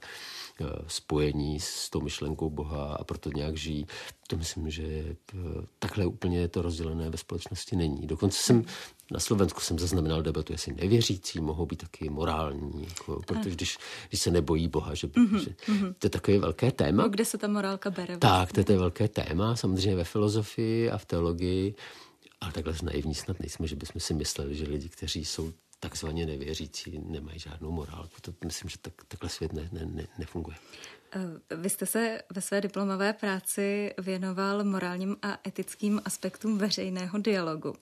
uh, 0.60 0.68
spojení 0.88 1.60
s 1.60 1.90
tou 1.90 2.02
myšlenkou 2.02 2.50
Boha 2.50 2.94
a 2.94 3.04
proto 3.04 3.30
nějak 3.36 3.58
žijí. 3.58 3.88
To 4.28 4.38
myslím, 4.38 4.70
že 4.70 5.16
uh, 5.34 5.42
takhle 5.80 6.06
úplně 6.06 6.48
to 6.48 6.62
rozdělené 6.62 7.10
ve 7.10 7.18
společnosti 7.18 7.76
není. 7.76 8.08
Dokonce 8.08 8.44
jsem 8.44 8.66
na 9.12 9.20
Slovensku 9.20 9.62
jsem 9.62 9.80
zaznamenal 9.80 10.22
debatu, 10.22 10.54
jestli 10.54 10.74
nevěřící 10.74 11.40
mohou 11.40 11.66
být 11.66 11.82
taky 11.82 12.10
morální, 12.10 12.88
jako, 12.90 13.22
protože 13.28 13.50
když, 13.50 13.78
když 14.10 14.22
se 14.22 14.32
nebojí 14.32 14.68
Boha, 14.68 14.96
že, 14.96 15.08
mm-hmm, 15.08 15.38
že 15.38 15.50
mm-hmm. 15.50 15.94
to 16.00 16.06
je 16.06 16.10
takové 16.10 16.40
velké 16.40 16.72
téma. 16.72 17.04
No, 17.04 17.10
kde 17.10 17.26
se 17.26 17.38
ta 17.38 17.48
morálka 17.48 17.90
bere? 17.90 18.18
Vlastně? 18.18 18.20
Tak, 18.20 18.52
to 18.52 18.60
je, 18.60 18.64
to 18.64 18.72
je 18.72 18.78
velké 18.78 19.08
téma, 19.08 19.56
samozřejmě 19.56 19.96
ve 19.96 20.04
filozofii 20.04 20.90
a 20.90 20.98
v 20.98 21.06
teologii, 21.06 21.76
ale 22.42 22.52
takhle 22.52 22.74
naivní 22.84 23.16
snad 23.16 23.40
nejsme, 23.40 23.68
že 23.68 23.76
bychom 23.76 24.02
si 24.02 24.14
mysleli, 24.14 24.56
že 24.56 24.66
lidi, 24.66 24.90
kteří 24.90 25.26
jsou 25.26 25.52
takzvaně 25.80 26.26
nevěřící 26.26 27.02
nemají 27.06 27.40
žádnou 27.40 27.72
morálku. 27.72 28.16
To 28.22 28.34
myslím, 28.46 28.70
že 28.70 28.78
tak, 28.78 28.94
takhle 29.08 29.30
svět 29.30 29.54
ne, 29.54 29.70
ne, 29.72 29.86
ne, 29.86 30.08
nefunguje. 30.18 30.58
Eh, 31.16 31.56
vy 31.56 31.70
jste 31.70 31.86
se 31.86 32.22
ve 32.30 32.42
své 32.42 32.62
diplomové 32.62 33.14
práci 33.14 33.94
věnoval 33.98 34.64
morálním 34.64 35.18
a 35.22 35.38
etickým 35.48 36.02
aspektům 36.06 36.58
veřejného 36.58 37.18
dialogu. 37.18 37.76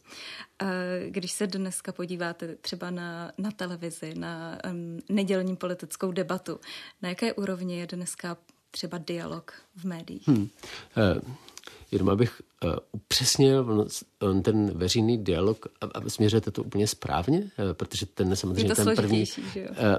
Eh, 0.62 0.66
když 1.10 1.32
se 1.32 1.48
dneska 1.48 1.92
podíváte 1.92 2.56
třeba 2.56 2.90
na, 2.90 3.32
na 3.38 3.52
televizi, 3.52 4.16
na 4.16 4.58
um, 4.72 5.00
nedělní 5.10 5.56
politickou 5.56 6.12
debatu, 6.12 6.60
na 7.02 7.10
jaké 7.10 7.34
úrovni 7.34 7.80
je 7.80 7.88
dneska 7.88 8.38
třeba 8.72 8.98
dialog 8.98 9.54
v 9.76 9.84
médiích? 9.84 10.28
Hmm. 10.28 10.50
Uh, 10.98 11.36
jenom 11.92 12.10
abych 12.10 12.42
uh, 12.64 12.72
upřesnil 12.92 13.88
ten 14.42 14.78
veřejný 14.78 15.18
dialog 15.18 15.66
a, 15.82 16.10
směřujete 16.10 16.52
to 16.52 16.64
úplně 16.64 16.88
správně, 16.88 17.40
uh, 17.40 17.74
protože 17.74 18.06
ten 18.06 18.36
samozřejmě 18.36 18.64
je 18.64 18.76
to 18.76 18.86
ten 18.86 18.96
první... 18.96 19.26
Že 19.26 19.60
jo? 19.60 19.68
Uh, 19.70 19.98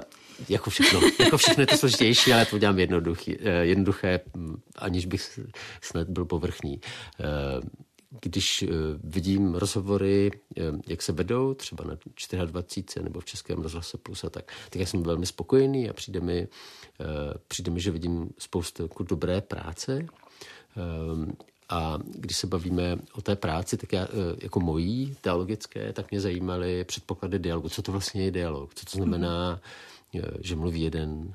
jako 0.49 0.69
všechno. 0.69 1.01
jako 1.19 1.37
všechno 1.37 1.61
je 1.61 1.67
to 1.67 1.77
složitější, 1.77 2.33
ale 2.33 2.45
to 2.45 2.55
udělám 2.55 2.79
jednoduchý, 2.79 3.37
jednoduché, 3.61 4.19
aniž 4.75 5.05
bych 5.05 5.39
snad 5.81 6.09
byl 6.09 6.25
povrchní. 6.25 6.81
Když 8.21 8.65
vidím 9.03 9.55
rozhovory, 9.55 10.31
jak 10.87 11.01
se 11.01 11.11
vedou, 11.11 11.53
třeba 11.53 11.83
na 11.83 12.45
24 12.45 13.03
nebo 13.03 13.19
v 13.19 13.25
Českém 13.25 13.57
rozhlase 13.57 13.97
Plus 13.97 14.23
a 14.23 14.29
tak, 14.29 14.51
tak 14.69 14.79
já 14.79 14.85
jsem 14.85 15.03
velmi 15.03 15.25
spokojený 15.25 15.89
a 15.89 15.93
přijde 15.93 16.19
mi, 16.19 16.47
přijde 17.47 17.71
mi 17.71 17.79
že 17.79 17.91
vidím 17.91 18.29
spoustu 18.37 18.83
jako 18.83 19.03
dobré 19.03 19.41
práce 19.41 20.05
A 21.69 21.99
když 22.03 22.37
se 22.37 22.47
bavíme 22.47 22.97
o 23.13 23.21
té 23.21 23.35
práci, 23.35 23.77
tak 23.77 23.93
já, 23.93 24.07
jako 24.41 24.59
mojí 24.59 25.15
teologické, 25.21 25.93
tak 25.93 26.11
mě 26.11 26.21
zajímaly 26.21 26.83
předpoklady 26.83 27.39
dialogu. 27.39 27.69
Co 27.69 27.81
to 27.81 27.91
vlastně 27.91 28.23
je 28.23 28.31
dialog? 28.31 28.75
Co 28.75 28.85
to 28.85 28.91
znamená, 28.91 29.61
že 30.41 30.55
mluví 30.55 30.81
jeden 30.81 31.33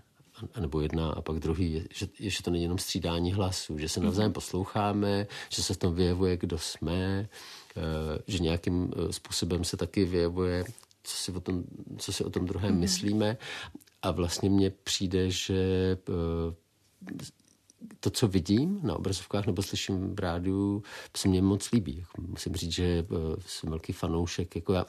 nebo 0.60 0.80
jedna 0.80 1.10
a 1.10 1.22
pak 1.22 1.38
druhý, 1.38 1.84
že, 1.94 2.06
že 2.20 2.42
to 2.42 2.50
není 2.50 2.62
jenom 2.62 2.78
střídání 2.78 3.32
hlasu, 3.32 3.78
že 3.78 3.88
se 3.88 4.00
navzájem 4.00 4.32
posloucháme, 4.32 5.26
že 5.48 5.62
se 5.62 5.74
v 5.74 5.76
tom 5.76 5.94
vyjevuje, 5.94 6.36
kdo 6.36 6.58
jsme, 6.58 7.28
že 8.26 8.38
nějakým 8.38 8.92
způsobem 9.10 9.64
se 9.64 9.76
taky 9.76 10.04
vyjevuje 10.04 10.64
co 11.04 11.16
si 11.16 11.32
o 11.32 11.40
tom, 11.40 11.64
co 11.98 12.12
si 12.12 12.24
o 12.24 12.30
tom 12.30 12.46
druhém 12.46 12.74
mm. 12.74 12.80
myslíme. 12.80 13.36
A 14.02 14.10
vlastně 14.10 14.50
mně 14.50 14.70
přijde, 14.70 15.30
že 15.30 15.54
eh, 16.08 16.54
to, 18.00 18.10
co 18.10 18.28
vidím 18.28 18.80
na 18.82 18.96
obrazovkách 18.96 19.46
nebo 19.46 19.62
slyším 19.62 20.14
v 20.14 20.20
rádiu, 20.20 20.82
se 21.16 21.28
mně 21.28 21.42
moc 21.42 21.70
líbí. 21.70 21.96
Jako 21.98 22.22
musím 22.22 22.54
říct, 22.54 22.72
že 22.72 22.84
eh, 22.84 23.04
jsem 23.46 23.70
velký 23.70 23.92
fanoušek. 23.92 24.56
Jako 24.56 24.72
já, 24.72 24.86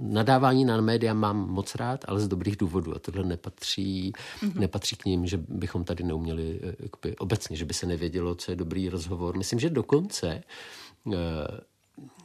nadávání 0.00 0.64
na 0.64 0.80
média 0.80 1.14
mám 1.14 1.50
moc 1.50 1.74
rád, 1.74 2.04
ale 2.08 2.20
z 2.20 2.28
dobrých 2.28 2.56
důvodů. 2.56 2.94
A 2.96 2.98
tohle 2.98 3.24
nepatří, 3.24 4.12
mm-hmm. 4.12 4.60
nepatří 4.60 4.96
k 4.96 5.04
ním, 5.04 5.26
že 5.26 5.36
bychom 5.48 5.84
tady 5.84 6.04
neuměli 6.04 6.60
eh, 6.62 6.76
jakoby, 6.78 7.16
obecně, 7.16 7.56
že 7.56 7.64
by 7.64 7.74
se 7.74 7.86
nevědělo, 7.86 8.34
co 8.34 8.52
je 8.52 8.56
dobrý 8.56 8.88
rozhovor. 8.88 9.36
Myslím, 9.36 9.58
že 9.58 9.70
dokonce 9.70 10.42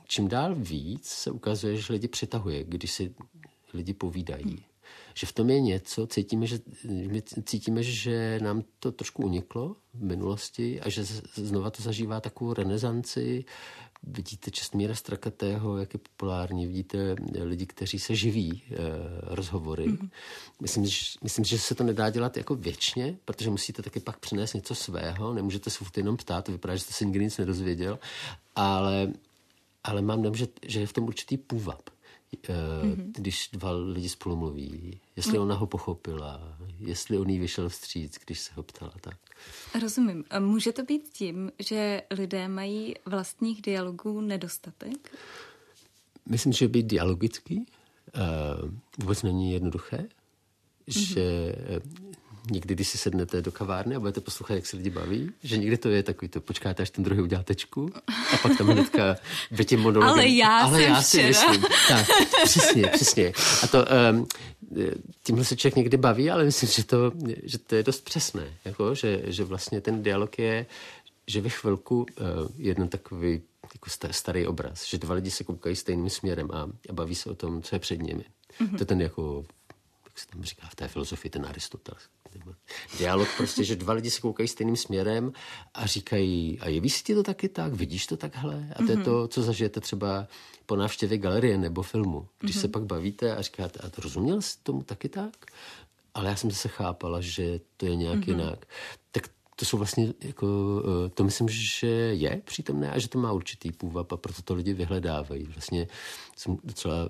čím 0.08 0.28
dál 0.28 0.56
víc 0.56 1.06
se 1.06 1.32
ukazuje, 1.32 1.78
že 1.78 1.94
lidi 1.94 2.08
přitahuje, 2.08 2.64
když 2.64 2.92
si 2.92 3.16
lidi 3.74 3.94
povídají. 3.94 4.44
Hmm. 4.44 4.71
Že 5.22 5.28
v 5.28 5.34
tom 5.34 5.50
je 5.50 5.62
něco, 5.62 6.08
cítíme 6.08 6.48
že, 6.48 6.60
my 6.84 7.22
cítíme, 7.22 7.84
že 7.84 8.40
nám 8.42 8.64
to 8.80 8.92
trošku 8.92 9.24
uniklo 9.24 9.76
v 9.94 10.04
minulosti 10.04 10.82
a 10.82 10.90
že 10.90 11.06
znova 11.34 11.70
to 11.70 11.84
zažívá 11.84 12.20
takovou 12.20 12.54
renesanci. 12.54 13.46
Vidíte 14.04 14.52
Čestmíra 14.52 14.96
Strakatého, 14.96 15.78
jak 15.78 15.94
je 15.94 16.00
populární, 16.00 16.68
vidíte 16.68 17.16
lidi, 17.44 17.66
kteří 17.66 18.00
se 18.00 18.16
živí 18.16 18.64
eh, 18.66 18.76
rozhovory. 19.22 19.86
Mm-hmm. 19.86 20.10
Myslím, 20.62 20.86
že, 20.86 21.06
myslím, 21.24 21.46
že 21.46 21.60
se 21.60 21.76
to 21.76 21.84
nedá 21.84 22.10
dělat 22.10 22.38
jako 22.38 22.56
věčně, 22.56 23.18
protože 23.26 23.50
musíte 23.50 23.82
taky 23.82 24.00
pak 24.00 24.20
přinést 24.20 24.54
něco 24.54 24.76
svého, 24.76 25.34
nemůžete 25.34 25.70
se 25.70 25.78
furt 25.78 25.98
jenom 25.98 26.18
ptát, 26.18 26.46
to 26.46 26.52
vypadá, 26.52 26.76
že 26.76 26.82
jste 26.82 26.94
se 26.94 27.06
nikdy 27.06 27.24
nic 27.24 27.38
nedozvěděl, 27.38 28.00
ale 28.56 29.14
ale 29.84 30.02
mám 30.02 30.22
dojem, 30.22 30.36
že, 30.36 30.48
že 30.66 30.80
je 30.80 30.88
v 30.88 30.94
tom 30.94 31.04
určitý 31.04 31.38
půvab. 31.38 31.90
Mm-hmm. 32.38 33.12
Když 33.16 33.50
dva 33.54 33.72
lidi 33.72 34.10
spolu 34.10 34.36
mluví, 34.36 35.00
jestli 35.16 35.38
mm. 35.38 35.44
ona 35.44 35.56
ho 35.56 35.68
pochopila, 35.68 36.58
jestli 36.80 37.18
on 37.18 37.30
jí 37.30 37.40
vyšel 37.40 37.70
vstříc, 37.70 38.18
když 38.26 38.40
se 38.40 38.54
ho 38.54 38.64
ptala 38.64 38.94
tak. 39.02 39.18
Rozumím. 39.82 40.24
A 40.30 40.40
může 40.40 40.72
to 40.72 40.84
být 40.84 41.10
tím, 41.14 41.52
že 41.60 42.02
lidé 42.12 42.48
mají 42.48 42.96
vlastních 43.06 43.62
dialogů 43.62 44.22
nedostatek? 44.22 45.18
Myslím, 46.30 46.54
že 46.54 46.68
být 46.68 46.86
dialogický 46.86 47.58
uh, 47.58 48.72
vůbec 49.00 49.24
není 49.24 49.52
jednoduché, 49.52 49.98
mm-hmm. 49.98 51.14
že 51.14 51.56
někdy, 52.52 52.76
když 52.76 52.88
si 52.88 52.98
sednete 52.98 53.42
do 53.42 53.52
kavárny 53.52 53.96
a 53.96 54.00
budete 54.00 54.22
poslouchat, 54.22 54.54
jak 54.54 54.66
se 54.66 54.78
lidi 54.78 54.90
baví, 54.90 55.32
že 55.44 55.58
někdy 55.58 55.78
to 55.78 55.90
je 55.90 56.04
takový 56.04 56.30
to, 56.30 56.42
počkáte, 56.42 56.84
až 56.84 56.90
ten 56.90 57.04
druhý 57.04 57.22
udělá 57.22 57.44
tečku 57.44 57.92
a 58.34 58.38
pak 58.38 58.58
tam 58.58 58.68
hnedka 58.68 59.16
vy 59.52 59.66
tím 59.66 59.80
monologem. 59.80 60.14
Ale 60.14 60.28
já 60.28 60.60
Ale 60.60 60.80
jsem 60.80 60.92
já 60.92 61.02
si 61.02 61.24
myslím. 61.24 61.66
Tak, 61.88 62.08
přesně, 62.44 62.88
přesně. 62.88 63.34
A 63.64 63.68
to, 63.68 63.86
um, 64.12 64.28
tímhle 65.24 65.46
se 65.46 65.56
člověk 65.56 65.76
někdy 65.76 65.98
baví, 65.98 66.32
ale 66.32 66.44
myslím, 66.44 66.70
že 66.70 66.84
to, 66.84 67.12
že 67.44 67.58
to 67.58 67.76
je 67.76 67.84
dost 67.84 68.04
přesné. 68.06 68.44
Jako, 68.66 68.96
že, 68.96 69.22
že 69.26 69.44
vlastně 69.44 69.82
ten 69.82 70.04
dialog 70.04 70.40
je, 70.40 70.66
že 71.28 71.42
ve 71.42 71.50
chvilku 71.50 71.98
uh, 72.00 72.06
jeden 72.58 72.88
takový 72.88 73.42
jako 73.74 73.90
starý 74.12 74.48
obraz, 74.48 74.86
že 74.86 74.98
dva 74.98 75.16
lidi 75.16 75.32
se 75.32 75.44
koukají 75.44 75.76
stejným 75.76 76.10
směrem 76.10 76.52
a, 76.52 76.70
a 76.90 76.94
baví 76.94 77.16
se 77.16 77.30
o 77.30 77.36
tom, 77.36 77.62
co 77.62 77.76
je 77.76 77.80
před 77.80 78.02
nimi. 78.02 78.24
Mm-hmm. 78.60 78.78
To 78.78 78.82
je 78.82 78.86
ten 78.86 79.02
jako, 79.02 79.46
jak 80.06 80.20
se 80.20 80.28
tam 80.28 80.44
říká 80.44 80.68
v 80.70 80.76
té 80.76 80.88
filozofii, 80.88 81.30
ten 81.30 81.46
Aristoteles 81.46 82.02
dialog 82.98 83.28
prostě, 83.38 83.64
že 83.64 83.76
dva 83.76 83.94
lidi 83.94 84.12
se 84.12 84.22
koukají 84.22 84.48
stejným 84.48 84.76
směrem 84.76 85.32
a 85.74 85.86
říkají, 85.86 86.60
a 86.60 86.68
jeví 86.68 86.90
si 86.90 87.04
ti 87.04 87.16
to 87.16 87.24
taky 87.24 87.50
tak, 87.50 87.74
vidíš 87.74 88.08
to 88.08 88.18
takhle? 88.18 88.74
A 88.76 88.84
to 88.84 88.92
je 88.92 88.96
mhm. 88.96 89.06
to, 89.06 89.28
co 89.28 89.42
zažijete 89.42 89.82
třeba 89.82 90.28
po 90.72 90.76
návštěvě 90.76 91.18
galerie 91.18 91.58
nebo 91.58 91.82
filmu. 91.82 92.28
Když 92.40 92.56
mm-hmm. 92.56 92.62
se 92.62 92.68
pak 92.68 92.84
bavíte 92.84 93.36
a 93.36 93.42
říkáte, 93.42 93.80
a 93.80 93.90
to 93.90 94.02
rozuměl 94.02 94.42
jsi 94.42 94.58
tomu 94.64 94.84
taky 94.84 95.10
tak? 95.10 95.46
Ale 96.14 96.30
já 96.30 96.36
jsem 96.36 96.52
se 96.52 96.68
chápala, 96.68 97.22
že 97.22 97.60
to 97.78 97.86
je 97.86 97.96
nějak 97.96 98.20
mm-hmm. 98.20 98.30
jinak. 98.30 98.66
Tak 99.12 99.28
to 99.56 99.66
jsou 99.66 99.78
vlastně, 99.78 100.14
jako, 100.22 100.48
eh, 101.06 101.10
to 101.10 101.24
myslím, 101.24 101.50
že 101.50 101.88
je 101.88 102.42
přítomné 102.46 102.92
a 102.92 103.00
že 103.00 103.08
to 103.08 103.20
má 103.20 103.32
určitý 103.32 103.72
půvab 103.72 104.12
a 104.12 104.18
proto 104.18 104.42
to 104.42 104.54
lidi 104.54 104.74
vyhledávají. 104.74 105.44
Vlastně 105.44 105.88
jsem 106.36 106.58
docela, 106.64 107.10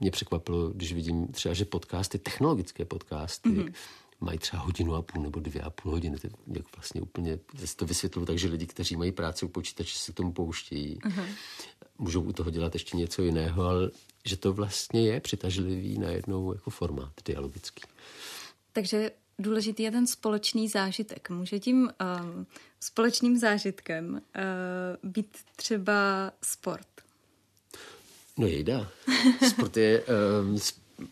mě 0.00 0.10
překvapilo, 0.10 0.68
když 0.68 0.92
vidím 0.92 1.26
třeba, 1.26 1.54
že 1.54 1.64
podcasty, 1.64 2.18
technologické 2.18 2.84
podcasty, 2.84 3.48
mm-hmm 3.48 3.72
mají 4.20 4.38
třeba 4.38 4.62
hodinu 4.62 4.94
a 4.94 5.02
půl 5.02 5.22
nebo 5.22 5.40
dvě 5.40 5.62
a 5.62 5.70
půl 5.70 5.92
hodiny. 5.92 6.18
To 6.18 6.28
jak 6.46 6.76
vlastně 6.76 7.00
úplně 7.00 7.38
to 7.76 7.86
vysvětluju 7.86 8.26
tak, 8.26 8.38
že 8.38 8.48
lidi, 8.48 8.66
kteří 8.66 8.96
mají 8.96 9.12
práci 9.12 9.44
u 9.44 9.48
počítače, 9.48 9.98
se 9.98 10.12
k 10.12 10.14
tomu 10.14 10.32
pouštějí. 10.32 10.98
Uh-huh. 10.98 11.26
Můžou 11.98 12.22
u 12.22 12.32
toho 12.32 12.50
dělat 12.50 12.74
ještě 12.74 12.96
něco 12.96 13.22
jiného, 13.22 13.62
ale 13.62 13.90
že 14.24 14.36
to 14.36 14.52
vlastně 14.52 15.06
je 15.06 15.20
přitažlivý 15.20 15.98
na 15.98 16.08
jednou 16.08 16.54
jako 16.54 16.70
formát 16.70 17.12
dialogický. 17.24 17.82
Takže 18.72 19.10
důležitý 19.38 19.82
je 19.82 19.90
ten 19.90 20.06
společný 20.06 20.68
zážitek. 20.68 21.30
Může 21.30 21.58
tím 21.58 21.82
um, 21.82 22.46
společným 22.80 23.38
zážitkem 23.38 24.12
uh, 24.14 25.10
být 25.10 25.38
třeba 25.56 26.32
sport? 26.44 26.86
No 28.38 28.46
jejda. 28.46 28.88
Sport 29.48 29.76
je, 29.76 30.04
um, 30.42 30.58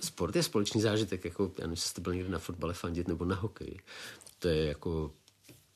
sport 0.01 0.37
je 0.37 0.43
společný 0.43 0.81
zážitek, 0.81 1.25
jako, 1.25 1.43
já 1.43 1.63
nevím, 1.63 1.71
jestli 1.71 1.89
jste 1.89 2.01
byl 2.01 2.15
někdy 2.15 2.31
na 2.31 2.39
fotbale 2.39 2.75
fandit 2.75 3.09
nebo 3.09 3.25
na 3.25 3.37
hokej. 3.37 3.81
To 4.39 4.49
je 4.49 4.67
jako, 4.67 5.13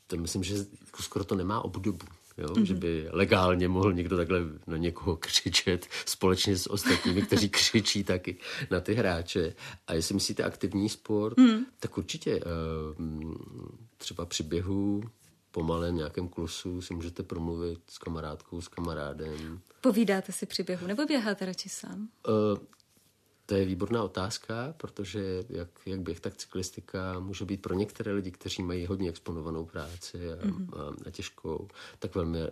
to 0.07 0.17
myslím, 0.17 0.43
že 0.43 0.55
jako 0.87 1.03
skoro 1.03 1.25
to 1.25 1.35
nemá 1.35 1.65
obdobu. 1.65 2.07
Jo? 2.39 2.49
Mm-hmm. 2.49 2.63
Že 2.63 2.75
by 2.75 3.09
legálně 3.11 3.69
mohl 3.69 3.93
někdo 3.93 4.17
takhle 4.17 4.41
na 4.67 4.77
někoho 4.77 5.17
křičet 5.17 5.87
společně 6.07 6.57
s 6.57 6.71
ostatními, 6.71 7.23
kteří 7.23 7.49
křičí 7.51 8.05
taky 8.05 8.37
na 8.71 8.81
ty 8.81 8.95
hráče. 8.95 9.55
A 9.87 9.95
jestli 9.95 10.15
myslíte 10.15 10.43
aktivní 10.43 10.89
sport, 10.89 11.39
mm. 11.39 11.67
tak 11.81 11.99
určitě 11.99 12.41
uh, 12.41 13.35
třeba 13.97 14.27
při 14.27 14.43
běhu 14.43 15.03
po 15.51 15.63
malém 15.63 15.97
nějakém 15.97 16.29
klusu 16.29 16.83
si 16.83 16.95
můžete 16.95 17.23
promluvit 17.23 17.81
s 17.89 17.99
kamarádkou, 17.99 18.61
s 18.61 18.69
kamarádem. 18.69 19.61
Povídáte 19.81 20.33
si 20.33 20.47
při 20.47 20.63
běhu 20.63 20.87
nebo 20.87 21.07
běháte 21.07 21.47
radši 21.47 21.69
sám? 21.69 22.09
Uh, 22.29 22.59
to 23.53 23.57
je 23.57 23.65
výborná 23.65 24.03
otázka, 24.03 24.75
protože 24.77 25.45
jak, 25.49 25.69
jak 25.87 26.01
běh, 26.01 26.21
tak 26.21 26.37
cyklistika 26.37 27.21
může 27.21 27.45
být 27.45 27.63
pro 27.63 27.75
některé 27.75 28.13
lidi, 28.13 28.31
kteří 28.31 28.63
mají 28.63 28.87
hodně 28.87 29.09
exponovanou 29.09 29.65
práci 29.65 30.33
a, 30.33 30.37
mm-hmm. 30.37 30.79
a, 30.79 31.09
a 31.09 31.11
těžkou, 31.11 31.69
tak 31.99 32.15
velmi 32.15 32.39
uh, 32.39 32.49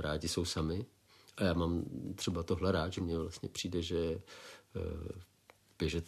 rádi 0.00 0.28
jsou 0.28 0.44
sami. 0.44 0.86
A 1.36 1.44
já 1.44 1.52
mám 1.52 1.84
třeba 2.14 2.42
tohle 2.42 2.72
rád, 2.72 2.92
že 2.92 3.00
mně 3.00 3.18
vlastně 3.18 3.48
přijde, 3.48 3.82
že 3.82 4.20
uh, 4.76 4.82
běžet 5.78 6.04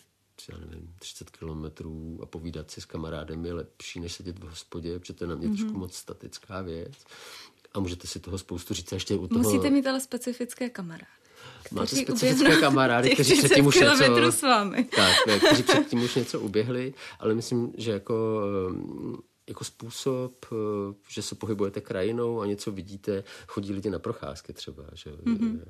já 0.53 0.59
nevím, 0.59 0.95
30 0.99 1.31
kilometrů 1.31 2.19
a 2.23 2.27
povídat 2.27 2.71
si 2.71 2.81
s 2.81 2.85
kamarádem 2.85 3.47
je 3.47 3.53
lepší, 3.53 4.01
než 4.01 4.13
sedět 4.13 4.39
v 4.39 4.49
hospodě, 4.49 4.99
protože 4.99 5.13
to 5.13 5.25
je 5.25 5.29
na 5.29 5.35
mě 5.35 5.49
mm-hmm. 5.49 5.57
trošku 5.57 5.79
moc 5.79 5.95
statická 5.95 6.63
věc. 6.63 6.95
A 7.73 7.81
můžete 7.81 8.07
si 8.07 8.21
toho 8.21 8.39
spoustu 8.39 8.75
říct 8.75 8.93
a 8.93 8.97
ještě 8.97 9.17
u 9.17 9.29
toho... 9.29 9.43
Musíte 9.43 9.71
mít 9.71 9.87
ale 9.87 10.01
specifické 10.01 10.71
kamarády. 10.71 11.24
Máte 11.71 11.97
specifické 11.97 12.57
kamarády, 12.57 13.11
kteří 13.11 13.39
předtím 13.39 13.67
už 13.67 13.81
něco... 13.81 14.33
s 14.33 14.43
vámi. 14.43 14.85
Tak, 14.85 15.41
kteří 15.47 15.63
předtím 15.63 16.03
už 16.03 16.15
něco 16.15 16.41
uběhli, 16.41 16.95
ale 17.19 17.35
myslím, 17.35 17.73
že 17.77 17.91
jako 17.91 18.41
jako 19.49 19.65
způsob, 19.65 20.47
že 21.09 21.23
se 21.23 21.35
pohybujete 21.35 21.81
krajinou 21.81 22.41
a 22.41 22.47
něco 22.47 22.73
vidíte, 22.73 23.25
chodí 23.47 23.73
lidi 23.73 23.91
na 23.91 23.99
procházky 23.99 24.53
třeba, 24.53 24.85
že 24.95 25.11
mm-hmm. 25.11 25.61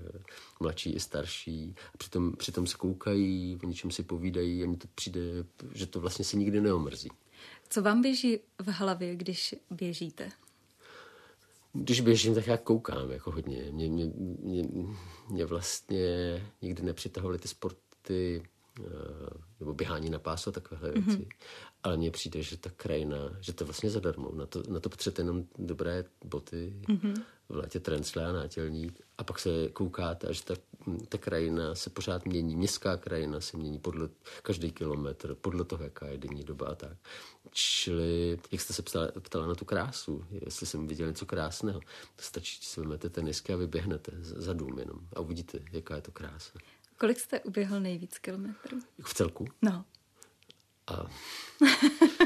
mladší 0.61 0.93
i 0.93 1.01
starší, 1.01 1.75
a 1.95 1.99
přitom, 1.99 2.33
přitom 2.33 2.66
se 2.66 2.77
koukají, 2.77 3.59
o 3.62 3.66
něčem 3.66 3.91
si 3.91 4.03
povídají 4.03 4.64
a 4.64 4.66
mně 4.66 4.77
to 4.77 4.89
přijde, 4.95 5.20
že 5.75 5.87
to 5.87 6.01
vlastně 6.01 6.25
se 6.25 6.37
nikdy 6.37 6.61
neomrzí. 6.61 7.11
Co 7.68 7.83
vám 7.83 8.03
běží 8.03 8.39
v 8.59 8.68
hlavě, 8.68 9.16
když 9.16 9.55
běžíte? 9.70 10.31
Když 11.75 12.01
běžím, 12.01 12.35
tak 12.35 12.47
já 12.47 12.57
koukám 12.57 13.11
jako 13.11 13.31
hodně. 13.31 13.68
Mě, 13.70 13.89
mě, 13.89 14.07
mě, 14.41 14.64
mě 15.31 15.47
vlastně 15.47 16.07
nikdy 16.62 16.83
nepřitahovaly 16.83 17.39
ty 17.39 17.49
sporty 17.49 18.43
nebo 19.61 19.75
běhání 19.75 20.11
na 20.11 20.18
pásu 20.18 20.51
a 20.51 20.53
takovéhle 20.53 20.91
mm-hmm. 20.91 21.07
věci. 21.07 21.29
Ale 21.83 21.97
mně 21.97 22.11
přijde, 22.11 22.43
že 22.43 22.57
ta 22.57 22.70
krajina, 22.77 23.16
že 23.41 23.53
to 23.53 23.64
vlastně 23.64 23.91
zadarmo. 23.91 24.33
Na 24.35 24.47
to, 24.47 24.62
na 24.68 24.81
to 24.81 24.89
potřebujete 24.89 25.22
jenom 25.22 25.45
dobré 25.59 26.05
boty, 26.25 26.77
mm-hmm. 26.89 27.22
v 27.49 27.57
létě 27.57 27.81
trencle 27.81 28.27
a 28.27 28.33
nátělník 28.33 29.01
a 29.18 29.25
pak 29.25 29.39
se 29.39 29.68
koukáte 29.68 30.27
a 30.27 30.33
že 30.33 30.45
ta, 30.45 30.55
ta 31.09 31.18
krajina 31.18 31.75
se 31.75 31.91
pořád 31.91 32.27
mění, 32.27 32.57
městská 32.57 32.97
krajina 32.97 33.41
se 33.41 33.57
mění 33.57 33.79
podle 33.79 34.09
každý 34.43 34.72
kilometr, 34.72 35.35
podle 35.35 35.64
toho, 35.64 35.85
jaká 35.85 36.07
je 36.07 36.18
denní 36.18 36.45
doba 36.45 36.66
a 36.66 36.75
tak. 36.75 36.97
Čili, 37.51 38.39
jak 38.53 38.61
jste 38.61 38.72
se 38.72 38.83
ptala, 38.83 39.09
ptala 39.20 39.47
na 39.47 39.55
tu 39.55 39.64
krásu, 39.64 40.25
jestli 40.31 40.66
jsem 40.66 40.87
viděl 40.87 41.07
něco 41.07 41.27
krásného, 41.27 41.81
to 42.16 42.22
stačí, 42.22 42.59
že 42.62 42.68
si 42.68 42.81
vezmete 42.81 43.11
tenisky 43.11 43.53
a 43.53 43.57
vyběhnete 43.57 44.12
za 44.20 44.53
dům 44.53 44.79
jenom 44.79 44.99
a 45.16 45.20
uvidíte, 45.20 45.59
jaká 45.72 45.97
je 45.97 46.03
to 46.03 46.12
krása. 46.12 46.59
Kolik 46.99 47.20
jste 47.20 47.40
uběhl 47.40 47.80
nejvíc 47.80 48.18
kilometrů? 48.18 48.78
V 49.05 49.14
celku? 49.14 49.47
No. 49.62 49.84
A... 50.86 51.07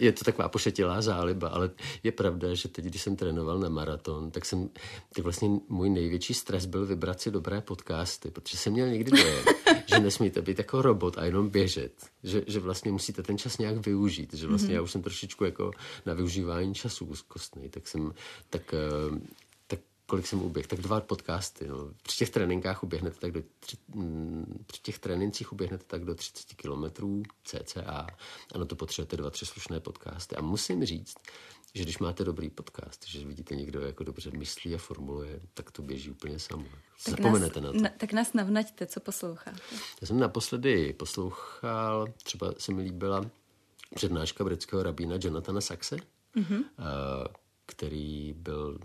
je 0.00 0.12
to 0.12 0.24
taková 0.24 0.48
pošetilá 0.48 1.02
záliba, 1.02 1.48
ale 1.48 1.70
je 2.02 2.12
pravda, 2.12 2.54
že 2.54 2.68
teď, 2.68 2.84
když 2.84 3.02
jsem 3.02 3.16
trénoval 3.16 3.58
na 3.58 3.68
maraton, 3.68 4.30
tak 4.30 4.44
jsem, 4.44 4.68
tak 5.14 5.24
vlastně 5.24 5.48
můj 5.68 5.90
největší 5.90 6.34
stres 6.34 6.66
byl 6.66 6.86
vybrat 6.86 7.20
si 7.20 7.30
dobré 7.30 7.60
podcasty, 7.60 8.30
protože 8.30 8.56
jsem 8.56 8.72
měl 8.72 8.88
někdy 8.88 9.10
dojem, 9.10 9.44
že 9.86 10.00
nesmíte 10.00 10.42
být 10.42 10.58
jako 10.58 10.82
robot 10.82 11.18
a 11.18 11.24
jenom 11.24 11.48
běžet, 11.48 11.92
že, 12.22 12.42
že 12.46 12.60
vlastně 12.60 12.92
musíte 12.92 13.22
ten 13.22 13.38
čas 13.38 13.58
nějak 13.58 13.86
využít, 13.86 14.34
že 14.34 14.46
vlastně 14.46 14.68
mm-hmm. 14.68 14.74
já 14.74 14.82
už 14.82 14.90
jsem 14.90 15.02
trošičku 15.02 15.44
jako 15.44 15.70
na 16.06 16.14
využívání 16.14 16.74
času 16.74 17.04
úzkostný, 17.04 17.68
tak 17.68 17.88
jsem, 17.88 18.14
tak 18.50 18.74
eh, 18.74 19.20
kolik 20.10 20.26
jsem 20.26 20.42
uběh, 20.42 20.66
tak 20.66 20.80
dva 20.80 21.00
podcasty. 21.00 21.68
No. 21.68 21.76
Při 22.02 22.16
těch 22.16 22.30
tréninkách 22.30 22.82
uběhnete 22.82 23.16
tak 23.20 23.32
do, 23.32 23.42
tři, 23.60 23.76
mm, 23.94 24.64
při 24.66 24.80
těch 24.80 24.98
trénincích 24.98 25.52
uběhnete 25.52 25.84
tak 25.86 26.04
do 26.04 26.14
30 26.14 26.54
kilometrů 26.54 27.22
cca 27.44 28.06
a 28.54 28.58
na 28.58 28.64
to 28.64 28.76
potřebujete 28.76 29.16
dva, 29.16 29.30
tři 29.30 29.46
slušné 29.46 29.80
podcasty. 29.80 30.36
A 30.36 30.42
musím 30.42 30.84
říct, 30.84 31.16
že 31.74 31.82
když 31.82 31.98
máte 31.98 32.24
dobrý 32.24 32.50
podcast, 32.50 33.06
že 33.06 33.26
vidíte 33.26 33.54
někdo 33.56 33.80
jako 33.80 34.04
dobře 34.04 34.30
myslí 34.30 34.74
a 34.74 34.78
formuluje, 34.78 35.40
tak 35.54 35.70
to 35.70 35.82
běží 35.82 36.10
úplně 36.10 36.38
samo. 36.38 36.64
Tak 37.04 37.20
Zapomenete 37.20 37.60
nás, 37.60 37.72
na 37.72 37.78
to. 37.78 37.84
Na, 37.84 37.90
tak 37.98 38.12
nás 38.12 38.32
navnaďte, 38.32 38.86
co 38.86 39.00
posloucháte. 39.00 39.60
Já 40.00 40.06
jsem 40.06 40.18
naposledy 40.18 40.92
poslouchal, 40.92 42.06
třeba 42.22 42.52
se 42.58 42.72
mi 42.72 42.82
líbila 42.82 43.26
přednáška 43.94 44.44
britského 44.44 44.82
rabína 44.82 45.16
Jonathana 45.20 45.60
Saxe, 45.60 45.96
mm-hmm. 46.36 46.64
který 47.66 48.32
byl 48.32 48.78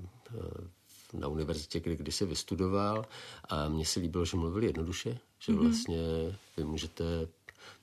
na 1.20 1.28
univerzitě, 1.28 1.80
kde 1.80 1.96
kdysi 1.96 2.26
vystudoval 2.26 3.06
a 3.50 3.70
mně 3.70 3.86
se 3.86 4.00
líbilo, 4.00 4.26
že 4.26 4.38
mluvil 4.38 4.64
jednoduše, 4.64 5.20
že 5.40 5.52
mm-hmm. 5.52 5.62
vlastně 5.62 6.00
vy 6.58 6.64
můžete, 6.64 7.28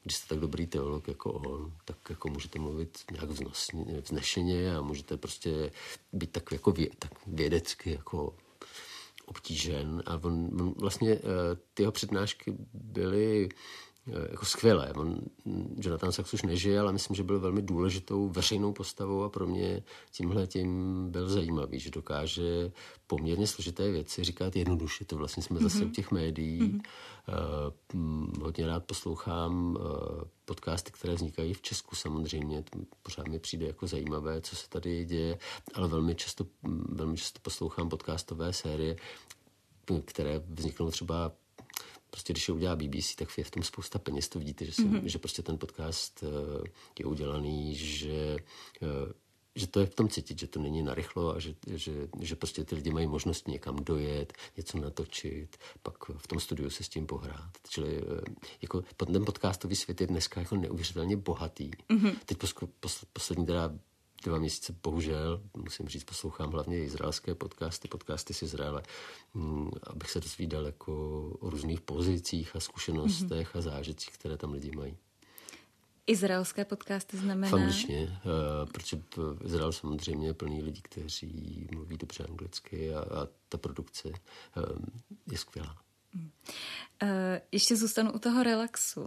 když 0.02 0.16
jste 0.16 0.28
tak 0.28 0.38
dobrý 0.38 0.66
teolog 0.66 1.08
jako 1.08 1.32
on, 1.32 1.72
tak 1.84 1.96
jako 2.10 2.28
můžete 2.28 2.58
mluvit 2.58 2.98
nějak 3.10 3.30
vznosně, 3.30 4.00
vznešeně 4.00 4.76
a 4.76 4.82
můžete 4.82 5.16
prostě 5.16 5.70
být 6.12 6.30
tak 6.30 6.52
jako 6.52 6.72
vě, 6.72 6.88
tak 6.98 7.12
vědecky 7.26 7.90
jako 7.90 8.34
obtížen 9.26 10.02
a 10.06 10.14
on, 10.14 10.50
on 10.60 10.74
vlastně 10.78 11.10
eh, 11.12 11.20
ty 11.74 11.82
jeho 11.82 11.92
přednášky 11.92 12.54
byly 12.74 13.48
jako 14.06 14.46
skvělé. 14.46 14.92
On, 14.92 15.18
Jonathan 15.78 16.12
Sachs 16.12 16.34
už 16.34 16.42
nežije, 16.42 16.80
ale 16.80 16.92
myslím, 16.92 17.16
že 17.16 17.22
byl 17.22 17.40
velmi 17.40 17.62
důležitou 17.62 18.28
veřejnou 18.28 18.72
postavou 18.72 19.22
a 19.22 19.28
pro 19.28 19.46
mě 19.46 19.82
tímhle 20.12 20.46
tím 20.46 21.06
byl 21.10 21.28
zajímavý, 21.28 21.80
že 21.80 21.90
dokáže 21.90 22.72
poměrně 23.06 23.46
složité 23.46 23.90
věci 23.90 24.24
říkat 24.24 24.56
jednoduše. 24.56 25.04
To 25.04 25.16
vlastně 25.16 25.42
jsme 25.42 25.58
mm-hmm. 25.58 25.62
zase 25.62 25.84
u 25.84 25.88
těch 25.88 26.10
médií. 26.10 26.60
Mm-hmm. 26.60 26.80
Uh, 27.94 28.42
hodně 28.42 28.66
rád 28.66 28.84
poslouchám 28.84 29.76
uh, 29.76 29.86
podcasty, 30.44 30.92
které 30.92 31.14
vznikají 31.14 31.54
v 31.54 31.62
Česku 31.62 31.96
samozřejmě. 31.96 32.62
To 32.62 32.78
pořád 33.02 33.28
mi 33.28 33.38
přijde 33.38 33.66
jako 33.66 33.86
zajímavé, 33.86 34.40
co 34.40 34.56
se 34.56 34.68
tady 34.68 35.04
děje, 35.04 35.38
ale 35.74 35.88
velmi 35.88 36.14
často, 36.14 36.46
velmi 36.88 37.16
často 37.16 37.40
poslouchám 37.42 37.88
podcastové 37.88 38.52
série, 38.52 38.96
které 40.04 40.38
vzniknou 40.38 40.90
třeba 40.90 41.32
prostě 42.12 42.32
když 42.32 42.48
je 42.48 42.54
udělá 42.54 42.76
BBC, 42.76 43.14
tak 43.14 43.38
je 43.38 43.44
v 43.44 43.50
tom 43.50 43.62
spousta 43.62 43.98
peněz, 43.98 44.28
to 44.28 44.38
vidíte, 44.38 44.64
že, 44.64 44.72
si, 44.72 44.82
mm-hmm. 44.82 45.04
že 45.04 45.18
prostě 45.18 45.42
ten 45.42 45.58
podcast 45.58 46.22
uh, 46.22 46.64
je 46.98 47.04
udělaný, 47.04 47.74
že 47.74 48.36
uh, 48.82 49.12
že 49.54 49.66
to 49.66 49.80
je 49.80 49.86
v 49.86 49.94
tom 49.94 50.08
cítit, 50.08 50.38
že 50.38 50.46
to 50.46 50.60
není 50.60 50.82
narychlo 50.82 51.36
a 51.36 51.38
že, 51.38 51.54
že, 51.66 52.08
že 52.20 52.36
prostě 52.36 52.64
ty 52.64 52.74
lidi 52.74 52.90
mají 52.90 53.06
možnost 53.06 53.48
někam 53.48 53.76
dojet, 53.76 54.32
něco 54.56 54.78
natočit, 54.78 55.56
pak 55.82 56.08
v 56.16 56.26
tom 56.26 56.40
studiu 56.40 56.70
se 56.70 56.84
s 56.84 56.88
tím 56.88 57.06
pohrát. 57.06 57.50
Čili 57.68 57.98
eh, 57.98 58.20
jako 58.62 58.82
ten 58.96 59.24
podcastový 59.24 59.76
svět 59.76 60.00
je 60.00 60.06
dneska 60.06 60.40
jako 60.40 60.56
neuvěřitelně 60.56 61.16
bohatý. 61.16 61.70
Mm-hmm. 61.70 62.16
Teď 62.26 62.38
pos, 62.38 62.54
pos, 62.80 63.04
poslední 63.12 63.46
teda 63.46 63.72
dva 64.24 64.38
měsíce 64.38 64.74
bohužel, 64.82 65.42
musím 65.56 65.88
říct, 65.88 66.04
poslouchám 66.04 66.50
hlavně 66.50 66.84
izraelské 66.84 67.34
podcasty, 67.34 67.88
podcasty 67.88 68.34
z 68.34 68.42
Izraele, 68.42 68.82
mm, 69.34 69.70
abych 69.82 70.10
se 70.10 70.20
dozvídal 70.20 70.66
jako 70.66 70.92
o 71.40 71.50
různých 71.50 71.80
pozicích 71.80 72.56
a 72.56 72.60
zkušenostech 72.60 73.54
mm-hmm. 73.54 73.58
a 73.58 73.60
zážitcích, 73.60 74.14
které 74.14 74.36
tam 74.36 74.52
lidi 74.52 74.70
mají. 74.76 74.96
Izraelské 76.06 76.64
podcasty 76.64 77.16
znamená? 77.16 77.50
V 77.50 77.54
angličtině, 77.54 78.20
uh, 78.24 78.70
protože 78.72 79.02
Izrael 79.44 79.72
samozřejmě 79.72 80.26
je 80.26 80.34
plný 80.34 80.62
lidí, 80.62 80.82
kteří 80.82 81.68
mluví 81.74 81.98
dobře 81.98 82.24
anglicky 82.24 82.94
a, 82.94 83.00
a 83.00 83.28
ta 83.48 83.58
produkce 83.58 84.08
uh, 84.08 84.14
je 85.30 85.38
skvělá. 85.38 85.76
Uh, 86.14 87.08
ještě 87.52 87.76
zůstanu 87.76 88.12
u 88.12 88.18
toho 88.18 88.42
relaxu. 88.42 89.06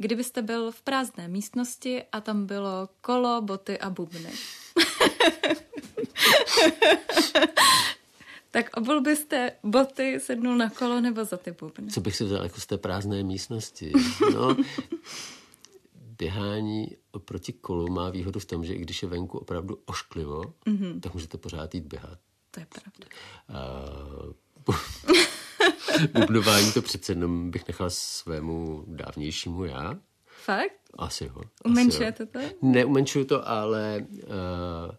Kdybyste 0.00 0.42
byl 0.42 0.72
v 0.72 0.82
prázdné 0.82 1.28
místnosti 1.28 2.02
a 2.12 2.20
tam 2.20 2.46
bylo 2.46 2.88
kolo, 3.00 3.42
boty 3.42 3.78
a 3.78 3.90
bubny. 3.90 4.30
tak 8.50 8.76
obul 8.76 9.00
byste 9.00 9.52
boty, 9.62 10.20
sednul 10.20 10.56
na 10.56 10.70
kolo 10.70 11.00
nebo 11.00 11.24
za 11.24 11.36
ty 11.36 11.52
bubny? 11.52 11.90
Co 11.90 12.00
bych 12.00 12.16
si 12.16 12.24
vzal 12.24 12.42
jako 12.42 12.60
z 12.60 12.66
té 12.66 12.78
prázdné 12.78 13.22
místnosti? 13.22 13.92
No, 14.34 14.56
běhání 15.94 16.96
oproti 17.10 17.52
kolu 17.52 17.92
má 17.92 18.10
výhodu 18.10 18.40
v 18.40 18.44
tom, 18.44 18.64
že 18.64 18.74
i 18.74 18.78
když 18.78 19.02
je 19.02 19.08
venku 19.08 19.38
opravdu 19.38 19.78
ošklivo, 19.84 20.42
mm-hmm. 20.66 21.00
tak 21.00 21.14
můžete 21.14 21.38
pořád 21.38 21.74
jít 21.74 21.84
běhat. 21.84 22.18
To 22.50 22.60
je 22.60 22.66
pravda. 22.66 23.06
Uh, 24.66 24.74
Bubnování 26.12 26.72
to 26.72 26.82
přece 26.82 27.12
jenom 27.12 27.50
bych 27.50 27.68
nechal 27.68 27.90
svému 27.90 28.84
dávnějšímu 28.86 29.64
já. 29.64 29.98
Fakt? 30.44 30.80
Asi 30.98 31.24
jo. 31.24 31.42
Umenšujete 31.64 32.26
to? 32.26 32.38
Neumenšuju 32.62 33.24
to, 33.24 33.48
ale 33.48 34.06
uh, 34.10 34.94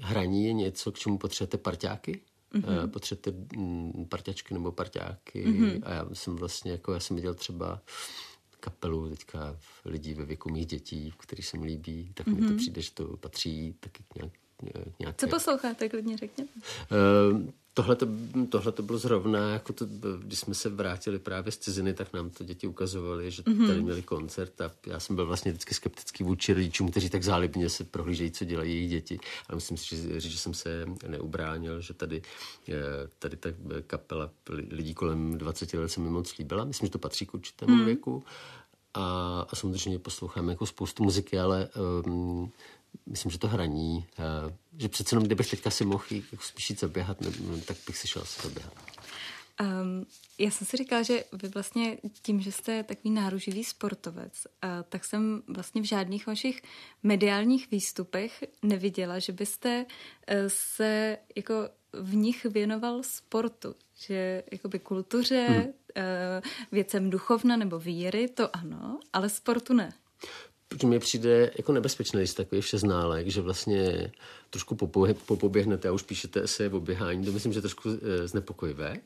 hraní 0.00 0.44
je 0.44 0.52
něco, 0.52 0.92
k 0.92 0.98
čemu 0.98 1.18
potřebujete 1.18 1.58
parťáky. 1.58 2.20
Mm-hmm. 2.54 2.84
Uh, 2.84 2.90
potřebujete 2.90 3.32
um, 3.56 4.06
parťačky 4.08 4.54
nebo 4.54 4.72
parťáky. 4.72 5.46
Mm-hmm. 5.46 5.82
A 5.82 5.92
já 5.92 6.06
jsem 6.12 6.36
vlastně, 6.36 6.72
jako 6.72 6.92
já 6.92 7.00
jsem 7.00 7.16
viděl 7.16 7.34
třeba 7.34 7.80
kapelu 8.60 9.08
teďka 9.08 9.58
lidí 9.84 10.14
ve 10.14 10.24
věku 10.24 10.50
mých 10.50 10.66
dětí, 10.66 11.14
který 11.18 11.42
se 11.42 11.58
mi 11.58 11.66
líbí, 11.66 12.10
tak 12.14 12.26
mm-hmm. 12.26 12.34
mi 12.34 12.40
to 12.40 12.46
mhm. 12.46 12.56
přijde, 12.56 12.82
že 12.82 12.90
to 12.90 13.16
patří 13.16 13.76
taky 13.80 14.04
nějak, 14.16 14.32
nějaké... 14.98 15.26
Co 15.26 15.28
posloucháte, 15.28 15.88
klidně 15.88 16.16
řekněte. 16.16 16.52
Uh, 17.32 17.50
Tohle 17.74 17.96
to, 17.96 18.06
tohle 18.48 18.72
to 18.72 18.82
bylo 18.82 18.98
zrovna, 18.98 19.50
jako 19.50 19.72
to, 19.72 19.86
když 20.18 20.38
jsme 20.38 20.54
se 20.54 20.68
vrátili 20.68 21.18
právě 21.18 21.52
z 21.52 21.58
ciziny, 21.58 21.94
tak 21.94 22.12
nám 22.12 22.30
to 22.30 22.44
děti 22.44 22.66
ukazovali, 22.66 23.30
že 23.30 23.42
mm-hmm. 23.42 23.66
tady 23.66 23.82
měli 23.82 24.02
koncert 24.02 24.60
a 24.60 24.70
já 24.86 25.00
jsem 25.00 25.16
byl 25.16 25.26
vlastně 25.26 25.52
vždycky 25.52 25.74
skeptický 25.74 26.24
vůči 26.24 26.52
rodičům, 26.52 26.90
kteří 26.90 27.10
tak 27.10 27.22
zálibně 27.22 27.70
se 27.70 27.84
prohlížejí, 27.84 28.30
co 28.30 28.44
dělají 28.44 28.70
jejich 28.70 28.90
děti. 28.90 29.18
A 29.48 29.54
myslím 29.54 29.76
si, 29.76 29.96
že, 29.96 30.20
že 30.20 30.38
jsem 30.38 30.54
se 30.54 30.86
neubránil, 31.08 31.80
že 31.80 31.94
tady, 31.94 32.22
eh, 32.68 32.72
tady 33.18 33.36
ta 33.36 33.48
kapela 33.86 34.30
lidí 34.48 34.94
kolem 34.94 35.38
20 35.38 35.74
let 35.74 35.88
se 35.88 36.00
mi 36.00 36.10
moc 36.10 36.38
líbila. 36.38 36.64
Myslím, 36.64 36.86
že 36.86 36.92
to 36.92 36.98
patří 36.98 37.26
k 37.26 37.34
určitému 37.34 37.76
mm. 37.76 37.84
věku. 37.84 38.24
A, 38.94 39.46
a 39.50 39.56
samozřejmě 39.56 39.98
posloucháme 39.98 40.52
jako 40.52 40.66
spoustu 40.66 41.04
muziky, 41.04 41.38
ale 41.38 41.68
um, 42.04 42.52
myslím, 43.06 43.30
že 43.30 43.38
to 43.38 43.48
hraní, 43.48 44.06
uh, 44.18 44.52
že 44.78 44.88
přece 44.88 45.14
jenom 45.14 45.26
kdybych 45.26 45.50
teďka 45.50 45.70
si 45.70 45.84
mohl 45.84 46.04
jako 46.10 46.44
spíš 46.44 46.70
jít 46.70 46.80
zaběhat, 46.80 47.20
ne, 47.20 47.30
tak 47.66 47.76
bych 47.86 47.98
si 47.98 48.08
šel 48.08 48.22
asi 48.22 48.42
zaběhat. 48.42 48.72
Um, 49.60 50.06
já 50.38 50.50
jsem 50.50 50.66
si 50.66 50.76
říkala, 50.76 51.02
že 51.02 51.24
vy 51.32 51.48
vlastně 51.48 51.98
tím, 52.22 52.40
že 52.40 52.52
jste 52.52 52.82
takový 52.82 53.10
náruživý 53.10 53.64
sportovec, 53.64 54.46
uh, 54.46 54.70
tak 54.88 55.04
jsem 55.04 55.42
vlastně 55.48 55.82
v 55.82 55.84
žádných 55.84 56.26
vašich 56.26 56.62
mediálních 57.02 57.70
výstupech 57.70 58.44
neviděla, 58.62 59.18
že 59.18 59.32
byste 59.32 59.86
uh, 59.86 60.36
se 60.46 61.18
jako 61.36 61.54
v 61.92 62.14
nich 62.14 62.44
věnoval 62.44 63.02
sportu, 63.02 63.74
že 63.94 64.42
jakoby 64.52 64.78
kultuře, 64.78 65.46
hmm. 65.48 65.58
uh, 65.58 65.72
věcem 66.72 67.10
duchovna 67.10 67.56
nebo 67.56 67.78
víry, 67.78 68.28
to 68.28 68.56
ano, 68.56 69.00
ale 69.12 69.28
sportu 69.28 69.72
ne 69.72 69.92
protože 70.72 70.86
mi 70.86 70.98
přijde 70.98 71.50
jako 71.56 71.72
nebezpečné, 71.72 72.20
když 72.20 72.34
takový 72.34 72.60
všeználek, 72.60 73.28
že 73.28 73.40
vlastně 73.40 74.12
trošku 74.50 74.74
popoběhnete 75.26 75.88
a 75.88 75.92
už 75.92 76.02
píšete 76.02 76.48
se 76.48 76.68
o 76.68 76.80
běhání, 76.80 77.24
to 77.24 77.32
myslím, 77.32 77.52
že 77.52 77.58
je 77.58 77.62
trošku 77.62 77.88
e, 77.88 78.28
znepokojivé, 78.28 78.96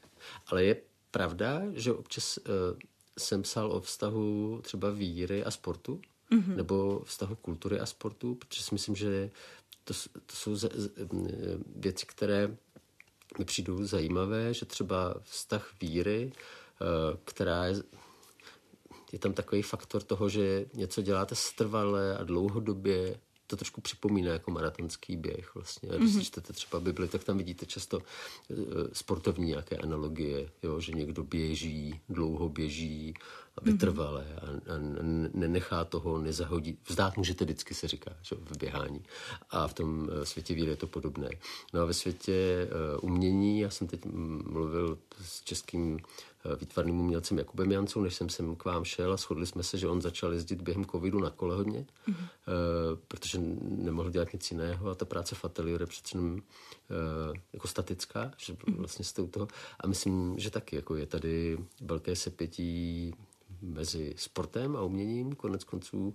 ale 0.47 0.64
je 0.64 0.77
pravda, 1.11 1.62
že 1.75 1.93
občas 1.93 2.39
e, 2.39 2.43
jsem 3.19 3.43
psal 3.43 3.73
o 3.73 3.81
vztahu 3.81 4.61
třeba 4.62 4.91
víry 4.91 5.45
a 5.45 5.51
sportu, 5.51 6.01
mm-hmm. 6.31 6.57
nebo 6.57 7.03
vztahu 7.05 7.35
kultury 7.35 7.81
a 7.81 7.87
sportu, 7.87 8.35
protože 8.35 8.62
si 8.62 8.75
myslím, 8.75 8.97
že 8.97 9.31
to, 9.85 9.95
to 10.27 10.37
jsou 10.37 10.55
z, 10.55 10.69
z, 10.75 10.91
věci, 11.77 12.07
které 12.07 12.57
mi 13.39 13.45
přijdou 13.45 13.85
zajímavé, 13.85 14.55
že 14.55 14.67
třeba 14.67 15.14
vztah 15.23 15.73
víry, 15.81 16.33
eh, 16.33 17.19
která 17.25 17.67
je, 17.67 17.75
je 19.13 19.19
tam 19.19 19.33
takový 19.33 19.63
faktor 19.63 20.03
toho, 20.03 20.29
že 20.29 20.67
něco 20.75 21.03
děláte 21.03 21.35
strvale 21.35 22.19
a 22.19 22.25
dlouhodobě, 22.25 23.19
to 23.47 23.57
trošku 23.57 23.81
připomíná 23.81 24.33
jako 24.33 24.51
maratonský 24.51 25.17
běh 25.17 25.55
vlastně. 25.55 25.89
Když 25.99 26.15
mm-hmm. 26.15 26.25
čtete 26.25 26.53
třeba 26.53 26.81
Bibli, 26.81 27.09
tak 27.09 27.25
tam 27.25 27.39
vidíte 27.39 27.67
často 27.67 27.99
uh, 27.99 28.57
sportovní 28.93 29.47
nějaké 29.47 29.77
analogie, 29.77 30.51
jo, 30.63 30.81
že 30.81 30.93
někdo 30.93 31.23
běží, 31.25 32.01
dlouho 32.09 32.49
běží 32.49 33.15
a 33.57 33.65
vytrvale 33.65 34.27
a, 34.43 34.47
a 34.47 34.79
nenechá 35.35 35.85
toho, 35.85 36.19
nezahodí. 36.19 36.79
Vzdát 36.89 37.17
můžete 37.17 37.45
vždycky, 37.45 37.75
se 37.75 37.89
říká, 37.89 38.11
že, 38.23 38.35
v 38.35 38.59
běhání. 38.59 39.03
A 39.51 39.69
v 39.69 39.75
tom 39.75 40.01
uh, 40.01 40.25
světě 40.25 40.55
víry 40.55 40.71
je 40.71 40.77
to 40.77 40.87
podobné. 40.87 41.31
No 41.73 41.81
a 41.81 41.85
ve 41.85 41.95
světě 41.95 42.69
uh, 43.01 43.11
umění, 43.11 43.61
já 43.61 43.71
jsem 43.71 43.87
teď 43.87 44.05
mluvil 44.45 44.99
s 45.23 45.43
českým 45.43 45.99
Eh, 46.36 46.36
výtvarným 46.61 47.01
umělcem 47.01 47.39
Jakubem 47.39 47.73
Jancou, 47.73 48.01
než 48.01 48.15
jsem 48.15 48.29
sem 48.29 48.57
k 48.57 48.65
vám 48.65 48.85
šel 48.85 49.13
a 49.13 49.17
shodli 49.17 49.47
jsme 49.47 49.63
se, 49.63 49.79
že 49.79 49.89
on 49.89 50.03
začal 50.03 50.33
jezdit 50.33 50.63
během 50.63 50.85
covidu 50.85 51.21
na 51.21 51.31
kole 51.31 51.57
hodně, 51.57 51.87
mm-hmm. 52.09 52.15
protože 53.09 53.39
nemohl 53.61 54.11
dělat 54.11 54.33
nic 54.33 54.51
jiného 54.51 54.91
a 54.91 54.95
ta 54.95 55.05
práce 55.05 55.35
v 55.35 55.45
ateliéru 55.45 55.83
je 55.83 55.87
přece 55.87 56.17
jenom 56.17 56.39
eh, 56.39 57.41
jako 57.53 57.69
statická, 57.69 58.33
že 58.37 58.53
mm-hmm. 58.53 58.77
vlastně 58.77 59.05
jste 59.05 59.23
u 59.23 59.27
toho. 59.27 59.49
A 59.81 59.87
myslím, 59.87 60.35
že 60.39 60.51
taky 60.51 60.77
jako 60.77 60.97
je 60.97 61.07
tady 61.07 61.59
velké 61.81 62.17
sepětí 62.17 63.15
mezi 63.63 64.15
sportem 64.17 64.77
a 64.77 64.83
uměním. 64.83 65.33
Konec 65.33 65.65
konců 65.65 66.15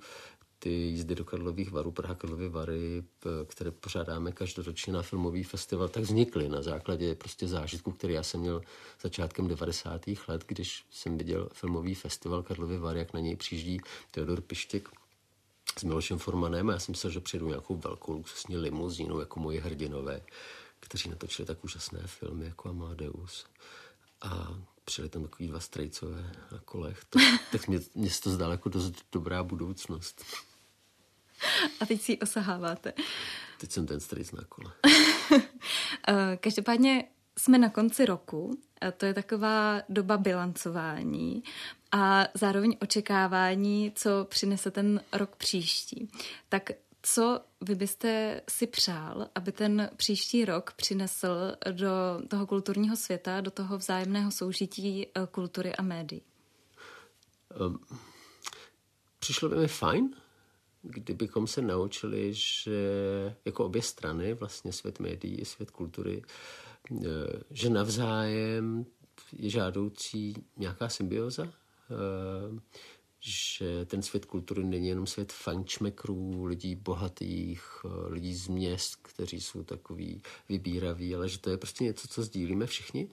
ty 0.63 0.69
jízdy 0.69 1.15
do 1.15 1.25
Karlových 1.25 1.71
varů, 1.71 1.91
Praha 1.91 2.15
Karlovy 2.15 2.49
Vary, 2.49 3.03
které 3.45 3.71
pořádáme 3.71 4.31
každoročně 4.31 4.93
na 4.93 5.01
filmový 5.01 5.43
festival, 5.43 5.87
tak 5.87 6.03
vznikly 6.03 6.49
na 6.49 6.61
základě 6.61 7.15
prostě 7.15 7.47
zážitku, 7.47 7.91
který 7.91 8.13
já 8.13 8.23
jsem 8.23 8.39
měl 8.39 8.61
začátkem 9.01 9.47
90. 9.47 10.01
let, 10.27 10.43
když 10.47 10.85
jsem 10.91 11.17
viděl 11.17 11.49
filmový 11.53 11.95
festival 11.95 12.43
Karlovy 12.43 12.77
Vary, 12.77 12.99
jak 12.99 13.13
na 13.13 13.19
něj 13.19 13.35
přijíždí 13.35 13.81
Teodor 14.11 14.41
Pištěk 14.41 14.89
s 15.79 15.83
Milošem 15.83 16.17
Formanem 16.17 16.69
a 16.69 16.73
já 16.73 16.79
jsem 16.79 16.93
myslel, 16.93 17.11
že 17.11 17.19
přijedu 17.19 17.47
nějakou 17.47 17.75
velkou 17.75 18.13
luxusní 18.13 18.57
limuzínu 18.57 19.19
jako 19.19 19.39
moji 19.39 19.59
hrdinové, 19.59 20.21
kteří 20.79 21.09
natočili 21.09 21.45
tak 21.45 21.63
úžasné 21.63 21.99
filmy 22.05 22.45
jako 22.45 22.69
Amadeus. 22.69 23.45
A 24.21 24.57
přijeli 24.85 25.09
tam 25.09 25.23
takový 25.23 25.47
dva 25.47 25.59
strejcové 25.59 26.31
na 26.51 26.59
kolech. 26.65 27.05
To, 27.09 27.19
tak 27.51 27.67
mě, 27.67 27.79
mě 27.95 28.09
to 28.23 28.29
zdálo 28.29 28.51
jako 28.51 28.69
dost 28.69 28.93
dobrá 29.11 29.43
budoucnost. 29.43 30.25
A 31.79 31.85
teď 31.85 32.01
si 32.01 32.11
ji 32.11 32.19
osaháváte. 32.19 32.93
Teď 33.59 33.71
jsem 33.71 33.87
ten 33.87 33.99
strýc 33.99 34.31
na 34.31 34.43
kole. 34.49 34.71
Eh, 36.07 36.37
každopádně 36.37 37.03
jsme 37.37 37.57
na 37.57 37.69
konci 37.69 38.05
roku, 38.05 38.57
a 38.81 38.91
to 38.91 39.05
je 39.05 39.13
taková 39.13 39.81
doba 39.89 40.17
bilancování 40.17 41.43
a 41.91 42.27
zároveň 42.33 42.77
očekávání, 42.81 43.91
co 43.95 44.25
přinese 44.29 44.71
ten 44.71 45.01
rok 45.13 45.35
příští. 45.35 46.11
Tak 46.49 46.71
co 47.01 47.41
vy 47.61 47.75
byste 47.75 48.41
si 48.49 48.67
přál, 48.67 49.27
aby 49.35 49.51
ten 49.51 49.89
příští 49.95 50.45
rok 50.45 50.73
přinesl 50.73 51.55
do 51.71 51.91
toho 52.27 52.47
kulturního 52.47 52.95
světa, 52.95 53.41
do 53.41 53.51
toho 53.51 53.77
vzájemného 53.77 54.31
soužití 54.31 55.07
eh, 55.07 55.27
kultury 55.31 55.75
a 55.75 55.81
médií? 55.81 56.21
Um, 57.59 57.79
přišlo 59.19 59.49
by 59.49 59.55
mi 59.55 59.67
fajn, 59.67 60.15
kdybychom 60.83 61.47
se 61.47 61.61
naučili, 61.61 62.33
že 62.33 63.35
jako 63.45 63.65
obě 63.65 63.81
strany, 63.81 64.33
vlastně 64.33 64.73
svět 64.73 64.99
médií 64.99 65.35
i 65.35 65.45
svět 65.45 65.71
kultury, 65.71 66.23
eh, 66.91 67.05
že 67.51 67.69
navzájem 67.69 68.85
je 69.33 69.49
žádoucí 69.49 70.33
nějaká 70.57 70.89
symbioza, 70.89 71.43
eh, 71.45 72.59
že 73.19 73.85
ten 73.85 74.01
svět 74.01 74.25
kultury 74.25 74.63
není 74.63 74.87
jenom 74.87 75.07
svět 75.07 75.31
fančmekrů, 75.31 76.45
lidí 76.45 76.75
bohatých, 76.75 77.63
eh, 77.85 78.09
lidí 78.09 78.35
z 78.35 78.47
měst, 78.47 78.95
kteří 79.01 79.41
jsou 79.41 79.63
takový 79.63 80.21
vybíraví, 80.49 81.15
ale 81.15 81.29
že 81.29 81.39
to 81.39 81.49
je 81.49 81.57
prostě 81.57 81.83
něco, 81.83 82.07
co 82.07 82.23
sdílíme 82.23 82.65
všichni, 82.65 83.09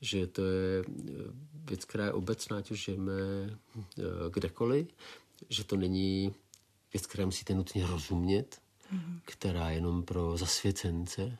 že 0.00 0.26
to 0.26 0.42
je 0.42 0.84
věc, 1.54 1.84
která 1.84 2.04
je 2.04 2.12
obecná, 2.12 2.58
ať 2.58 2.70
už 2.70 2.84
žijeme 2.84 3.12
kdekoliv, 4.30 4.88
že 5.48 5.64
to 5.64 5.76
není 5.76 6.34
věc, 6.92 7.06
které 7.06 7.26
musíte 7.26 7.54
nutně 7.54 7.86
rozumět, 7.86 8.60
mm-hmm. 8.94 9.20
která 9.24 9.70
je 9.70 9.76
jenom 9.76 10.02
pro 10.02 10.36
zasvěcence 10.36 11.38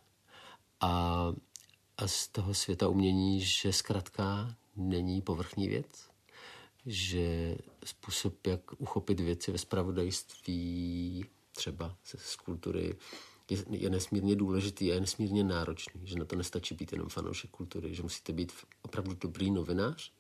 a, 0.81 1.27
a 1.97 2.09
z 2.09 2.29
toho 2.29 2.55
světa 2.55 2.89
umění, 2.89 3.41
že 3.41 3.73
zkrátka 3.73 4.55
není 4.77 5.23
povrchní 5.23 5.69
věc, 5.69 6.11
že 6.87 7.57
způsob, 7.85 8.47
jak 8.47 8.61
uchopit 8.81 9.21
věci 9.21 9.53
ve 9.53 9.59
spravodajství, 9.59 11.25
třeba 11.53 11.97
z 12.05 12.37
kultury, 12.37 12.97
je, 13.51 13.65
je 13.71 13.91
nesmírně 13.91 14.37
důležitý 14.37 14.91
a 14.91 14.95
je 14.95 15.01
nesmírně 15.01 15.45
náročný, 15.45 16.01
že 16.05 16.19
na 16.19 16.25
to 16.25 16.37
nestačí 16.37 16.75
být 16.75 16.93
jenom 16.93 17.09
fanoušek 17.09 17.51
kultury, 17.51 17.95
že 17.95 18.03
musíte 18.03 18.33
být 18.33 18.53
opravdu 18.83 19.15
dobrý 19.15 19.51
novinář 19.51 20.13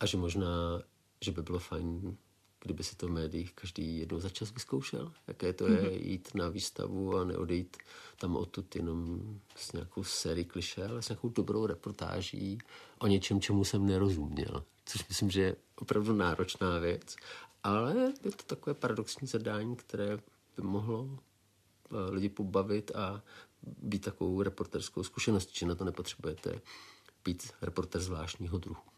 a 0.00 0.06
že 0.06 0.16
možná, 0.16 0.82
že 1.20 1.32
by 1.32 1.42
bylo 1.42 1.58
fajn 1.58 2.16
kdyby 2.62 2.84
si 2.84 2.96
to 2.96 3.06
v 3.06 3.10
médiích 3.10 3.52
každý 3.52 3.98
jednou 3.98 4.20
za 4.20 4.28
čas 4.28 4.52
vyzkoušel, 4.52 5.12
jaké 5.26 5.52
to 5.52 5.66
je 5.66 5.82
mm-hmm. 5.82 6.06
jít 6.06 6.34
na 6.34 6.48
výstavu 6.48 7.16
a 7.16 7.24
neodejít 7.24 7.76
tam 8.16 8.36
odtud 8.36 8.76
jenom 8.76 9.20
s 9.56 9.72
nějakou 9.72 10.04
sérii 10.04 10.44
kliše, 10.44 10.84
ale 10.86 11.02
s 11.02 11.08
nějakou 11.08 11.28
dobrou 11.28 11.66
reportáží 11.66 12.58
o 12.98 13.06
něčem, 13.06 13.40
čemu 13.40 13.64
jsem 13.64 13.86
nerozuměl. 13.86 14.64
Což 14.84 15.08
myslím, 15.08 15.30
že 15.30 15.42
je 15.42 15.56
opravdu 15.76 16.12
náročná 16.12 16.78
věc, 16.78 17.16
ale 17.62 18.12
je 18.24 18.30
to 18.30 18.42
takové 18.46 18.74
paradoxní 18.74 19.28
zadání, 19.28 19.76
které 19.76 20.16
by 20.56 20.62
mohlo 20.62 21.08
eh, 21.10 22.10
lidi 22.10 22.28
pobavit 22.28 22.90
a 22.94 23.22
být 23.62 24.04
takovou 24.04 24.42
reporterskou 24.42 25.02
zkušeností, 25.02 25.58
že 25.58 25.66
na 25.66 25.74
to 25.74 25.84
nepotřebujete 25.84 26.60
být 27.24 27.52
reporter 27.62 28.00
zvláštního 28.00 28.58
druhu. 28.58 28.91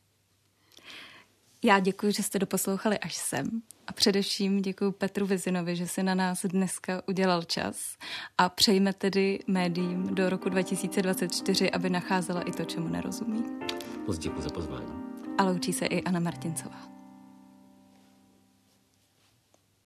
Já 1.66 1.80
děkuji, 1.80 2.12
že 2.12 2.22
jste 2.22 2.38
doposlouchali 2.38 2.98
až 2.98 3.14
sem 3.14 3.62
a 3.86 3.92
především 3.92 4.62
děkuji 4.62 4.92
Petru 4.92 5.26
Vizinovi, 5.26 5.76
že 5.76 5.86
si 5.86 6.02
na 6.02 6.14
nás 6.14 6.44
dneska 6.44 7.02
udělal 7.08 7.42
čas 7.42 7.96
a 8.38 8.48
přejme 8.48 8.92
tedy 8.92 9.38
médiím 9.46 10.14
do 10.14 10.30
roku 10.30 10.48
2024, 10.48 11.70
aby 11.70 11.90
nacházela 11.90 12.42
i 12.42 12.52
to, 12.52 12.64
čemu 12.64 12.88
nerozumí. 12.88 13.44
Moc 14.06 14.18
děkuji 14.18 14.42
za 14.42 14.50
pozvání. 14.50 14.92
A 15.38 15.44
loučí 15.44 15.72
se 15.72 15.86
i 15.86 16.02
Anna 16.02 16.20
Martincová. 16.20 17.03